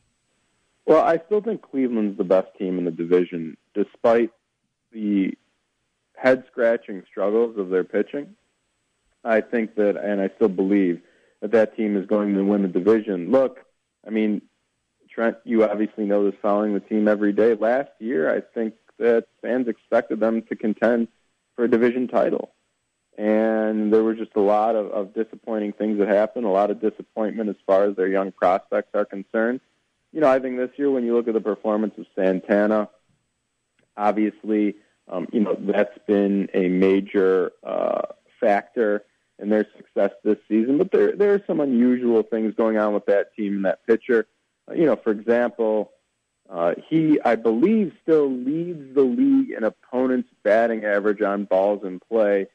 Well, 0.85 1.03
I 1.03 1.19
still 1.27 1.41
think 1.41 1.61
Cleveland's 1.61 2.17
the 2.17 2.23
best 2.23 2.47
team 2.57 2.79
in 2.79 2.85
the 2.85 2.91
division, 2.91 3.57
despite 3.75 4.31
the 4.91 5.37
head 6.15 6.45
scratching 6.49 7.03
struggles 7.11 7.59
of 7.59 7.69
their 7.69 7.83
pitching. 7.83 8.35
I 9.23 9.41
think 9.41 9.75
that, 9.75 9.97
and 9.97 10.21
I 10.21 10.31
still 10.37 10.47
believe 10.47 11.01
that 11.41 11.51
that 11.51 11.75
team 11.75 11.97
is 11.97 12.07
going 12.07 12.33
to 12.33 12.43
win 12.43 12.63
the 12.63 12.69
division. 12.69 13.29
Look, 13.29 13.59
I 14.07 14.09
mean, 14.09 14.41
Trent, 15.13 15.37
you 15.43 15.65
obviously 15.65 16.05
know 16.05 16.25
this 16.25 16.39
following 16.41 16.73
the 16.73 16.79
team 16.79 17.09
every 17.09 17.33
day. 17.33 17.55
Last 17.55 17.91
year, 17.99 18.33
I 18.33 18.41
think 18.41 18.73
that 18.99 19.27
fans 19.41 19.67
expected 19.67 20.21
them 20.21 20.43
to 20.43 20.55
contend 20.55 21.09
for 21.55 21.65
a 21.65 21.69
division 21.69 22.07
title 22.07 22.51
and 23.19 23.91
there 23.91 24.01
were 24.01 24.13
just 24.13 24.31
a 24.37 24.41
lot 24.41 24.77
of, 24.77 24.91
of 24.91 25.13
disappointing 25.13 25.73
things 25.73 25.99
that 25.99 26.07
happened, 26.07 26.45
a 26.45 26.49
lot 26.49 26.71
of 26.71 26.79
disappointment 26.79 27.49
as 27.49 27.57
far 27.67 27.83
as 27.83 27.97
their 27.97 28.07
young 28.07 28.31
prospects 28.31 28.91
are 28.93 29.03
concerned. 29.03 29.59
You 30.13 30.21
know, 30.21 30.29
I 30.29 30.39
think 30.39 30.55
this 30.55 30.69
year 30.77 30.89
when 30.89 31.03
you 31.03 31.13
look 31.13 31.27
at 31.27 31.33
the 31.33 31.41
performance 31.41 31.95
of 31.97 32.05
Santana, 32.15 32.87
obviously, 33.97 34.75
um, 35.09 35.27
you 35.33 35.41
know, 35.41 35.57
that's 35.59 35.97
been 36.07 36.47
a 36.53 36.69
major 36.69 37.51
uh, 37.61 38.03
factor 38.39 39.03
in 39.37 39.49
their 39.49 39.67
success 39.75 40.11
this 40.23 40.37
season. 40.47 40.77
But 40.77 40.93
there 40.93 41.13
there 41.13 41.33
are 41.33 41.43
some 41.45 41.59
unusual 41.59 42.23
things 42.23 42.55
going 42.55 42.77
on 42.77 42.93
with 42.93 43.05
that 43.07 43.35
team 43.35 43.57
and 43.57 43.65
that 43.65 43.85
pitcher. 43.85 44.27
Uh, 44.65 44.75
you 44.75 44.85
know, 44.85 44.95
for 44.95 45.11
example, 45.11 45.91
uh, 46.49 46.75
he, 46.87 47.19
I 47.25 47.35
believe, 47.35 47.91
still 48.01 48.31
leads 48.31 48.95
the 48.95 49.03
league 49.03 49.51
in 49.51 49.65
opponents' 49.65 50.29
batting 50.41 50.85
average 50.85 51.21
on 51.21 51.43
balls 51.43 51.83
in 51.83 51.99
play 51.99 52.47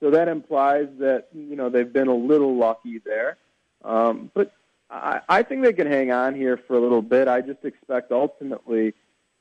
so 0.00 0.10
that 0.10 0.28
implies 0.28 0.88
that 0.98 1.28
you 1.34 1.56
know 1.56 1.68
they've 1.68 1.92
been 1.92 2.08
a 2.08 2.14
little 2.14 2.56
lucky 2.56 2.98
there. 2.98 3.36
Um, 3.84 4.30
but 4.34 4.52
I, 4.90 5.20
I 5.28 5.42
think 5.42 5.62
they 5.62 5.72
can 5.72 5.86
hang 5.86 6.10
on 6.10 6.34
here 6.34 6.56
for 6.56 6.76
a 6.76 6.80
little 6.80 7.02
bit. 7.02 7.28
I 7.28 7.40
just 7.40 7.64
expect 7.64 8.12
ultimately 8.12 8.94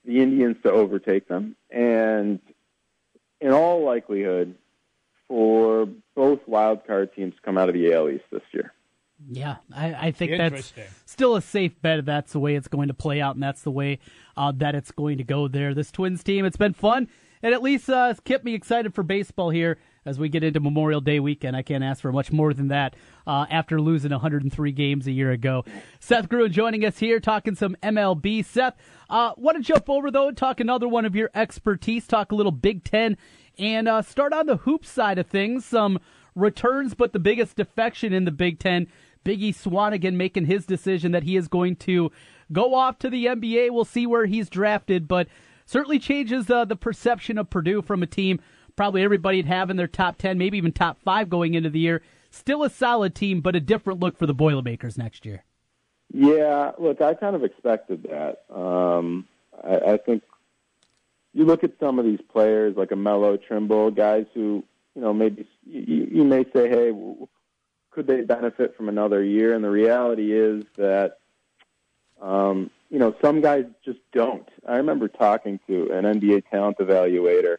the 0.06 0.22
Indians 0.22 0.58
to 0.64 0.72
overtake 0.72 1.28
them, 1.28 1.56
and 1.70 2.40
in 3.40 3.52
all 3.52 3.84
likelihood, 3.84 4.56
for 5.28 5.88
both 6.16 6.40
wild 6.48 6.86
card 6.88 7.14
teams 7.14 7.36
to 7.36 7.42
come 7.42 7.58
out 7.58 7.70
of 7.70 7.76
the 7.76 7.94
AL 7.94 8.10
East 8.10 8.26
this 8.32 8.42
year. 8.52 8.74
Yeah, 9.30 9.56
I, 9.76 9.94
I 9.94 10.12
think 10.12 10.38
that's 10.38 10.74
still 11.06 11.36
a 11.36 11.42
safe 11.42 11.80
bet. 11.82 12.06
That's 12.06 12.34
the 12.34 12.40
way 12.40 12.56
it's 12.56 12.68
going 12.68 12.88
to 12.88 12.94
play 12.94 13.20
out, 13.20 13.36
and 13.36 13.42
that's 13.44 13.64
the 13.64 13.72
way 13.72 14.00
uh, 14.36 14.52
that 14.58 14.76
it's 14.76 14.92
going 14.92 15.18
to 15.18 15.24
go 15.24 15.48
there. 15.48 15.74
This 15.74 15.92
Twins 15.92 16.24
team, 16.24 16.46
it's 16.46 16.58
been 16.58 16.74
fun, 16.74 17.08
and 17.42 17.54
at 17.54 17.64
least 17.64 17.90
uh, 17.90 18.14
kept 18.24 18.46
me 18.46 18.54
excited 18.54 18.94
for 18.94 19.04
baseball 19.04 19.50
here 19.50 19.80
as 20.08 20.18
we 20.18 20.30
get 20.30 20.42
into 20.42 20.62
Memorial 20.62 21.02
Day 21.02 21.20
weekend. 21.20 21.56
I 21.56 21.62
can't 21.62 21.84
ask 21.84 22.02
for 22.02 22.14
much 22.14 22.32
more 22.32 22.54
than 22.54 22.70
that 22.70 22.96
uh, 23.28 23.46
after 23.50 23.80
losing 23.82 24.12
103 24.12 24.72
games 24.72 25.06
a 25.06 25.12
year 25.12 25.32
ago. 25.32 25.66
Seth 26.00 26.30
Gruen 26.30 26.52
joining 26.52 26.86
us 26.86 26.98
here, 26.98 27.20
talking 27.20 27.56
some 27.56 27.76
MLB. 27.84 28.44
Seth, 28.46 28.76
uh, 29.10 29.34
want 29.36 29.58
to 29.58 29.64
jump 29.64 29.90
over 29.90 30.10
though 30.10 30.30
and 30.30 30.38
talk 30.38 30.62
another 30.62 30.88
one 30.88 31.04
of 31.04 31.14
your 31.14 31.30
expertise. 31.36 32.08
Talk 32.08 32.32
a 32.32 32.36
little 32.36 32.54
Big 32.54 32.86
Ten 32.86 33.18
and 33.60 33.90
uh, 33.90 34.02
start 34.02 34.32
on 34.32 34.46
the 34.46 34.58
hoop 34.58 34.86
side 34.86 35.20
of 35.20 35.28
things. 35.28 35.66
Some 35.66 36.00
returns, 36.36 36.94
but 36.94 37.12
the 37.12 37.20
biggest 37.20 37.58
defection 37.58 38.14
in 38.14 38.24
the 38.24 38.32
Big 38.32 38.60
Ten. 38.60 38.88
Biggie 39.26 39.54
Swanigan 39.54 40.14
making 40.14 40.46
his 40.46 40.66
decision 40.66 41.12
that 41.12 41.24
he 41.24 41.36
is 41.36 41.50
going 41.50 41.76
to 41.76 42.14
go 42.54 42.74
off 42.74 42.98
to 43.00 43.10
the 43.10 43.26
NBA. 43.26 43.72
We'll 43.72 43.84
see 43.84 44.08
where 44.08 44.26
he's 44.26 44.50
drafted, 44.50 45.06
but 45.06 45.28
certainly 45.66 46.00
changes 46.00 46.50
uh, 46.50 46.64
the 46.64 46.78
perception 46.78 47.38
of 47.38 47.50
Purdue 47.50 47.82
from 47.82 48.02
a 48.02 48.08
team 48.08 48.40
probably 48.78 49.04
everybody'd 49.04 49.48
have 49.48 49.70
in 49.70 49.76
their 49.76 49.88
top 49.88 50.18
10, 50.18 50.38
maybe 50.38 50.58
even 50.58 50.72
top 50.72 51.02
five 51.04 51.30
going 51.30 51.56
into 51.56 51.70
the 51.70 51.80
year. 51.80 52.02
Still 52.30 52.64
a 52.64 52.70
solid 52.70 53.16
team, 53.16 53.42
but 53.42 53.56
a 53.56 53.60
different 53.60 54.00
look 54.00 54.18
for 54.18 54.26
the 54.26 54.34
Boilermakers 54.34 54.98
next 54.98 55.26
year. 55.26 55.44
Yeah, 56.14 56.72
look, 56.78 57.02
I 57.02 57.14
kind 57.16 57.36
of 57.36 57.44
expected 57.44 58.04
that. 58.04 58.44
Um, 58.56 59.28
I, 59.62 59.76
I 59.94 59.98
think 59.98 60.24
you 61.34 61.44
look 61.46 61.64
at 61.64 61.74
some 61.80 62.00
of 62.00 62.06
these 62.06 62.22
players 62.32 62.78
like 62.78 62.92
a 62.92 62.96
Melo 62.96 63.36
Trimble, 63.36 63.92
guys 63.92 64.26
who, 64.34 64.64
you 64.96 65.02
know, 65.02 65.14
maybe 65.14 65.48
you, 65.66 66.08
you 66.12 66.24
may 66.24 66.46
say, 66.54 66.70
hey, 66.70 66.94
could 67.92 68.08
they 68.08 68.22
benefit 68.22 68.78
from 68.78 68.90
another 68.90 69.24
year? 69.24 69.54
And 69.54 69.64
the 69.64 69.70
reality 69.70 70.32
is 70.32 70.64
that, 70.78 71.18
um, 72.22 72.70
you 72.90 73.00
know, 73.00 73.16
some 73.22 73.42
guys 73.42 73.66
just 73.84 74.00
don't. 74.14 74.48
I 74.68 74.78
remember 74.78 75.08
talking 75.08 75.60
to 75.68 75.92
an 75.92 76.06
NBA 76.06 76.50
talent 76.50 76.78
evaluator 76.78 77.58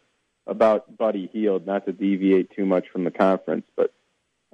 about 0.49 0.96
Buddy 0.96 1.28
Hield, 1.32 1.66
not 1.66 1.86
to 1.86 1.92
deviate 1.92 2.51
too 2.57 2.66
much 2.66 2.88
from 2.88 3.05
the 3.05 3.11
conference, 3.11 3.66
but 3.76 3.92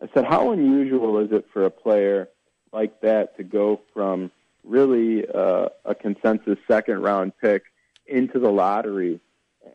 I 0.02 0.08
said, 0.12 0.24
how 0.24 0.50
unusual 0.50 1.18
is 1.18 1.30
it 1.32 1.46
for 1.52 1.64
a 1.64 1.70
player 1.70 2.28
like 2.72 3.00
that 3.00 3.36
to 3.36 3.44
go 3.44 3.80
from 3.94 4.30
really 4.64 5.24
uh, 5.26 5.68
a 5.84 5.94
consensus 5.94 6.58
second 6.66 7.00
round 7.02 7.32
pick 7.40 7.64
into 8.06 8.38
the 8.38 8.50
lottery? 8.50 9.20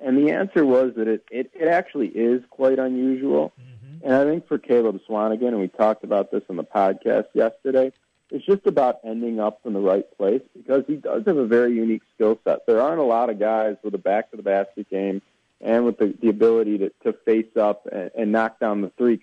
And 0.03 0.17
the 0.17 0.31
answer 0.31 0.65
was 0.65 0.93
that 0.97 1.07
it, 1.07 1.23
it, 1.31 1.51
it 1.53 1.67
actually 1.67 2.09
is 2.09 2.43
quite 2.49 2.77
unusual. 2.77 3.53
Mm-hmm. 3.59 4.05
And 4.05 4.13
I 4.13 4.25
think 4.25 4.47
for 4.47 4.57
Caleb 4.57 4.99
Swanigan, 5.09 5.47
and 5.47 5.59
we 5.59 5.69
talked 5.69 6.03
about 6.03 6.31
this 6.31 6.43
on 6.49 6.57
the 6.57 6.63
podcast 6.63 7.25
yesterday, 7.33 7.91
it's 8.29 8.45
just 8.45 8.67
about 8.67 8.99
ending 9.03 9.39
up 9.39 9.61
in 9.65 9.73
the 9.73 9.79
right 9.79 10.05
place 10.17 10.41
because 10.55 10.83
he 10.85 10.97
does 10.97 11.23
have 11.25 11.37
a 11.37 11.47
very 11.47 11.73
unique 11.73 12.03
skill 12.13 12.37
set. 12.43 12.67
There 12.67 12.81
aren't 12.81 12.99
a 12.99 13.03
lot 13.03 13.29
of 13.29 13.39
guys 13.39 13.77
with 13.83 13.95
a 13.95 13.97
back 13.97 14.29
to 14.31 14.37
the 14.37 14.43
basket 14.43 14.89
game 14.89 15.21
and 15.61 15.85
with 15.85 15.97
the, 15.97 16.13
the 16.21 16.29
ability 16.29 16.77
to, 16.77 16.91
to 17.03 17.13
face 17.25 17.55
up 17.59 17.87
and, 17.91 18.11
and 18.17 18.31
knock 18.31 18.59
down 18.59 18.81
the 18.81 18.91
three. 18.97 19.19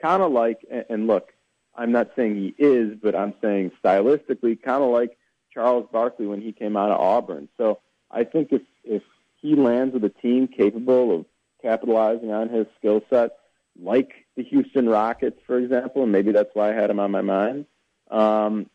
Kind 0.00 0.22
of 0.22 0.32
like, 0.32 0.58
and, 0.88 1.06
look, 1.06 1.32
I'm 1.74 1.92
not 1.92 2.10
saying 2.16 2.36
he 2.36 2.54
is, 2.62 2.96
but 3.02 3.14
I'm 3.14 3.34
saying 3.40 3.72
stylistically, 3.84 4.60
kind 4.62 4.82
of 4.82 4.90
like 4.90 5.16
Charles 5.52 5.88
Barkley 5.92 6.26
when 6.26 6.40
he 6.40 6.52
came 6.52 6.76
out 6.76 6.90
of 6.90 7.00
Auburn. 7.00 7.48
So 7.56 7.80
I 8.10 8.24
think 8.24 8.48
if 8.52 8.62
if 8.84 9.02
he 9.40 9.54
lands 9.54 9.94
with 9.94 10.04
a 10.04 10.08
team 10.08 10.48
capable 10.48 11.14
of 11.14 11.26
capitalizing 11.62 12.30
on 12.30 12.48
his 12.48 12.66
skill 12.78 13.02
set, 13.10 13.38
like 13.80 14.12
the 14.36 14.42
Houston 14.44 14.88
Rockets, 14.88 15.38
for 15.46 15.58
example, 15.58 16.02
and 16.02 16.12
maybe 16.12 16.32
that's 16.32 16.50
why 16.54 16.70
I 16.70 16.74
had 16.74 16.90
him 16.90 17.00
on 17.00 17.10
my 17.10 17.22
mind, 17.22 17.66
um, 18.10 18.70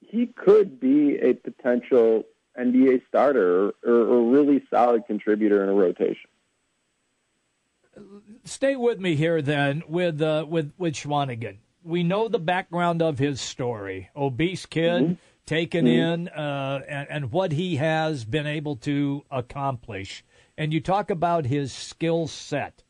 he 0.00 0.26
could 0.26 0.80
be 0.80 1.16
a 1.18 1.34
potential 1.34 2.24
NBA 2.58 3.02
starter 3.08 3.68
or, 3.68 3.74
or 3.84 4.18
a 4.18 4.22
really 4.22 4.62
solid 4.70 5.06
contributor 5.06 5.62
in 5.62 5.68
a 5.68 5.74
rotation 5.74 6.30
stay 8.44 8.76
with 8.76 9.00
me 9.00 9.14
here 9.14 9.42
then 9.42 9.82
with 9.88 10.20
uh, 10.20 10.46
with 10.48 10.72
with 10.78 10.94
Swanigan. 10.94 11.58
We 11.82 12.02
know 12.02 12.28
the 12.28 12.38
background 12.38 13.02
of 13.02 13.18
his 13.18 13.40
story. 13.40 14.10
Obese 14.14 14.66
kid 14.66 15.02
mm-hmm. 15.02 15.12
taken 15.46 15.86
mm-hmm. 15.86 16.26
in, 16.26 16.28
uh, 16.28 16.80
and, 16.86 17.08
and 17.10 17.32
what 17.32 17.52
he 17.52 17.76
has 17.76 18.24
been 18.24 18.46
able 18.46 18.76
to 18.76 19.24
accomplish. 19.30 20.24
And 20.58 20.74
you 20.74 20.80
talk 20.80 21.08
about 21.08 21.46
his 21.46 21.72
skill 21.72 22.26
set. 22.28 22.82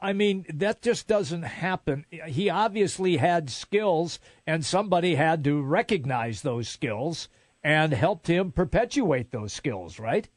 I 0.00 0.12
mean, 0.12 0.46
that 0.48 0.80
just 0.80 1.08
doesn't 1.08 1.42
happen. 1.42 2.06
He 2.26 2.48
obviously 2.48 3.16
had 3.18 3.50
skills, 3.50 4.18
and 4.46 4.64
somebody 4.64 5.16
had 5.16 5.44
to 5.44 5.60
recognize 5.60 6.42
those 6.42 6.68
skills 6.68 7.28
and 7.62 7.92
helped 7.92 8.26
him 8.26 8.52
perpetuate 8.52 9.30
those 9.30 9.52
skills, 9.52 9.98
right? 9.98 10.28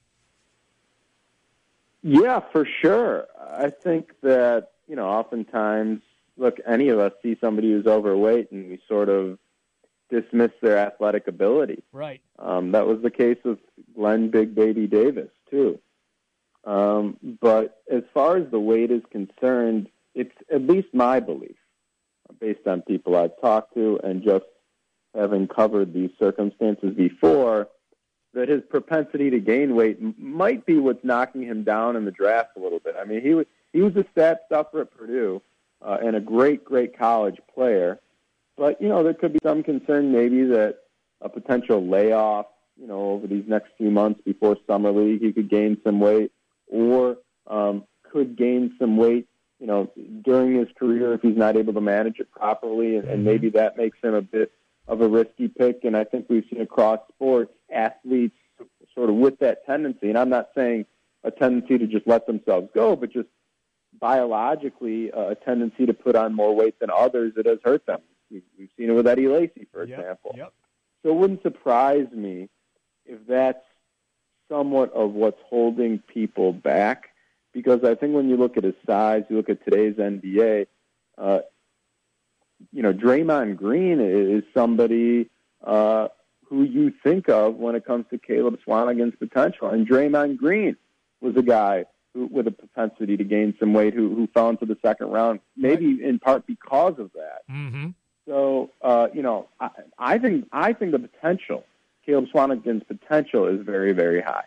Yeah, 2.03 2.41
for 2.51 2.65
sure. 2.81 3.25
I 3.39 3.69
think 3.69 4.11
that, 4.21 4.69
you 4.87 4.95
know, 4.95 5.07
oftentimes, 5.07 6.01
look, 6.37 6.57
any 6.65 6.89
of 6.89 6.99
us 6.99 7.13
see 7.21 7.37
somebody 7.41 7.71
who's 7.71 7.87
overweight 7.87 8.51
and 8.51 8.69
we 8.69 8.79
sort 8.87 9.09
of 9.09 9.39
dismiss 10.09 10.51
their 10.61 10.77
athletic 10.77 11.27
ability. 11.27 11.83
Right. 11.91 12.21
Um, 12.39 12.71
that 12.71 12.87
was 12.87 13.01
the 13.01 13.11
case 13.11 13.37
with 13.43 13.59
Glenn 13.95 14.29
Big 14.29 14.55
Baby 14.55 14.87
Davis, 14.87 15.31
too. 15.49 15.79
Um, 16.63 17.17
but 17.41 17.81
as 17.91 18.03
far 18.13 18.37
as 18.37 18.49
the 18.51 18.59
weight 18.59 18.91
is 18.91 19.01
concerned, 19.11 19.89
it's 20.13 20.35
at 20.51 20.61
least 20.61 20.87
my 20.93 21.19
belief, 21.19 21.57
based 22.39 22.67
on 22.67 22.81
people 22.81 23.15
I've 23.15 23.39
talked 23.41 23.73
to 23.75 23.99
and 24.03 24.23
just 24.23 24.45
having 25.15 25.47
covered 25.47 25.93
these 25.93 26.11
circumstances 26.19 26.93
before, 26.95 27.69
that 28.34 28.49
his 28.49 28.61
propensity 28.69 29.30
to 29.30 29.39
gain 29.39 29.75
weight 29.75 29.97
might 30.19 30.65
be 30.65 30.78
what's 30.78 31.03
knocking 31.03 31.41
him 31.41 31.63
down 31.63 31.95
in 31.95 32.05
the 32.05 32.11
draft 32.11 32.51
a 32.57 32.59
little 32.59 32.80
bit. 32.80 32.95
I 32.99 33.05
mean, 33.05 33.21
he 33.21 33.34
was 33.34 33.45
he 33.73 33.82
was 33.82 33.95
a 33.95 34.05
stat 34.11 34.43
stuffer 34.47 34.82
at 34.82 34.95
Purdue 34.95 35.41
uh, 35.82 35.97
and 36.03 36.15
a 36.15 36.19
great, 36.19 36.63
great 36.63 36.97
college 36.97 37.39
player. 37.53 37.99
But 38.57 38.82
you 38.82 38.88
know, 38.88 39.03
there 39.03 39.13
could 39.13 39.34
be 39.34 39.39
some 39.43 39.63
concern 39.63 40.11
maybe 40.11 40.43
that 40.45 40.80
a 41.21 41.30
potential 41.30 41.88
layoff, 41.88 42.47
you 42.80 42.88
know, 42.88 43.11
over 43.11 43.28
these 43.28 43.45
next 43.47 43.69
few 43.78 43.91
months 43.91 44.21
before 44.23 44.57
summer 44.67 44.91
league, 44.91 45.21
he 45.21 45.32
could 45.32 45.49
gain 45.49 45.78
some 45.84 45.99
weight, 45.99 46.32
or 46.67 47.17
um, 47.47 47.84
could 48.11 48.36
gain 48.36 48.75
some 48.80 48.97
weight, 48.97 49.28
you 49.59 49.67
know, 49.67 49.91
during 50.23 50.55
his 50.55 50.67
career 50.78 51.13
if 51.13 51.21
he's 51.21 51.38
not 51.38 51.57
able 51.57 51.73
to 51.73 51.82
manage 51.82 52.19
it 52.19 52.32
properly, 52.32 52.97
and, 52.97 53.07
and 53.07 53.17
mm-hmm. 53.17 53.25
maybe 53.25 53.49
that 53.49 53.78
makes 53.78 53.97
him 54.03 54.13
a 54.13 54.21
bit 54.21 54.51
of 54.88 55.01
a 55.01 55.07
risky 55.07 55.47
pick. 55.47 55.83
And 55.83 55.95
I 55.95 56.03
think 56.03 56.27
we've 56.29 56.45
seen 56.49 56.61
across 56.61 56.99
sports 57.09 57.53
athletes 57.73 58.35
sort 58.95 59.09
of 59.09 59.15
with 59.15 59.39
that 59.39 59.65
tendency. 59.65 60.09
And 60.09 60.17
I'm 60.17 60.29
not 60.29 60.49
saying 60.55 60.85
a 61.23 61.31
tendency 61.31 61.77
to 61.77 61.88
just 61.88 62.07
let 62.07 62.25
themselves 62.25 62.69
go, 62.73 62.95
but 62.95 63.11
just 63.11 63.27
biologically 63.99 65.11
uh, 65.11 65.29
a 65.29 65.35
tendency 65.35 65.85
to 65.85 65.93
put 65.93 66.15
on 66.15 66.33
more 66.33 66.55
weight 66.55 66.79
than 66.79 66.89
others 66.89 67.33
that 67.35 67.45
has 67.45 67.59
hurt 67.63 67.85
them. 67.85 68.01
We've, 68.31 68.43
we've 68.57 68.69
seen 68.77 68.89
it 68.89 68.93
with 68.93 69.07
Eddie 69.07 69.27
Lacy, 69.27 69.67
for 69.71 69.85
yep, 69.85 69.99
example. 69.99 70.35
Yep. 70.38 70.53
So 71.03 71.09
it 71.09 71.15
wouldn't 71.15 71.43
surprise 71.43 72.07
me 72.11 72.49
if 73.05 73.19
that's 73.27 73.63
somewhat 74.49 74.93
of 74.93 75.13
what's 75.13 75.39
holding 75.45 75.99
people 75.99 76.53
back. 76.53 77.09
Because 77.53 77.83
I 77.83 77.95
think 77.95 78.13
when 78.13 78.29
you 78.29 78.38
look 78.38 78.57
at 78.57 78.63
his 78.63 78.75
size, 78.85 79.23
you 79.29 79.38
look 79.38 79.49
at 79.49 79.63
today's 79.63 79.95
NBA, 79.95 80.67
uh, 81.17 81.39
you 82.72 82.82
know, 82.82 82.93
Draymond 82.93 83.58
Green 83.58 83.99
is 83.99 84.43
somebody 84.53 85.30
uh, 85.64 86.08
who 86.45 86.64
you 86.64 86.93
think 87.03 87.30
of 87.30 87.55
when 87.55 87.76
it 87.76 87.86
comes 87.86 88.05
to 88.12 88.18
Caleb 88.18 88.58
Swanigan's 88.66 89.16
potential. 89.18 89.70
And 89.70 89.88
Draymond 89.88 90.38
Green 90.38 90.78
was 91.22 91.36
a 91.36 91.41
guy 91.41 91.86
who, 92.14 92.28
with 92.28 92.47
a 92.47 92.51
propensity 92.51 93.18
to 93.18 93.24
gain 93.24 93.55
some 93.60 93.74
weight 93.74 93.93
who, 93.93 94.16
who 94.16 94.28
fell 94.34 94.49
into 94.49 94.66
the 94.66 94.78
second 94.82 95.08
round, 95.08 95.39
maybe 95.55 95.95
right. 95.95 96.10
in 96.10 96.20
part 96.20 96.47
because 96.47 96.95
of 96.99 97.12
that. 97.14 97.41
Mm-hmm. 97.49 97.89
So, 98.26 98.72
uh, 98.82 99.08
you 99.14 99.22
know, 99.22 99.47
I, 99.60 99.70
I 99.97 100.18
think 100.18 100.47
I 100.51 100.74
think 100.74 100.91
the 100.91 100.99
potential, 100.99 101.64
Caleb 102.05 102.26
Swanigan's 102.34 102.84
potential, 102.84 103.47
is 103.47 103.66
very, 103.66 103.93
very 103.93 104.22
high. 104.22 104.45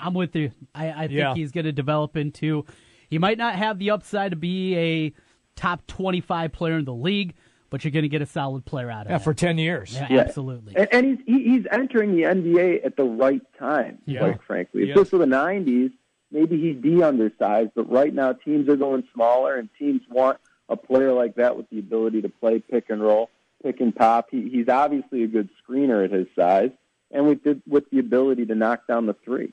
I'm 0.00 0.14
with 0.14 0.34
you. 0.34 0.50
I, 0.74 0.90
I 0.90 1.00
think 1.06 1.12
yeah. 1.12 1.34
he's 1.34 1.52
going 1.52 1.64
to 1.64 1.72
develop 1.72 2.16
into. 2.16 2.64
He 3.08 3.18
might 3.18 3.38
not 3.38 3.54
have 3.54 3.78
the 3.78 3.90
upside 3.90 4.32
to 4.32 4.36
be 4.36 4.76
a 4.76 5.12
top 5.56 5.86
25 5.86 6.52
player 6.52 6.78
in 6.78 6.84
the 6.84 6.94
league, 6.94 7.34
but 7.70 7.84
you're 7.84 7.90
going 7.90 8.04
to 8.04 8.08
get 8.08 8.22
a 8.22 8.26
solid 8.26 8.64
player 8.64 8.90
out 8.90 9.06
of 9.06 9.10
yeah, 9.10 9.18
that. 9.18 9.24
for 9.24 9.34
10 9.34 9.58
years. 9.58 9.92
Yeah, 9.92 10.06
yeah. 10.10 10.20
absolutely. 10.20 10.76
And, 10.76 10.88
and, 10.92 11.18
he's 11.26 11.44
he's 11.44 11.66
entering 11.70 12.14
the 12.14 12.22
NBA 12.22 12.84
at 12.84 12.96
the 12.96 13.04
right 13.04 13.42
time, 13.58 13.98
yeah. 14.06 14.20
quite 14.20 14.42
frankly. 14.46 14.90
If 14.90 14.96
this 14.96 15.12
were 15.12 15.18
the 15.18 15.26
90s, 15.26 15.92
maybe 16.30 16.60
he'd 16.60 16.82
be 16.82 17.02
undersized, 17.02 17.70
but 17.74 17.90
right 17.90 18.12
now 18.12 18.32
teams 18.32 18.68
are 18.68 18.76
going 18.76 19.04
smaller, 19.12 19.56
and 19.56 19.68
teams 19.78 20.02
want 20.10 20.38
a 20.68 20.76
player 20.76 21.12
like 21.12 21.36
that 21.36 21.56
with 21.56 21.68
the 21.70 21.78
ability 21.78 22.22
to 22.22 22.28
play 22.28 22.58
pick 22.58 22.90
and 22.90 23.02
roll, 23.02 23.30
pick 23.62 23.80
and 23.80 23.94
pop. 23.94 24.28
He, 24.30 24.48
he's 24.48 24.68
obviously 24.68 25.22
a 25.22 25.28
good 25.28 25.48
screener 25.62 26.04
at 26.04 26.10
his 26.10 26.26
size, 26.36 26.70
and 27.10 27.26
with 27.26 27.42
the, 27.44 27.60
with 27.66 27.88
the 27.90 27.98
ability 27.98 28.46
to 28.46 28.54
knock 28.54 28.86
down 28.86 29.06
the 29.06 29.16
three. 29.24 29.52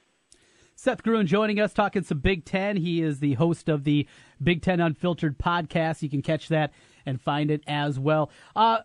Seth 0.75 1.03
Gruen 1.03 1.27
joining 1.27 1.59
us, 1.59 1.73
talking 1.73 2.03
some 2.03 2.19
Big 2.19 2.45
Ten. 2.45 2.77
He 2.77 3.01
is 3.01 3.19
the 3.19 3.33
host 3.33 3.69
of 3.69 3.83
the 3.83 4.07
Big 4.41 4.61
Ten 4.61 4.79
Unfiltered 4.79 5.37
podcast. 5.37 6.01
You 6.01 6.09
can 6.09 6.21
catch 6.21 6.49
that 6.49 6.73
and 7.05 7.21
find 7.21 7.51
it 7.51 7.63
as 7.67 7.99
well. 7.99 8.29
Uh, 8.55 8.79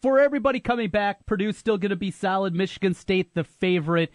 for 0.00 0.18
everybody 0.18 0.60
coming 0.60 0.90
back, 0.90 1.26
Purdue's 1.26 1.56
still 1.56 1.78
going 1.78 1.90
to 1.90 1.96
be 1.96 2.10
solid. 2.10 2.54
Michigan 2.54 2.94
State, 2.94 3.34
the 3.34 3.44
favorite. 3.44 4.12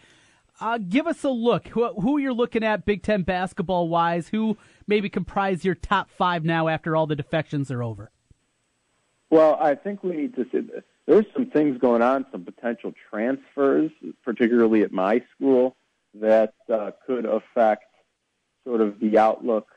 Uh, 0.59 0.79
give 0.79 1.05
us 1.05 1.23
a 1.23 1.29
look. 1.29 1.67
Who, 1.69 1.87
who 2.01 2.17
you're 2.17 2.33
looking 2.33 2.63
at 2.63 2.85
Big 2.85 3.03
Ten 3.03 3.23
basketball 3.23 3.89
wise? 3.89 4.29
Who 4.29 4.57
maybe 4.87 5.09
comprise 5.09 5.63
your 5.63 5.75
top 5.75 6.09
five 6.09 6.43
now 6.43 6.67
after 6.67 6.95
all 6.95 7.05
the 7.05 7.15
defections 7.15 7.69
are 7.69 7.83
over? 7.83 8.11
Well, 9.29 9.57
I 9.61 9.75
think 9.75 10.03
we 10.03 10.15
need 10.15 10.35
to 10.35 10.45
see. 10.51 10.67
There's 11.05 11.25
some 11.33 11.47
things 11.47 11.77
going 11.79 12.01
on, 12.01 12.25
some 12.31 12.43
potential 12.43 12.93
transfers, 13.09 13.91
particularly 14.23 14.81
at 14.81 14.91
my 14.91 15.21
school, 15.35 15.75
that 16.21 16.53
uh, 16.71 16.91
could 17.05 17.25
affect 17.25 17.85
sort 18.65 18.81
of 18.81 18.99
the 18.99 19.17
outlook 19.17 19.67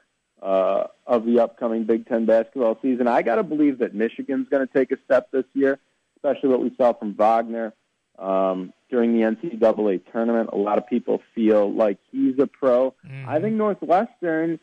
uh, 0.43 0.85
of 1.07 1.25
the 1.25 1.41
upcoming 1.41 1.85
Big 1.85 2.07
Ten 2.07 2.27
basketball 2.27 2.79
season. 2.83 3.07
I 3.07 3.23
got 3.23 3.37
to 3.37 3.43
believe 3.43 3.79
that 3.79 3.95
Michigan's 3.95 4.49
going 4.49 4.67
to 4.67 4.73
take 4.73 4.91
a 4.91 4.97
step 5.05 5.31
this 5.31 5.45
year, 5.53 5.79
especially 6.17 6.49
what 6.49 6.63
we 6.63 6.75
saw 6.77 6.93
from 6.93 7.15
Wagner 7.15 7.75
um, 8.19 8.73
during 8.91 9.13
the 9.13 9.21
NCAA 9.21 10.01
tournament. 10.13 10.51
A 10.53 10.57
lot 10.57 10.79
of 10.79 10.87
people 10.87 11.23
feel 11.35 11.73
like 11.73 11.99
he's 12.11 12.39
a 12.39 12.47
pro. 12.47 12.95
Mm-hmm. 13.07 13.29
I 13.29 13.41
think 13.41 13.57
Northwestern, 13.57 14.59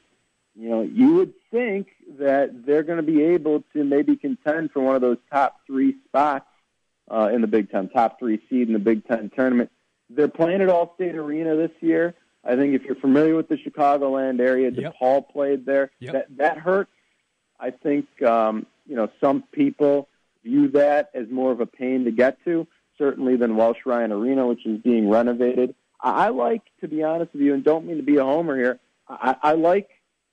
you 0.55 0.69
know, 0.69 0.81
you 0.81 1.15
would 1.15 1.33
think 1.51 1.87
that 2.19 2.65
they're 2.65 2.83
going 2.83 2.97
to 2.97 3.03
be 3.03 3.23
able 3.23 3.63
to 3.73 3.83
maybe 3.83 4.15
contend 4.15 4.71
for 4.71 4.81
one 4.81 4.95
of 4.95 5.01
those 5.01 5.17
top 5.31 5.59
three 5.67 5.95
spots 6.07 6.47
uh, 7.09 7.29
in 7.31 7.41
the 7.41 7.47
Big 7.47 7.69
Ten, 7.71 7.89
top 7.89 8.19
three 8.19 8.41
seed 8.49 8.67
in 8.67 8.73
the 8.73 8.79
Big 8.79 9.07
Ten 9.07 9.29
tournament. 9.35 9.71
They're 10.09 10.27
playing 10.27 10.61
at 10.61 10.69
Allstate 10.69 11.15
Arena 11.15 11.55
this 11.55 11.71
year. 11.81 12.15
I 12.43 12.55
think 12.55 12.73
if 12.75 12.83
you're 12.83 12.95
familiar 12.95 13.35
with 13.35 13.49
the 13.49 13.57
Chicagoland 13.57 14.39
area, 14.39 14.71
Yep. 14.71 14.93
DePaul 15.01 15.29
played 15.29 15.65
there. 15.65 15.91
Yep. 15.99 16.13
That 16.13 16.37
that 16.37 16.57
hurts. 16.59 16.91
I 17.59 17.71
think 17.71 18.05
um, 18.23 18.65
you 18.85 18.95
know 18.95 19.09
some 19.19 19.43
people 19.51 20.07
view 20.43 20.69
that 20.69 21.09
as 21.13 21.27
more 21.29 21.51
of 21.51 21.59
a 21.59 21.65
pain 21.65 22.05
to 22.05 22.11
get 22.11 22.37
to, 22.45 22.67
certainly 22.97 23.35
than 23.35 23.57
Welsh 23.57 23.79
Ryan 23.85 24.11
Arena, 24.13 24.47
which 24.47 24.65
is 24.65 24.79
being 24.81 25.09
renovated. 25.09 25.75
I, 26.01 26.27
I 26.27 26.29
like, 26.29 26.61
to 26.81 26.87
be 26.87 27.03
honest 27.03 27.33
with 27.33 27.41
you, 27.41 27.53
and 27.53 27.63
don't 27.63 27.85
mean 27.85 27.97
to 27.97 28.03
be 28.03 28.17
a 28.17 28.23
homer 28.23 28.55
here. 28.55 28.79
I, 29.09 29.35
I 29.41 29.51
like 29.53 29.89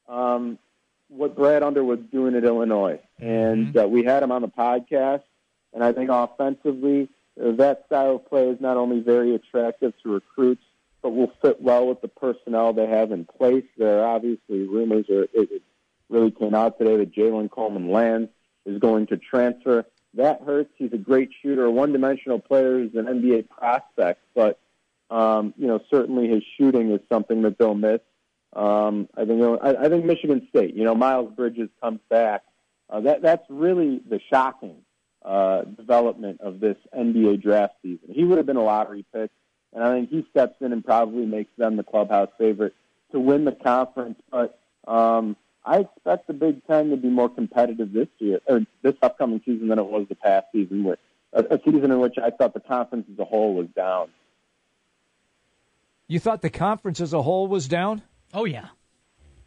um, 0.08 0.58
what 1.08 1.34
Brad 1.34 1.62
Underwood's 1.62 2.08
doing 2.12 2.36
at 2.36 2.44
Illinois, 2.44 3.00
and 3.18 3.76
uh, 3.76 3.88
we 3.88 4.04
had 4.04 4.22
him 4.22 4.30
on 4.30 4.42
the 4.42 4.48
podcast. 4.48 5.22
And 5.72 5.82
I 5.82 5.92
think 5.92 6.10
offensively, 6.10 7.08
that 7.36 7.84
style 7.86 8.16
of 8.16 8.28
play 8.28 8.48
is 8.48 8.60
not 8.60 8.76
only 8.76 9.00
very 9.00 9.34
attractive 9.34 9.92
to 10.02 10.12
recruits, 10.12 10.62
but 11.02 11.10
will 11.10 11.32
fit 11.42 11.60
well 11.60 11.86
with 11.86 12.00
the 12.00 12.08
personnel 12.08 12.72
they 12.72 12.86
have 12.86 13.12
in 13.12 13.24
place. 13.24 13.64
There 13.76 14.00
are 14.00 14.14
obviously 14.14 14.66
rumors, 14.66 15.06
or 15.08 15.26
it, 15.34 15.62
really 16.10 16.30
came 16.30 16.54
out 16.54 16.78
today 16.78 16.96
that 16.98 17.14
Jalen 17.14 17.50
Coleman 17.50 17.90
Lands 17.90 18.30
is 18.66 18.78
going 18.78 19.06
to 19.08 19.16
transfer. 19.16 19.84
That 20.14 20.42
hurts. 20.42 20.70
He's 20.76 20.92
a 20.92 20.98
great 20.98 21.30
shooter, 21.42 21.68
one-dimensional 21.70 22.38
player, 22.40 22.82
he's 22.82 22.94
an 22.94 23.06
NBA 23.06 23.48
prospect, 23.48 24.20
but 24.34 24.60
um, 25.10 25.54
you 25.56 25.66
know 25.66 25.80
certainly 25.90 26.28
his 26.28 26.42
shooting 26.56 26.90
is 26.92 27.00
something 27.10 27.42
that 27.42 27.58
they'll 27.58 27.74
miss. 27.74 28.00
Um, 28.54 29.08
I 29.16 29.24
think 29.24 29.42
I, 29.42 29.74
I 29.74 29.88
think 29.88 30.04
Michigan 30.04 30.46
State. 30.50 30.74
You 30.74 30.84
know, 30.84 30.94
Miles 30.94 31.32
Bridges 31.34 31.68
comes 31.82 32.00
back. 32.08 32.44
Uh, 32.88 33.00
that 33.00 33.22
that's 33.22 33.44
really 33.48 34.00
the 34.08 34.20
shocking 34.30 34.76
uh, 35.24 35.62
development 35.62 36.40
of 36.40 36.60
this 36.60 36.76
NBA 36.96 37.42
draft 37.42 37.74
season. 37.82 38.08
He 38.12 38.24
would 38.24 38.38
have 38.38 38.46
been 38.46 38.56
a 38.56 38.62
lottery 38.62 39.04
pick, 39.12 39.30
and 39.72 39.82
I 39.82 39.92
think 39.92 40.10
he 40.10 40.26
steps 40.30 40.56
in 40.60 40.72
and 40.72 40.84
probably 40.84 41.26
makes 41.26 41.50
them 41.56 41.76
the 41.76 41.82
clubhouse 41.82 42.28
favorite 42.38 42.74
to 43.12 43.20
win 43.20 43.44
the 43.44 43.52
conference. 43.52 44.20
But 44.30 44.58
um, 44.86 45.36
I 45.64 45.80
expect 45.80 46.26
the 46.26 46.34
Big 46.34 46.66
Ten 46.66 46.90
to 46.90 46.96
be 46.96 47.08
more 47.08 47.28
competitive 47.28 47.92
this 47.92 48.08
year 48.18 48.40
or 48.46 48.60
this 48.82 48.94
upcoming 49.02 49.40
season 49.44 49.68
than 49.68 49.78
it 49.78 49.86
was 49.86 50.06
the 50.08 50.14
past 50.14 50.46
season, 50.52 50.84
with 50.84 50.98
a, 51.32 51.44
a 51.54 51.60
season 51.64 51.90
in 51.90 52.00
which 52.00 52.16
I 52.22 52.30
thought 52.30 52.52
the 52.52 52.60
conference 52.60 53.06
as 53.12 53.18
a 53.18 53.24
whole 53.24 53.54
was 53.54 53.68
down. 53.74 54.08
You 56.06 56.20
thought 56.20 56.42
the 56.42 56.50
conference 56.50 57.00
as 57.00 57.14
a 57.14 57.22
whole 57.22 57.48
was 57.48 57.66
down? 57.66 58.02
Oh 58.34 58.44
yeah. 58.44 58.68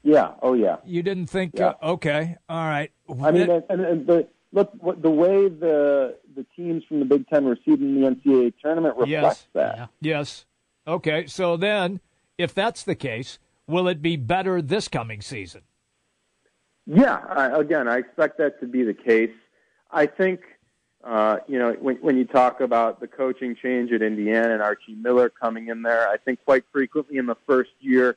Yeah. 0.01 0.31
Oh 0.41 0.53
yeah. 0.53 0.77
You 0.85 1.03
didn't 1.03 1.27
think? 1.27 1.53
Yeah. 1.55 1.73
Uh, 1.81 1.91
okay. 1.91 2.37
All 2.49 2.65
right. 2.65 2.91
I 3.21 3.31
mean, 3.31 3.49
and, 3.49 3.63
and, 3.69 3.81
and 3.81 4.07
the 4.07 4.27
look 4.51 4.71
what, 4.79 5.01
the 5.01 5.09
way 5.09 5.49
the 5.49 6.17
the 6.35 6.45
teams 6.55 6.83
from 6.85 6.99
the 6.99 7.05
Big 7.05 7.27
Ten 7.27 7.45
were 7.45 7.57
seeded 7.65 7.81
in 7.81 8.01
the 8.01 8.07
NCAA 8.07 8.53
tournament 8.61 8.95
reflects 8.95 9.09
yes. 9.09 9.47
that. 9.53 9.89
Yes. 10.01 10.45
Okay. 10.87 11.25
So 11.27 11.57
then, 11.57 11.99
if 12.37 12.53
that's 12.53 12.83
the 12.83 12.95
case, 12.95 13.39
will 13.67 13.87
it 13.87 14.01
be 14.01 14.15
better 14.15 14.61
this 14.61 14.87
coming 14.87 15.21
season? 15.21 15.61
Yeah, 16.85 17.17
I, 17.17 17.59
again, 17.59 17.87
I 17.87 17.97
expect 17.97 18.37
that 18.37 18.61
to 18.61 18.65
be 18.65 18.83
the 18.83 18.93
case. 18.93 19.33
I 19.91 20.05
think, 20.05 20.39
uh, 21.03 21.39
you 21.47 21.59
know, 21.59 21.73
when, 21.73 21.97
when 21.97 22.17
you 22.17 22.23
talk 22.23 22.61
about 22.61 23.01
the 23.01 23.07
coaching 23.07 23.57
change 23.61 23.91
at 23.91 24.01
Indiana 24.01 24.53
and 24.53 24.61
Archie 24.61 24.95
Miller 24.95 25.29
coming 25.29 25.67
in 25.67 25.81
there, 25.81 26.07
I 26.07 26.15
think 26.15 26.39
quite 26.45 26.63
frequently 26.71 27.17
in 27.17 27.25
the 27.25 27.35
first 27.45 27.71
year, 27.81 28.15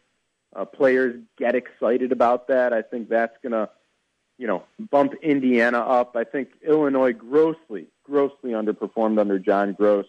uh, 0.55 0.65
players 0.65 1.21
get 1.37 1.57
excited 1.57 2.13
about 2.13 2.47
that. 2.47 2.73
I 2.73 2.83
think 2.83 3.09
that's 3.09 3.37
going 3.43 3.53
to, 3.53 3.69
you 4.41 4.47
know, 4.47 4.63
bump 4.91 5.13
Indiana 5.23 5.81
up. 5.81 6.17
I 6.17 6.25
think 6.25 6.49
Illinois 6.67 7.13
grossly, 7.13 7.89
grossly 8.05 8.53
underperformed 8.53 9.21
under 9.21 9.39
John 9.39 9.75
Groce. 9.75 10.07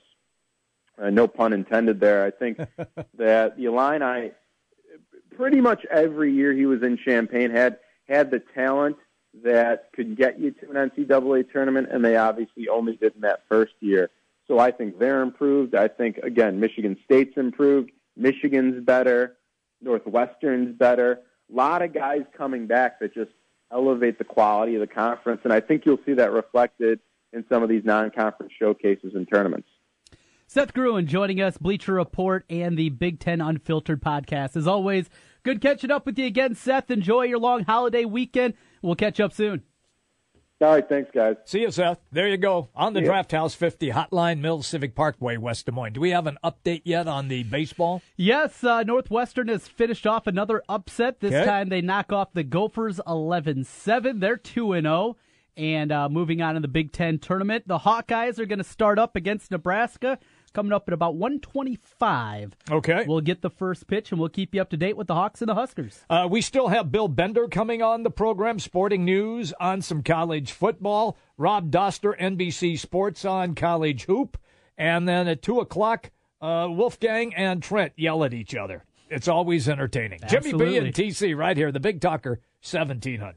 Uh, 0.98 1.10
no 1.10 1.28
pun 1.28 1.52
intended 1.52 2.00
there. 2.00 2.24
I 2.24 2.32
think 2.32 2.58
that 3.18 3.58
the 3.58 3.66
Illini, 3.66 4.32
pretty 5.36 5.60
much 5.60 5.86
every 5.92 6.32
year 6.34 6.54
he 6.54 6.66
was 6.66 6.82
in 6.82 6.98
Champaign, 6.98 7.52
had 7.52 7.80
had 8.08 8.32
the 8.32 8.42
talent 8.56 8.96
that 9.44 9.90
could 9.94 10.16
get 10.16 10.40
you 10.40 10.52
to 10.52 10.70
an 10.70 10.90
NCAA 10.90 11.52
tournament, 11.52 11.90
and 11.92 12.04
they 12.04 12.16
obviously 12.16 12.70
only 12.70 12.96
did 12.96 13.14
in 13.16 13.22
that 13.22 13.44
first 13.50 13.74
year. 13.82 14.12
So 14.48 14.60
I 14.60 14.72
think 14.72 14.98
they're 14.98 15.22
improved. 15.22 15.76
I 15.76 15.90
think 15.90 16.20
again, 16.20 16.58
Michigan 16.58 16.96
State's 17.04 17.36
improved. 17.36 17.92
Michigan's 18.16 18.82
better. 18.86 19.36
Northwestern's 19.82 20.74
better. 20.78 21.20
A 21.52 21.54
lot 21.54 21.82
of 21.82 21.94
guys 21.94 22.22
coming 22.38 22.66
back 22.66 23.02
that 23.02 23.14
just 23.14 23.32
elevate 23.72 24.18
the 24.18 24.24
quality 24.24 24.76
of 24.76 24.82
the 24.82 24.88
conference, 24.88 25.42
and 25.44 25.54
I 25.54 25.60
think 25.60 25.86
you'll 25.86 26.00
see 26.06 26.14
that 26.14 26.32
reflected 26.32 27.00
in 27.34 27.46
some 27.50 27.64
of 27.64 27.70
these 27.70 27.84
non-conference 27.86 28.52
showcases 28.60 29.14
and 29.16 29.28
tournaments. 29.32 29.68
Seth 30.48 30.74
Gruen 30.74 31.08
joining 31.08 31.40
us, 31.40 31.58
Bleacher 31.58 31.94
Report 31.94 32.44
and 32.50 32.78
the 32.78 32.90
Big 32.90 33.20
Ten 33.20 33.40
Unfiltered 33.40 34.02
podcast. 34.02 34.58
As 34.58 34.68
always, 34.68 35.10
good 35.44 35.62
catching 35.62 35.92
up 35.92 36.06
with 36.06 36.20
you 36.20 36.26
again, 36.26 36.56
Seth. 36.56 36.92
Enjoy 36.92 37.22
your 37.24 37.40
long 37.40 37.64
holiday 37.64 38.04
weekend. 38.04 38.56
We'll 38.82 38.96
catch 38.96 39.22
up 39.22 39.32
soon. 39.32 39.64
All 40.62 40.68
right, 40.74 40.88
thanks, 40.88 41.10
guys. 41.12 41.38
See 41.46 41.62
you, 41.62 41.72
Seth. 41.72 41.98
There 42.12 42.28
you 42.28 42.38
go. 42.38 42.70
On 42.76 42.94
the 42.94 43.00
Yeah. 43.00 43.08
Draft 43.08 43.32
House 43.32 43.56
50 43.56 43.90
Hotline 43.90 44.40
Mills 44.42 44.68
Civic 44.68 44.94
Parkway, 44.94 45.36
West 45.38 45.66
Des 45.66 45.72
Moines. 45.72 45.94
Do 45.94 46.02
we 46.02 46.12
have 46.12 46.28
an 46.28 46.38
update 46.44 46.84
yet 46.86 47.08
on 47.08 47.30
the 47.30 47.42
baseball? 47.44 48.04
Yes, 48.16 48.64
uh, 48.64 48.84
Northwestern 48.84 49.48
has 49.48 49.68
finished 49.68 50.06
off 50.06 50.28
another 50.28 50.62
upset. 50.70 51.20
This 51.20 51.34
Okay. 51.34 51.46
time 51.46 51.70
they 51.70 51.82
knock 51.82 52.14
off 52.14 52.34
the 52.34 52.44
Gophers 52.44 53.02
11 53.08 53.64
7. 53.64 54.20
They're 54.20 54.38
2 54.38 54.74
0. 54.80 55.18
And 55.58 55.92
uh, 55.92 56.08
moving 56.10 56.42
on 56.42 56.56
in 56.56 56.62
the 56.62 56.68
Big 56.68 56.92
Ten 56.94 57.18
tournament, 57.20 57.68
the 57.68 57.80
Hawkeyes 57.80 58.40
are 58.40 58.46
going 58.46 58.60
to 58.60 58.64
start 58.64 58.98
up 59.00 59.16
against 59.16 59.52
Nebraska 59.52 60.18
coming 60.54 60.72
up 60.74 60.88
at 60.88 60.94
about 60.94 61.16
125. 61.16 62.56
Okay. 62.70 63.06
We'll 63.08 63.22
get 63.22 63.42
the 63.42 63.50
first 63.50 63.88
pitch 63.88 64.12
and 64.12 64.20
we'll 64.20 64.30
keep 64.30 64.54
you 64.56 64.62
up 64.62 64.70
to 64.72 64.78
date 64.78 64.98
with 64.98 65.08
the 65.08 65.16
Hawks 65.16 65.42
and 65.42 65.50
the 65.50 65.56
Huskers. 65.56 66.02
Uh, 66.10 66.28
we 66.30 66.42
still 66.42 66.70
have 66.70 66.92
Bill 66.92 67.08
Bender 67.08 67.48
coming 67.48 67.82
on 67.82 68.04
the 68.04 68.10
program, 68.10 68.60
sporting 68.60 69.06
news 69.06 69.54
on 69.60 69.82
some 69.82 70.04
college 70.04 70.52
football. 70.52 71.18
Rob 71.38 71.72
Dauster, 71.72 72.18
NBC 72.20 72.78
Sports 72.78 73.26
on 73.26 73.56
college 73.56 74.06
hoop. 74.06 74.38
And 74.78 75.08
then 75.08 75.28
at 75.28 75.42
2 75.42 75.60
o'clock, 75.60 76.12
uh, 76.42 76.68
Wolfgang 76.70 77.34
and 77.36 77.62
Trent 77.62 77.94
yell 77.96 78.24
at 78.24 78.34
each 78.34 78.56
other. 78.56 78.84
It's 79.10 79.28
always 79.28 79.68
entertaining. 79.68 80.22
Jimmy 80.30 80.54
B 80.54 80.78
and 80.78 80.94
TC 80.94 81.36
right 81.36 81.58
here, 81.58 81.72
the 81.72 81.82
Big 81.82 82.00
Talker, 82.00 82.40
1700. 82.64 83.36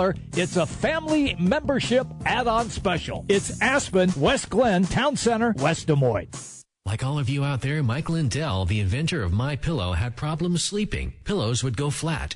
It's 0.35 0.57
a 0.57 0.65
family 0.65 1.35
membership 1.39 2.07
add-on 2.25 2.69
special. 2.69 3.25
It's 3.29 3.61
Aspen, 3.61 4.11
West 4.17 4.49
Glen, 4.49 4.85
Town 4.85 5.15
Center, 5.15 5.53
West 5.57 5.87
Des 5.87 5.95
Moines. 5.95 6.63
Like 6.85 7.03
all 7.03 7.19
of 7.19 7.29
you 7.29 7.43
out 7.43 7.61
there, 7.61 7.83
Mike 7.83 8.09
Lindell, 8.09 8.65
the 8.65 8.79
inventor 8.79 9.21
of 9.21 9.31
My 9.31 9.55
Pillow, 9.55 9.93
had 9.93 10.15
problems 10.15 10.63
sleeping. 10.63 11.13
Pillows 11.23 11.63
would 11.63 11.77
go 11.77 11.91
flat. 11.91 12.35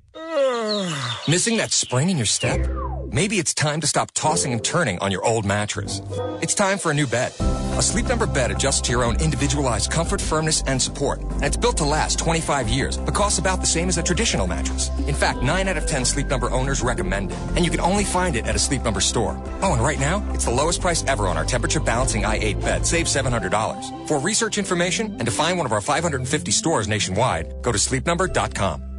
Missing 1.27 1.57
that 1.57 1.71
spring 1.71 2.09
in 2.09 2.17
your 2.17 2.25
step? 2.25 2.59
Maybe 3.11 3.39
it's 3.39 3.53
time 3.53 3.81
to 3.81 3.87
stop 3.87 4.11
tossing 4.13 4.53
and 4.53 4.63
turning 4.63 4.99
on 4.99 5.11
your 5.11 5.25
old 5.25 5.45
mattress. 5.45 6.01
It's 6.41 6.53
time 6.53 6.77
for 6.77 6.91
a 6.91 6.93
new 6.93 7.07
bed. 7.07 7.33
A 7.77 7.81
Sleep 7.81 8.05
Number 8.05 8.25
bed 8.25 8.51
adjusts 8.51 8.79
to 8.81 8.91
your 8.91 9.03
own 9.03 9.19
individualized 9.21 9.91
comfort, 9.91 10.21
firmness, 10.21 10.63
and 10.67 10.81
support. 10.81 11.19
And 11.19 11.43
it's 11.43 11.57
built 11.57 11.75
to 11.77 11.83
last 11.83 12.19
25 12.19 12.69
years, 12.69 12.95
but 12.97 13.13
costs 13.13 13.37
about 13.37 13.59
the 13.59 13.67
same 13.67 13.89
as 13.89 13.97
a 13.97 14.03
traditional 14.03 14.47
mattress. 14.47 14.89
In 15.07 15.15
fact, 15.15 15.41
9 15.41 15.67
out 15.67 15.75
of 15.75 15.87
10 15.87 16.05
Sleep 16.05 16.27
Number 16.27 16.49
owners 16.51 16.81
recommend 16.81 17.31
it. 17.31 17.37
And 17.55 17.65
you 17.65 17.71
can 17.71 17.81
only 17.81 18.05
find 18.05 18.37
it 18.37 18.45
at 18.45 18.55
a 18.55 18.59
Sleep 18.59 18.83
Number 18.83 19.01
store. 19.01 19.35
Oh, 19.61 19.73
and 19.73 19.81
right 19.81 19.99
now, 19.99 20.23
it's 20.33 20.45
the 20.45 20.51
lowest 20.51 20.79
price 20.79 21.03
ever 21.05 21.27
on 21.27 21.35
our 21.35 21.45
temperature 21.45 21.81
balancing 21.81 22.21
i8 22.23 22.61
bed. 22.61 22.85
Save 22.85 23.07
$700. 23.07 24.07
For 24.07 24.19
research 24.19 24.57
information 24.57 25.07
and 25.19 25.25
to 25.25 25.31
find 25.31 25.57
one 25.57 25.65
of 25.65 25.73
our 25.73 25.81
550 25.81 26.51
stores 26.51 26.87
nationwide, 26.87 27.61
go 27.61 27.73
to 27.73 27.77
sleepnumber.com. 27.77 28.90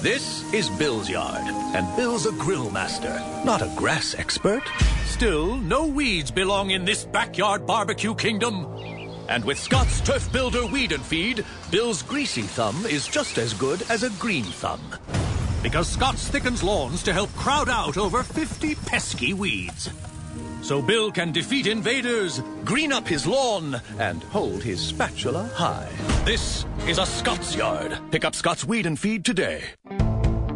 This 0.00 0.52
is 0.52 0.68
Bill's 0.70 1.08
yard, 1.08 1.44
and 1.74 1.96
Bill's 1.96 2.26
a 2.26 2.32
grill 2.32 2.70
master, 2.70 3.18
not 3.44 3.62
a 3.62 3.72
grass 3.76 4.14
expert. 4.14 4.62
Still, 5.06 5.56
no 5.56 5.86
weeds 5.86 6.30
belong 6.30 6.70
in 6.70 6.84
this 6.84 7.04
backyard 7.04 7.66
barbecue 7.66 8.14
kingdom. 8.14 8.66
And 9.28 9.44
with 9.44 9.58
Scott's 9.58 10.00
Turf 10.00 10.30
Builder 10.32 10.66
Weed 10.66 10.92
and 10.92 11.04
Feed, 11.04 11.44
Bill's 11.70 12.02
greasy 12.02 12.42
thumb 12.42 12.84
is 12.86 13.08
just 13.08 13.38
as 13.38 13.54
good 13.54 13.82
as 13.90 14.02
a 14.02 14.10
green 14.10 14.44
thumb. 14.44 14.80
Because 15.62 15.88
Scott's 15.88 16.28
thickens 16.28 16.62
lawns 16.62 17.02
to 17.04 17.12
help 17.12 17.34
crowd 17.34 17.68
out 17.68 17.96
over 17.96 18.22
50 18.22 18.74
pesky 18.74 19.32
weeds. 19.32 19.88
So 20.64 20.80
Bill 20.80 21.12
can 21.12 21.30
defeat 21.30 21.66
invaders, 21.66 22.40
green 22.64 22.90
up 22.90 23.06
his 23.06 23.26
lawn, 23.26 23.82
and 23.98 24.22
hold 24.22 24.62
his 24.62 24.80
spatula 24.80 25.42
high. 25.54 25.90
This 26.24 26.64
is 26.86 26.96
a 26.96 27.04
Scott's 27.04 27.54
yard. 27.54 27.98
Pick 28.10 28.24
up 28.24 28.34
Scott's 28.34 28.64
Weed 28.64 28.86
and 28.86 28.98
Feed 28.98 29.26
today. 29.26 29.62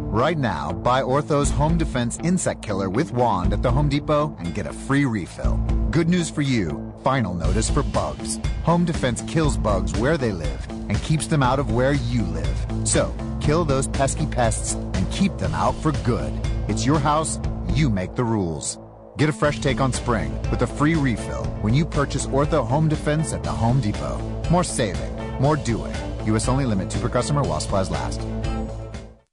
Right 0.09 0.39
now, 0.39 0.71
buy 0.71 1.03
Ortho's 1.03 1.51
Home 1.51 1.77
Defense 1.77 2.17
Insect 2.23 2.63
Killer 2.63 2.89
with 2.89 3.11
wand 3.11 3.53
at 3.53 3.61
the 3.61 3.69
Home 3.69 3.87
Depot 3.87 4.35
and 4.39 4.55
get 4.55 4.65
a 4.65 4.73
free 4.73 5.05
refill. 5.05 5.57
Good 5.91 6.09
news 6.09 6.27
for 6.27 6.41
you 6.41 6.91
final 7.03 7.35
notice 7.35 7.69
for 7.69 7.83
bugs. 7.83 8.39
Home 8.63 8.85
Defense 8.85 9.21
kills 9.27 9.57
bugs 9.57 9.93
where 9.99 10.17
they 10.17 10.31
live 10.31 10.67
and 10.89 10.99
keeps 11.03 11.27
them 11.27 11.43
out 11.43 11.59
of 11.59 11.71
where 11.71 11.93
you 11.93 12.23
live. 12.23 12.57
So, 12.83 13.13
kill 13.41 13.63
those 13.63 13.87
pesky 13.87 14.25
pests 14.25 14.73
and 14.73 15.11
keep 15.11 15.37
them 15.37 15.53
out 15.53 15.75
for 15.75 15.91
good. 16.03 16.33
It's 16.67 16.83
your 16.83 16.97
house, 16.97 17.39
you 17.75 17.91
make 17.91 18.15
the 18.15 18.23
rules. 18.23 18.79
Get 19.19 19.27
a 19.27 19.33
fresh 19.33 19.59
take 19.59 19.81
on 19.81 19.91
spring 19.91 20.31
with 20.49 20.61
a 20.61 20.65
free 20.65 20.95
refill 20.95 21.43
when 21.59 21.73
you 21.73 21.85
purchase 21.85 22.25
Ortho 22.27 22.65
Home 22.65 22.87
Defense 22.87 23.33
at 23.33 23.43
the 23.43 23.51
Home 23.51 23.81
Depot. 23.81 24.17
More 24.49 24.63
saving, 24.63 25.13
more 25.41 25.57
doing. 25.57 25.93
U.S. 26.27 26.47
only 26.47 26.65
limit 26.65 26.89
two 26.89 26.99
per 26.99 27.09
customer 27.09 27.41
while 27.41 27.59
supplies 27.59 27.91
last. 27.91 28.21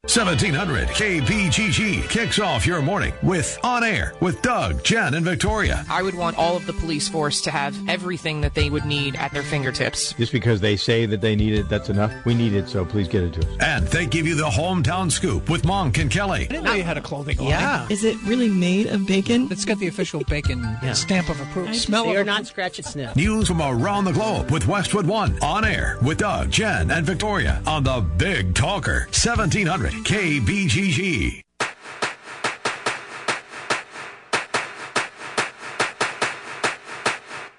1700 0.09 0.87
KBGG 0.89 2.09
kicks 2.09 2.39
off 2.39 2.65
your 2.65 2.81
morning 2.81 3.13
with 3.25 3.59
On 3.65 3.83
Air 3.83 4.15
with 4.21 4.41
Doug, 4.41 4.85
Jen, 4.85 5.15
and 5.15 5.25
Victoria. 5.25 5.85
I 5.91 6.01
would 6.01 6.15
want 6.15 6.39
all 6.39 6.57
of 6.57 6.65
the 6.65 6.73
police 6.75 7.09
force 7.09 7.41
to 7.41 7.51
have 7.51 7.77
everything 7.89 8.41
that 8.43 8.55
they 8.55 8.71
would 8.71 8.85
need 8.85 9.17
at 9.17 9.33
their 9.33 9.43
fingertips. 9.43 10.13
Just 10.13 10.31
because 10.31 10.61
they 10.61 10.77
say 10.77 11.07
that 11.07 11.21
they 11.21 11.35
need 11.35 11.55
it, 11.55 11.69
that's 11.69 11.89
enough. 11.91 12.13
We 12.25 12.35
need 12.35 12.53
it, 12.53 12.69
so 12.69 12.85
please 12.85 13.09
get 13.09 13.25
it 13.25 13.33
to 13.33 13.41
us. 13.49 13.57
And 13.59 13.85
they 13.89 14.07
give 14.07 14.29
you 14.29 14.37
the 14.37 14.45
hometown 14.45 15.11
scoop 15.11 15.51
with 15.51 15.65
Monk 15.65 15.99
and 15.99 16.09
Kelly. 16.09 16.43
I 16.43 16.47
didn't 16.47 16.65
know 16.65 16.75
you 16.75 16.85
had 16.85 16.99
a 16.99 17.03
clothing 17.03 17.39
line. 17.39 17.49
Yeah. 17.49 17.89
Is 17.91 18.05
it 18.05 18.17
really 18.23 18.49
made 18.49 18.87
of 18.87 19.09
bacon? 19.09 19.49
It's 19.51 19.65
got 19.65 19.81
the 19.81 19.89
official 19.89 20.23
bacon 20.29 20.61
yeah. 20.85 20.93
stamp 20.93 21.31
of 21.31 21.41
approval. 21.41 21.75
Smell 21.75 22.05
they 22.05 22.15
of 22.15 22.19
are 22.19 22.25
not 22.25 22.47
scratch 22.47 22.79
and 22.79 22.87
sniff. 22.87 23.17
News 23.17 23.49
from 23.49 23.61
around 23.61 24.05
the 24.05 24.13
globe 24.13 24.53
with 24.53 24.69
Westwood 24.69 25.07
One. 25.07 25.37
On 25.43 25.65
Air 25.65 25.99
with 26.01 26.19
Doug, 26.19 26.53
Jen, 26.53 26.93
and 26.93 27.05
Victoria 27.05 27.61
on 27.67 27.83
the 27.83 28.01
Big 28.17 28.55
Talker. 28.55 29.09
1700 29.11 29.96
KBGG. 30.05 31.46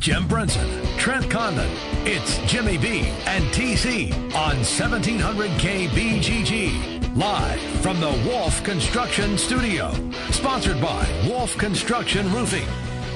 Jim 0.00 0.26
Brunson, 0.26 0.66
Trent 0.96 1.30
Condon. 1.30 1.70
It's 2.06 2.38
Jimmy 2.50 2.78
B 2.78 3.00
and 3.26 3.44
TC 3.52 4.14
on 4.34 4.56
1700 4.56 5.50
KBGG. 5.50 7.14
Live 7.14 7.60
from 7.82 8.00
the 8.00 8.10
Wolf 8.26 8.64
Construction 8.64 9.36
Studio. 9.36 9.92
Sponsored 10.30 10.80
by 10.80 11.06
Wolf 11.28 11.54
Construction 11.58 12.32
Roofing. 12.32 12.66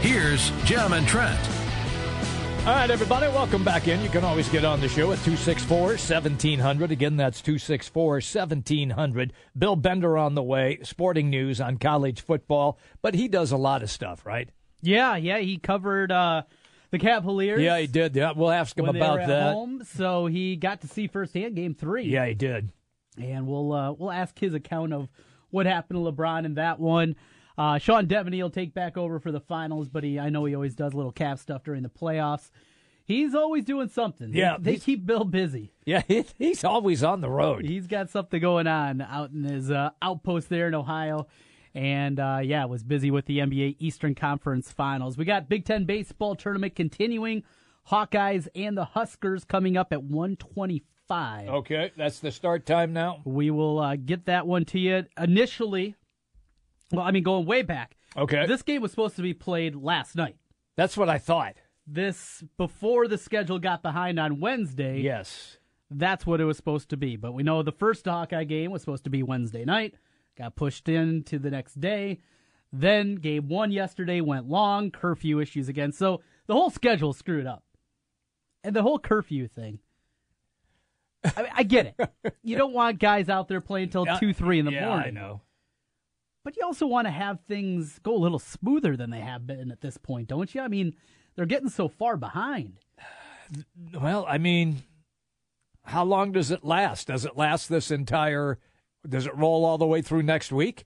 Here's 0.03 0.51
Jim 0.67 0.93
and 0.93 1.09
Trent. 1.09 1.41
All 2.67 2.75
right, 2.75 2.91
everybody, 2.91 3.29
welcome 3.29 3.65
back 3.65 3.89
in. 3.89 4.03
You 4.03 4.11
can 4.11 4.23
always 4.23 4.51
get 4.51 4.67
on 4.67 4.83
the 4.83 4.89
show 4.89 5.11
at 5.13 5.19
264 5.21 5.79
1700. 5.79 6.93
Again, 6.93 7.17
that's 7.17 7.41
264 7.41 8.13
1700. 8.17 9.33
Bill 9.57 9.77
Bender 9.77 10.19
on 10.19 10.35
the 10.35 10.43
way, 10.43 10.81
sporting 10.83 11.31
news 11.31 11.63
on 11.63 11.79
college 11.79 12.21
football, 12.21 12.79
but 13.01 13.15
he 13.15 13.27
does 13.27 13.53
a 13.53 13.57
lot 13.57 13.83
of 13.83 13.91
stuff, 13.91 14.27
right? 14.27 14.51
Yeah, 14.83 15.17
yeah, 15.17 15.39
he 15.39 15.57
covered 15.57 16.13
uh, 16.13 16.43
the 16.95 16.99
Cavaliers. 16.99 17.61
Yeah, 17.61 17.79
he 17.79 17.87
did. 17.89 18.15
Yeah, 18.15 18.33
we'll 18.37 18.51
ask 18.51 18.79
him 18.79 18.89
about 18.89 19.27
that. 19.27 19.53
Home, 19.53 19.83
so 19.85 20.27
he 20.27 20.55
got 20.55 20.81
to 20.83 20.89
see 20.89 21.09
firsthand 21.09 21.57
Game 21.57 21.75
Three. 21.75 22.05
Yeah, 22.05 22.27
he 22.27 22.35
did. 22.35 22.71
And 23.21 23.47
we'll 23.47 23.73
uh, 23.73 23.93
we'll 23.93 24.13
ask 24.13 24.39
his 24.39 24.55
account 24.55 24.93
of 24.93 25.09
what 25.51 25.67
happened 25.67 26.05
to 26.05 26.13
LeBron 26.13 26.45
in 26.45 26.55
that 26.55 26.79
one. 26.79 27.17
Uh, 27.59 27.79
Sean 27.79 28.07
Devaney 28.07 28.41
will 28.43 28.51
take 28.51 28.75
back 28.75 28.97
over 28.97 29.19
for 29.19 29.33
the 29.33 29.41
finals, 29.41 29.89
but 29.89 30.05
he 30.05 30.19
I 30.21 30.31
know 30.31 30.45
he 30.45 30.55
always 30.55 30.75
does 30.75 30.95
little 30.95 31.13
Cav 31.13 31.39
stuff 31.39 31.65
during 31.65 31.83
the 31.83 31.89
playoffs. 31.89 32.51
He's 33.07 33.35
always 33.35 33.65
doing 33.65 33.89
something. 33.89 34.33
Yeah, 34.33 34.57
they, 34.59 34.73
they 34.73 34.79
keep 34.79 35.05
Bill 35.05 35.25
busy. 35.25 35.73
Yeah, 35.85 36.03
he, 36.07 36.25
he's 36.39 36.65
always 36.65 37.03
on 37.03 37.21
the 37.21 37.29
road. 37.29 37.65
He's 37.65 37.87
got 37.87 38.09
something 38.09 38.41
going 38.41 38.67
on 38.67 39.01
out 39.01 39.31
in 39.31 39.45
his 39.45 39.71
uh, 39.71 39.91
outpost 40.01 40.49
there 40.49 40.69
in 40.69 40.75
Ohio. 40.75 41.27
And 41.75 42.21
uh, 42.21 42.41
yeah, 42.43 42.65
was 42.67 42.83
busy 42.85 43.11
with 43.11 43.27
the 43.27 43.39
NBA 43.39 43.77
Eastern 43.79 44.15
Conference 44.15 44.71
Finals. 44.71 45.19
We 45.19 45.25
got 45.25 45.49
Big 45.49 45.65
Ten 45.65 45.85
baseball 45.85 46.37
tournament 46.37 46.77
continuing. 46.77 47.43
Hawkeyes 47.91 48.49
and 48.55 48.77
the 48.77 48.85
Huskers 48.85 49.45
coming 49.45 49.77
up 49.77 49.93
at 49.93 50.03
125. 50.03 51.49
Okay, 51.49 51.93
that's 51.97 52.21
the 52.21 52.31
start 52.31 52.65
time 52.65 52.93
now. 52.93 53.21
We 53.25 53.51
will 53.51 53.79
uh, 53.79 53.97
get 53.97 54.27
that 54.27 54.47
one 54.47 54.65
to 54.67 54.79
you. 54.79 55.05
Initially, 55.19 55.97
well, 56.93 57.05
I 57.05 57.11
mean, 57.11 57.23
going 57.23 57.47
way 57.47 57.63
back. 57.63 57.97
Okay. 58.17 58.47
This 58.47 58.63
game 58.63 58.81
was 58.81 58.91
supposed 58.91 59.17
to 59.17 59.23
be 59.23 59.35
played 59.35 59.75
last 59.75 60.17
night. 60.17 60.37
That's 60.77 60.97
what 60.97 61.09
I 61.09 61.19
thought. 61.19 61.55
This, 61.87 62.43
before 62.57 63.09
the 63.09 63.19
schedule 63.19 63.59
got 63.59 63.83
behind 63.83 64.19
on 64.19 64.41
Wednesday. 64.41 65.01
Yes. 65.01 65.59
That's 65.91 66.27
what 66.27 66.41
it 66.41 66.45
was 66.45 66.57
supposed 66.57 66.89
to 66.91 66.97
be. 66.97 67.17
But 67.17 67.35
we 67.35 67.43
know 67.43 67.63
the 67.63 67.73
first 67.73 68.07
Hawkeye 68.07 68.45
game 68.45 68.71
was 68.71 68.83
supposed 68.83 69.05
to 69.05 69.11
be 69.11 69.23
Wednesday 69.23 69.65
night, 69.65 69.95
got 70.37 70.57
pushed 70.57 70.89
into 70.89 71.39
the 71.39 71.51
next 71.51 71.81
day. 71.81 72.21
Then 72.73 73.17
game 73.17 73.49
one 73.49 73.71
yesterday 73.71 74.21
went 74.21 74.49
long, 74.49 74.91
curfew 74.91 75.41
issues 75.41 75.69
again. 75.69 75.93
So 75.93 76.23
the 76.47 76.55
whole 76.55 76.71
schedule 76.71 77.13
screwed 77.13 77.47
up. 77.47 77.63
And 78.63 78.75
the 78.75 78.83
whole 78.83 78.99
curfew 78.99 79.47
thing. 79.47 79.79
I, 81.37 81.43
mean, 81.43 81.53
I 81.55 81.63
get 81.63 81.95
it. 81.99 82.35
you 82.43 82.57
don't 82.57 82.73
want 82.73 82.99
guys 82.99 83.29
out 83.29 83.49
there 83.49 83.61
playing 83.61 83.85
until 83.85 84.07
Yeah, 84.07 84.19
2, 84.19 84.33
3 84.33 84.59
in 84.59 84.65
the 84.65 84.73
yeah, 84.73 84.89
morning. 84.89 85.07
I 85.07 85.11
know. 85.11 85.43
But 86.45 86.57
you 86.57 86.65
also 86.65 86.87
want 86.87 87.07
to 87.07 87.11
have 87.11 87.41
things 87.49 87.99
go 88.01 88.15
a 88.15 88.19
little 88.19 88.39
smoother 88.39 88.97
than 88.97 89.11
they 89.11 89.21
have 89.21 89.47
been 89.47 89.71
at 89.71 89.81
this 89.81 89.97
point, 89.97 90.29
don't 90.29 90.55
you? 90.55 90.61
I 90.61 90.69
mean, 90.69 90.95
they're 91.37 91.47
getting 91.47 91.71
so 91.71 91.89
far 91.89 92.17
behind. 92.17 92.75
Well, 93.93 94.27
I 94.29 94.39
mean, 94.39 94.83
how 95.85 96.05
long 96.05 96.33
does 96.33 96.51
it 96.51 96.65
last? 96.65 97.07
Does 97.07 97.25
it 97.25 97.37
last 97.37 97.69
this 97.69 97.91
entire? 97.91 98.59
Does 99.09 99.27
it 99.27 99.37
roll 99.37 99.65
all 99.65 99.79
the 99.79 99.87
way 99.87 100.03
through 100.03 100.23
next 100.23 100.53
week? 100.53 100.85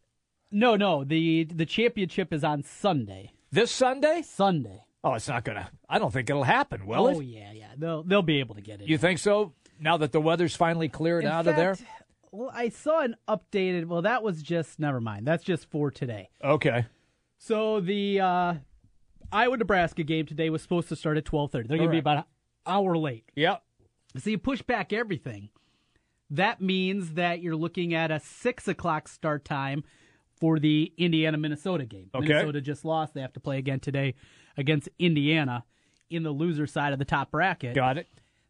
No, 0.51 0.77
no. 0.77 1.05
The 1.05 1.45
the 1.45 1.66
championship 1.66 2.33
is 2.33 2.43
on 2.43 2.62
Sunday. 2.62 3.33
This 3.51 3.71
Sunday? 3.71 4.23
Sunday. 4.23 4.85
Oh, 5.05 5.14
it's 5.14 5.29
not 5.29 5.45
gonna. 5.45 5.71
I 5.89 5.99
don't 5.99 6.12
think 6.12 6.29
it'll 6.29 6.45
happen. 6.45 6.87
Will 6.87 7.07
oh 7.07 7.21
it? 7.21 7.25
yeah, 7.25 7.53
yeah. 7.53 7.73
They'll 7.77 8.03
they'll 8.03 8.23
be 8.23 8.41
able 8.41 8.55
to 8.57 8.61
get 8.61 8.81
it. 8.81 8.89
You 8.89 8.99
think 8.99 9.19
so? 9.19 9.53
Now 9.81 9.97
that 9.99 10.12
the 10.12 10.21
weather's 10.21 10.57
finally 10.57 10.89
cleared 10.89 11.25
In 11.25 11.31
out 11.31 11.47
of 11.47 11.57
there. 11.57 11.77
Well, 12.33 12.51
I 12.53 12.69
saw 12.69 13.01
an 13.01 13.16
updated. 13.29 13.87
Well, 13.87 14.03
that 14.03 14.23
was 14.23 14.43
just 14.43 14.79
never 14.79 15.01
mind. 15.01 15.27
That's 15.27 15.45
just 15.45 15.71
for 15.71 15.91
today. 15.91 16.29
Okay. 16.43 16.87
So 17.39 17.81
the 17.81 18.21
uh, 18.21 18.55
Iowa 19.31 19.57
Nebraska 19.57 20.03
game 20.03 20.27
today 20.27 20.51
was 20.51 20.61
supposed 20.61 20.89
to 20.89 20.97
start 20.97 21.16
at 21.16 21.25
twelve 21.25 21.53
thirty. 21.53 21.69
They're 21.69 21.79
going 21.79 21.91
to 21.91 21.95
be 21.95 21.99
about 21.99 22.19
an 22.19 22.25
hour 22.66 22.99
late. 22.99 23.31
Yep. 23.37 23.62
So 24.19 24.31
you 24.31 24.39
push 24.39 24.62
back 24.62 24.93
everything. 24.93 25.51
That 26.31 26.61
means 26.61 27.14
that 27.14 27.41
you're 27.41 27.57
looking 27.57 27.95
at 27.95 28.11
a 28.11 28.20
six 28.20 28.68
o'clock 28.68 29.09
start 29.09 29.45
time 29.45 29.85
for 30.41 30.59
the 30.59 30.93
Indiana 30.99 31.39
Minnesota 31.39 31.85
game. 31.85 32.11
Okay. 32.14 32.29
Minnesota 32.29 32.61
just 32.61 32.85
lost. 32.85 33.14
They 33.14 33.20
have 33.22 33.33
to 33.33 33.41
play 33.41 33.59
again 33.59 33.81
today 33.81 34.14
against 34.57 34.89
Indiana 34.99 35.64
in 36.11 36.22
the 36.22 36.31
loser 36.31 36.66
side 36.66 36.93
of 36.93 36.99
the 36.99 37.05
top 37.05 37.31
bracket. 37.31 37.74
Got 37.74 37.99
it. 37.99 38.07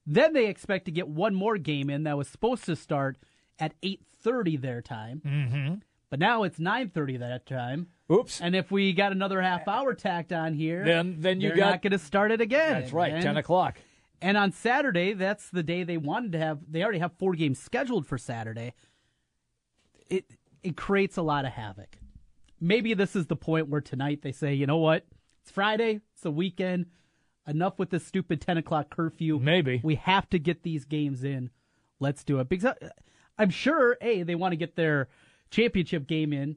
Then 0.07 0.33
they 0.33 0.47
expect 0.47 0.87
to 0.87 0.91
get 0.91 1.09
one 1.09 1.35
more 1.35 1.57
game 1.59 1.89
in 1.91 2.05
that 2.05 2.17
was 2.17 2.29
supposed 2.29 2.65
to 2.65 2.77
start 2.77 3.17
at 3.59 3.75
eight 3.83 4.03
thirty 4.23 4.57
their 4.57 4.81
time. 4.83 5.23
Mm-hmm. 5.25 5.75
But 6.11 6.19
now 6.19 6.43
it's 6.45 6.59
nine 6.59 6.89
thirty 6.91 7.17
that 7.19 7.47
time. 7.47 7.89
Oops. 8.11 8.41
And 8.41 8.57
if 8.57 8.71
we 8.71 8.93
got 8.95 9.13
another 9.13 9.41
half 9.43 9.69
hour 9.69 9.93
tacked 9.95 10.33
on 10.33 10.55
here, 10.55 10.83
Then- 10.85 11.17
then 11.21 11.41
you 11.43 11.49
they're 11.49 11.59
got- 11.59 11.71
not 11.71 11.83
going 11.83 11.93
to 11.93 11.99
start 11.99 12.33
it 12.33 12.41
again. 12.41 12.81
That's 12.81 12.93
right. 12.93 13.13
And- 13.13 13.23
Ten 13.23 13.37
o'clock. 13.37 13.79
And 14.21 14.37
on 14.37 14.51
Saturday, 14.53 15.13
that's 15.13 15.49
the 15.51 15.63
day 15.63 15.85
they 15.85 15.97
wanted 15.97 16.33
to 16.33 16.39
have. 16.39 16.59
They 16.69 16.83
already 16.83 16.99
have 16.99 17.13
four 17.19 17.35
games 17.35 17.59
scheduled 17.59 18.07
for 18.07 18.19
Saturday. 18.19 18.75
It 20.09 20.25
it 20.63 20.77
creates 20.77 21.17
a 21.17 21.23
lot 21.23 21.45
of 21.45 21.53
havoc. 21.53 21.99
Maybe 22.61 22.95
this 22.95 23.15
is 23.15 23.27
the 23.27 23.37
point 23.37 23.69
where 23.69 23.81
tonight 23.81 24.23
they 24.23 24.33
say, 24.33 24.55
you 24.55 24.67
know 24.67 24.79
what? 24.79 25.07
It's 25.43 25.51
Friday. 25.53 26.01
It's 26.15 26.25
a 26.25 26.31
weekend. 26.31 26.87
Enough 27.47 27.79
with 27.79 27.91
this 27.91 28.05
stupid 28.05 28.41
ten 28.41 28.59
o'clock 28.59 28.91
curfew. 28.91 29.39
Maybe 29.39 29.81
we 29.85 29.95
have 29.95 30.29
to 30.31 30.39
get 30.39 30.63
these 30.65 30.85
games 30.85 31.23
in. 31.25 31.51
Let's 32.01 32.25
do 32.25 32.41
it 32.41 32.49
because 32.49 32.67
I- 32.83 32.91
I'm 33.39 33.51
sure 33.51 33.97
a 34.01 34.23
they 34.25 34.35
want 34.35 34.53
to 34.53 34.57
get 34.57 34.75
their 34.77 35.09
championship 35.51 36.07
game 36.09 36.33
in, 36.33 36.57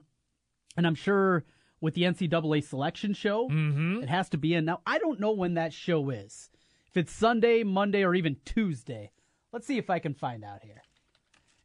and 0.76 0.88
I'm 0.88 0.96
sure 0.96 1.46
with 1.80 1.94
the 1.94 2.04
NCAA 2.04 2.64
selection 2.64 3.14
show, 3.14 3.48
Mm-hmm. 3.50 4.02
it 4.04 4.10
has 4.10 4.30
to 4.30 4.38
be 4.38 4.54
in. 4.56 4.66
Now 4.66 4.82
I 4.86 4.98
don't 4.98 5.20
know 5.20 5.32
when 5.32 5.54
that 5.54 5.74
show 5.74 6.10
is. 6.10 6.50
If 6.92 6.98
it's 6.98 7.14
Sunday, 7.14 7.64
Monday, 7.64 8.04
or 8.04 8.14
even 8.14 8.36
Tuesday. 8.44 9.12
Let's 9.54 9.66
see 9.66 9.78
if 9.78 9.90
I 9.90 10.00
can 10.00 10.14
find 10.14 10.44
out 10.44 10.62
here. 10.62 10.82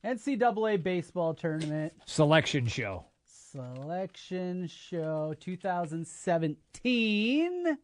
NCAA 0.04 0.80
baseball 0.80 1.34
tournament 1.34 1.94
Selection 2.06 2.68
show. 2.68 3.06
selection 3.24 4.68
show 4.68 5.34
2017. 5.40 7.76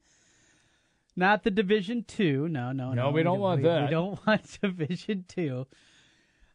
Not 1.16 1.42
the 1.42 1.50
Division 1.50 2.04
Two. 2.04 2.48
No, 2.48 2.70
no, 2.70 2.90
no. 2.90 3.06
No, 3.06 3.10
we 3.10 3.24
don't 3.24 3.40
want 3.40 3.62
we, 3.62 3.68
that. 3.68 3.86
We 3.86 3.90
don't 3.90 4.20
want 4.26 4.58
Division 4.62 5.24
Two. 5.26 5.66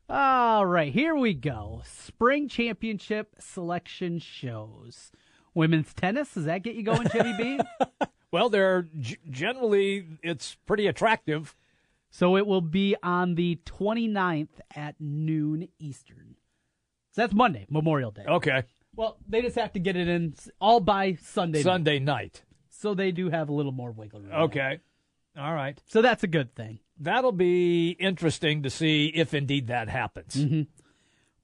All 0.07 0.65
right, 0.65 0.93
here 0.93 1.17
we 1.17 1.33
go. 1.33 1.81
Spring 1.83 2.47
Championship 2.47 3.35
selection 3.39 4.19
shows. 4.19 5.11
Women's 5.53 5.93
tennis. 5.93 6.33
Does 6.33 6.45
that 6.45 6.63
get 6.63 6.75
you 6.75 6.83
going, 6.83 7.09
Jimmy 7.11 7.33
B? 7.38 7.59
Well, 8.38 8.49
they're 8.49 8.88
generally 9.31 10.05
it's 10.21 10.57
pretty 10.67 10.85
attractive. 10.85 11.55
So 12.11 12.38
it 12.38 12.45
will 12.45 12.61
be 12.61 12.95
on 13.01 13.33
the 13.33 13.59
29th 13.65 14.61
at 14.75 14.93
noon 14.99 15.69
Eastern. 15.79 16.35
So 17.13 17.23
that's 17.23 17.33
Monday, 17.33 17.65
Memorial 17.67 18.11
Day. 18.11 18.25
Okay. 18.27 18.63
Well, 18.95 19.17
they 19.27 19.41
just 19.41 19.55
have 19.55 19.73
to 19.73 19.79
get 19.79 19.95
it 19.95 20.07
in 20.07 20.35
all 20.61 20.79
by 20.79 21.17
Sunday. 21.19 21.63
Sunday 21.63 21.97
night. 21.97 22.43
So 22.69 22.93
they 22.93 23.11
do 23.11 23.31
have 23.31 23.49
a 23.49 23.53
little 23.53 23.71
more 23.71 23.89
wiggle 23.89 24.21
room. 24.21 24.31
Okay. 24.31 24.81
All 25.35 25.55
right. 25.55 25.81
So 25.88 26.03
that's 26.03 26.23
a 26.23 26.27
good 26.27 26.53
thing. 26.53 26.77
That'll 26.99 27.31
be 27.31 27.89
interesting 27.89 28.61
to 28.63 28.69
see 28.69 29.07
if 29.07 29.33
indeed 29.33 29.67
that 29.67 29.89
happens. 29.89 30.35
Mm-hmm. 30.35 30.61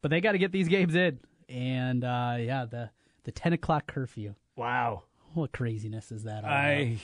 But 0.03 0.11
they 0.11 0.21
got 0.21 0.33
to 0.33 0.37
get 0.37 0.51
these 0.51 0.67
games 0.67 0.93
in, 0.93 1.19
and 1.49 2.03
uh, 2.03 2.35
yeah, 2.39 2.65
the 2.69 2.91
the 3.23 3.31
10 3.31 3.53
o'clock 3.53 3.87
curfew. 3.87 4.35
Wow. 4.55 5.05
What 5.33 5.51
craziness 5.51 6.11
is 6.11 6.23
that? 6.23 6.43
all 6.43 6.49
I, 6.49 6.99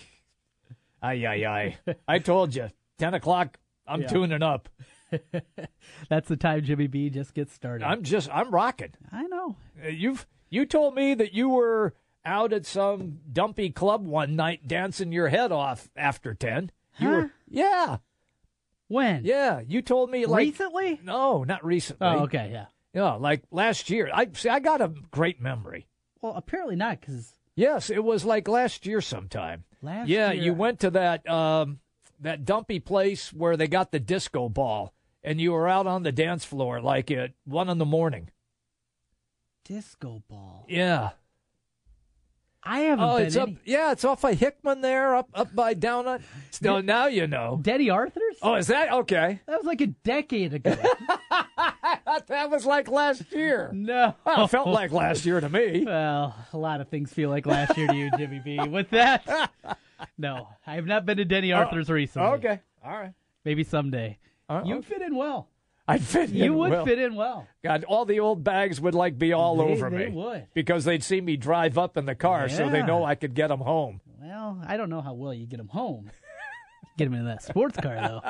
ay, 1.02 1.26
ay, 1.26 1.46
ay. 1.46 1.96
I 2.08 2.20
told 2.20 2.54
you, 2.56 2.70
ten 2.98 3.14
o'clock. 3.14 3.58
I'm 3.88 4.02
Yeah. 4.02 4.08
tuning 4.08 4.44
up. 4.44 4.70
That's 6.10 6.28
the 6.28 6.38
time 6.38 6.64
Jimmy 6.64 6.88
B 6.88 7.10
just 7.10 7.34
gets 7.34 7.54
started. 7.54 7.84
I'm 7.86 8.04
just, 8.04 8.30
I'm 8.32 8.52
rocking. 8.52 8.94
I 9.12 9.24
know. 9.24 9.56
Uh, 9.84 9.88
You've, 9.88 10.28
you 10.50 10.66
told 10.66 10.94
me 10.94 11.16
that 11.16 11.34
you 11.34 11.50
were 11.50 11.96
out 12.24 12.54
at 12.54 12.66
some 12.68 13.20
dumpy 13.32 13.72
club 13.72 14.06
one 14.06 14.36
night 14.36 14.68
dancing 14.68 15.12
your 15.12 15.30
head 15.30 15.52
off 15.52 15.90
after 15.96 16.34
ten. 16.36 16.72
You 17.00 17.08
Huh? 17.08 17.16
were, 17.16 17.32
yeah, 17.48 17.98
When? 18.88 19.24
yeah. 19.26 19.62
You 19.66 19.82
told 19.82 20.12
me 20.12 20.26
like 20.28 20.46
Recently? 20.48 21.00
No, 21.04 21.44
not 21.44 21.66
recently. 21.66 22.08
Oh, 22.08 22.20
okay, 22.24 22.50
yeah. 22.52 22.66
Yeah, 22.94 23.14
like 23.14 23.44
last 23.52 23.90
year. 23.90 24.10
I 24.14 24.28
see. 24.34 24.50
I 24.50 24.60
got 24.60 24.82
a 24.82 24.90
great 25.12 25.40
memory. 25.42 25.88
Well, 26.22 26.34
apparently 26.36 26.76
not, 26.76 27.00
because 27.00 27.34
Yes, 27.60 27.90
it 27.90 28.04
was 28.04 28.24
like 28.24 28.48
last 28.48 28.86
year 28.86 29.02
sometime. 29.02 29.66
last 29.82 30.08
yeah, 30.08 30.32
year 30.32 30.44
you 30.44 30.54
went 30.54 30.80
to 30.80 30.90
that 30.92 31.28
um, 31.30 31.80
that 32.22 32.46
dumpy 32.46 32.80
place 32.80 33.34
where 33.34 33.58
they 33.58 33.68
got 33.68 33.92
the 33.92 34.00
disco 34.00 34.48
ball, 34.48 34.94
and 35.24 35.42
you 35.42 35.52
were 35.52 35.68
out 35.68 35.86
on 35.86 36.04
the 36.04 36.12
dance 36.14 36.46
floor 36.46 36.80
like 36.82 37.12
at 37.12 37.32
one 37.46 37.70
in 37.70 37.78
the 37.78 37.86
morning. 37.86 38.30
disco 39.66 40.24
ball. 40.30 40.66
Yeah. 40.70 41.10
I 42.62 42.80
haven't 42.82 43.06
Oh, 43.06 43.18
been 43.18 43.26
it's 43.28 43.36
up. 43.38 43.50
Yeah, 43.64 43.92
it's 43.94 44.04
off 44.04 44.24
of 44.26 44.38
Hickman 44.38 44.82
there, 44.82 45.16
up 45.16 45.30
up 45.34 45.56
by 45.56 45.74
down 45.74 46.08
on. 46.08 46.24
No, 46.62 46.82
now 46.82 47.08
you 47.08 47.26
know. 47.26 47.58
Denny 47.62 47.90
Arthur's? 47.90 48.36
Oh, 48.42 48.56
is 48.56 48.68
that 48.68 48.92
okay? 48.92 49.40
That 49.48 49.58
was 49.58 49.66
like 49.66 49.80
a 49.82 49.88
decade 49.88 50.54
ago. 50.54 50.76
that 52.28 52.50
was 52.50 52.66
like 52.66 52.88
last 52.90 53.32
year. 53.32 53.70
no. 53.74 54.16
Well, 54.26 54.46
it 54.46 54.48
felt 54.50 54.68
like 54.68 54.92
last 54.92 55.26
year 55.26 55.40
to 55.40 55.50
me. 55.50 55.84
Well, 55.86 56.36
a 56.54 56.58
lot 56.58 56.82
of 56.82 56.90
things 56.90 57.12
feel 57.14 57.30
like 57.30 57.46
last 57.46 57.78
year 57.78 57.88
to 57.88 57.96
you, 57.96 58.10
Jimmy 58.18 58.42
B. 58.44 58.60
With 58.68 58.90
that, 58.92 59.52
no, 60.18 60.48
I 60.66 60.76
have 60.76 60.86
not 60.86 61.06
been 61.06 61.18
to 61.18 61.26
Denny 61.26 61.52
Arthur's 61.52 61.90
recently. 61.90 62.28
Oh, 62.28 62.34
Okay, 62.34 62.60
all 62.84 62.92
right. 62.98 63.14
Maybe 63.46 63.64
someday. 63.64 64.18
Uh, 64.48 64.62
You'd 64.66 64.86
fit 64.86 65.02
in 65.02 65.16
well. 65.16 65.48
I'd 65.88 66.02
fit 66.04 66.30
You 66.30 66.54
would 66.54 66.70
well. 66.72 66.86
fit 66.86 67.00
in 67.00 67.16
well. 67.16 67.48
God, 67.64 67.84
all 67.86 68.06
the 68.06 68.20
old 68.20 68.44
bags 68.44 68.80
would 68.80 68.94
like 68.94 69.18
be 69.18 69.34
all 69.34 69.58
They- 69.58 69.64
over 69.74 69.90
they 69.90 70.06
me. 70.08 70.12
would. 70.12 70.48
because 70.54 70.86
they'd 70.86 71.04
see 71.04 71.20
me 71.20 71.36
drive 71.36 71.78
up 71.80 71.98
in 71.98 72.06
the 72.06 72.14
car, 72.16 72.48
so 72.50 72.70
they 72.70 72.84
know 72.84 73.04
I 73.04 73.16
could 73.16 73.34
get 73.34 73.48
them 73.48 73.60
home. 73.62 74.00
Well, 74.22 74.62
I 74.68 74.78
don't 74.78 74.90
know 74.92 75.02
how 75.02 75.14
well 75.14 75.34
you 75.34 75.48
get 75.48 75.58
them 75.58 75.70
home. 75.70 76.12
Get 76.98 77.06
them 77.06 77.14
in 77.16 77.26
that 77.26 77.42
sports 77.42 77.78
car, 77.78 77.96
though. 77.96 78.22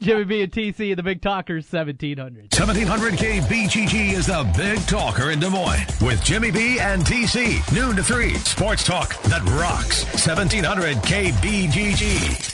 Jimmy 0.00 0.24
B 0.24 0.42
and 0.42 0.52
TC 0.52 0.90
and 0.90 0.98
the 0.98 1.02
Big 1.02 1.22
Talkers, 1.22 1.64
1700. 1.72 2.50
1700K 2.50 3.40
BGG 3.42 4.12
is 4.12 4.26
the 4.26 4.52
big 4.56 4.78
talker 4.86 5.30
in 5.30 5.40
Des 5.40 5.48
Moines 5.48 5.86
with 6.00 6.22
Jimmy 6.22 6.50
B 6.50 6.78
and 6.78 7.02
TC. 7.02 7.72
Noon 7.74 7.96
to 7.96 8.02
3. 8.02 8.34
Sports 8.34 8.84
talk 8.84 9.20
that 9.22 9.42
rocks. 9.50 10.04
1700K 10.04 11.30
BGG. 11.32 12.53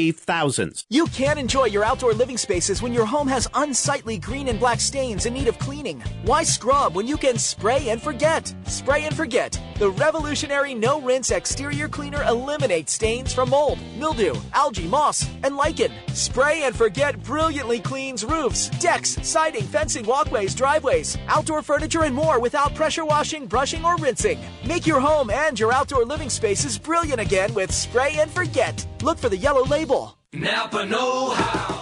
thousands. 0.09 0.85
You 0.89 1.05
can 1.07 1.37
enjoy 1.37 1.65
your 1.65 1.83
outdoor 1.83 2.13
living 2.13 2.39
spaces 2.39 2.81
when 2.81 2.93
your 2.93 3.05
home 3.05 3.27
has 3.27 3.47
unsightly 3.53 4.17
green 4.17 4.47
and 4.47 4.59
black 4.59 4.79
stains 4.79 5.27
in 5.27 5.35
need 5.35 5.47
of 5.47 5.59
cleaning. 5.59 6.01
Why 6.25 6.41
scrub 6.41 6.95
when 6.95 7.05
you 7.05 7.17
can 7.17 7.37
spray 7.37 7.89
and 7.89 8.01
forget? 8.01 8.51
Spray 8.65 9.05
and 9.05 9.15
forget. 9.15 9.61
The 9.77 9.91
revolutionary 9.91 10.73
no 10.73 11.01
rinse 11.01 11.31
exterior 11.31 11.87
cleaner 11.87 12.23
eliminates 12.23 12.93
stains 12.93 13.33
from 13.33 13.49
mold, 13.49 13.79
mildew, 13.97 14.35
algae, 14.53 14.87
moss, 14.87 15.27
and 15.43 15.57
lichen. 15.57 15.91
Spray 16.13 16.63
and 16.63 16.75
forget 16.75 17.21
brilliantly 17.23 17.79
cleans 17.79 18.23
roofs, 18.23 18.69
decks, 18.79 19.17
siding, 19.27 19.63
fencing, 19.63 20.05
walkways, 20.05 20.55
driveways, 20.55 21.17
outdoor 21.27 21.61
furniture, 21.61 22.03
and 22.03 22.15
more 22.15 22.39
without 22.39 22.75
pressure 22.75 23.05
washing, 23.05 23.45
brushing, 23.45 23.83
or 23.83 23.97
rinsing. 23.97 24.39
Make 24.65 24.87
your 24.87 24.99
home 24.99 25.29
and 25.29 25.59
your 25.59 25.73
outdoor 25.73 26.05
living 26.05 26.29
spaces 26.29 26.77
brilliant 26.77 27.19
again 27.19 27.53
with 27.53 27.73
Spray 27.73 28.19
and 28.19 28.31
Forget. 28.31 28.85
Look 29.01 29.17
for 29.17 29.29
the 29.29 29.37
yellow 29.37 29.65
label. 29.65 29.90
Napa 29.91 30.85
Know 30.85 31.31
How. 31.31 31.81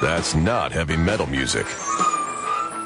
That's 0.00 0.34
not 0.34 0.72
heavy 0.72 0.96
metal 0.96 1.26
music. 1.26 1.66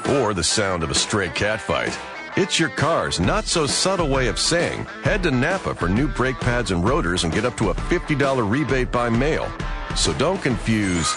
Or 0.07 0.35
the 0.35 0.43
sound 0.43 0.83
of 0.83 0.91
a 0.91 0.93
stray 0.93 1.29
cat 1.29 1.59
fight. 1.59 1.97
It's 2.35 2.59
your 2.59 2.69
car's 2.69 3.19
not 3.19 3.45
so 3.45 3.65
subtle 3.65 4.09
way 4.09 4.27
of 4.27 4.37
saying, 4.37 4.85
head 5.01 5.23
to 5.23 5.31
Napa 5.31 5.73
for 5.73 5.89
new 5.89 6.07
brake 6.07 6.39
pads 6.39 6.69
and 6.69 6.87
rotors 6.87 7.23
and 7.23 7.33
get 7.33 7.45
up 7.45 7.57
to 7.57 7.71
a 7.71 7.73
$50 7.73 8.47
rebate 8.47 8.91
by 8.91 9.09
mail. 9.09 9.51
So 9.95 10.13
don't 10.13 10.39
confuse 10.39 11.11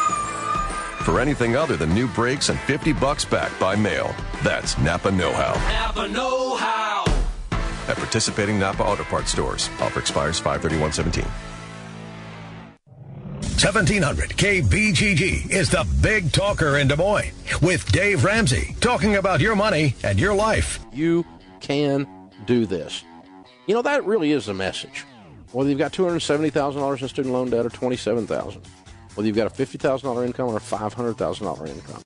for 1.05 1.21
anything 1.21 1.57
other 1.57 1.77
than 1.77 1.93
new 1.93 2.09
brakes 2.09 2.49
and 2.49 2.59
50 2.61 2.95
bucks 2.95 3.27
back 3.27 3.53
by 3.61 3.77
mail. 3.77 4.15
That's 4.43 4.79
Napa 4.79 5.11
Know 5.11 5.33
How. 5.33 5.53
Napa 5.69 6.09
Know 6.09 6.57
How. 6.57 7.05
At 7.87 7.99
participating 7.99 8.59
Napa 8.59 8.83
Auto 8.83 9.05
Parts 9.05 9.31
stores. 9.31 9.69
Offer 9.83 10.01
expires 10.01 10.41
531.17. 10.41 11.50
1700 13.41 14.31
KBGG 14.31 15.51
is 15.51 15.71
the 15.71 15.87
big 16.03 16.31
talker 16.31 16.77
in 16.77 16.89
Des 16.89 16.97
Moines 16.97 17.33
with 17.63 17.91
Dave 17.91 18.23
Ramsey 18.23 18.77
talking 18.81 19.17
about 19.17 19.41
your 19.41 19.57
money 19.57 19.95
and 20.05 20.21
your 20.21 20.35
life. 20.35 20.79
You 20.93 21.25
can 21.61 22.07
do 22.47 22.67
this. 22.67 23.03
You 23.67 23.75
know, 23.75 23.83
that 23.83 24.05
really 24.05 24.33
is 24.33 24.47
the 24.47 24.53
message. 24.53 25.05
Whether 25.53 25.71
you've 25.71 25.79
got 25.79 25.93
$270,000 25.93 27.01
in 27.01 27.09
student 27.09 27.33
loan 27.33 27.49
debt 27.49 27.65
or 27.65 27.71
27,000, 27.71 28.61
whether 29.15 29.27
you've 29.27 29.37
got 29.37 29.47
a 29.47 29.51
$50,000 29.51 30.27
income 30.27 30.49
or 30.49 30.57
a 30.59 30.61
$500,000 30.61 31.69
income, 31.69 31.97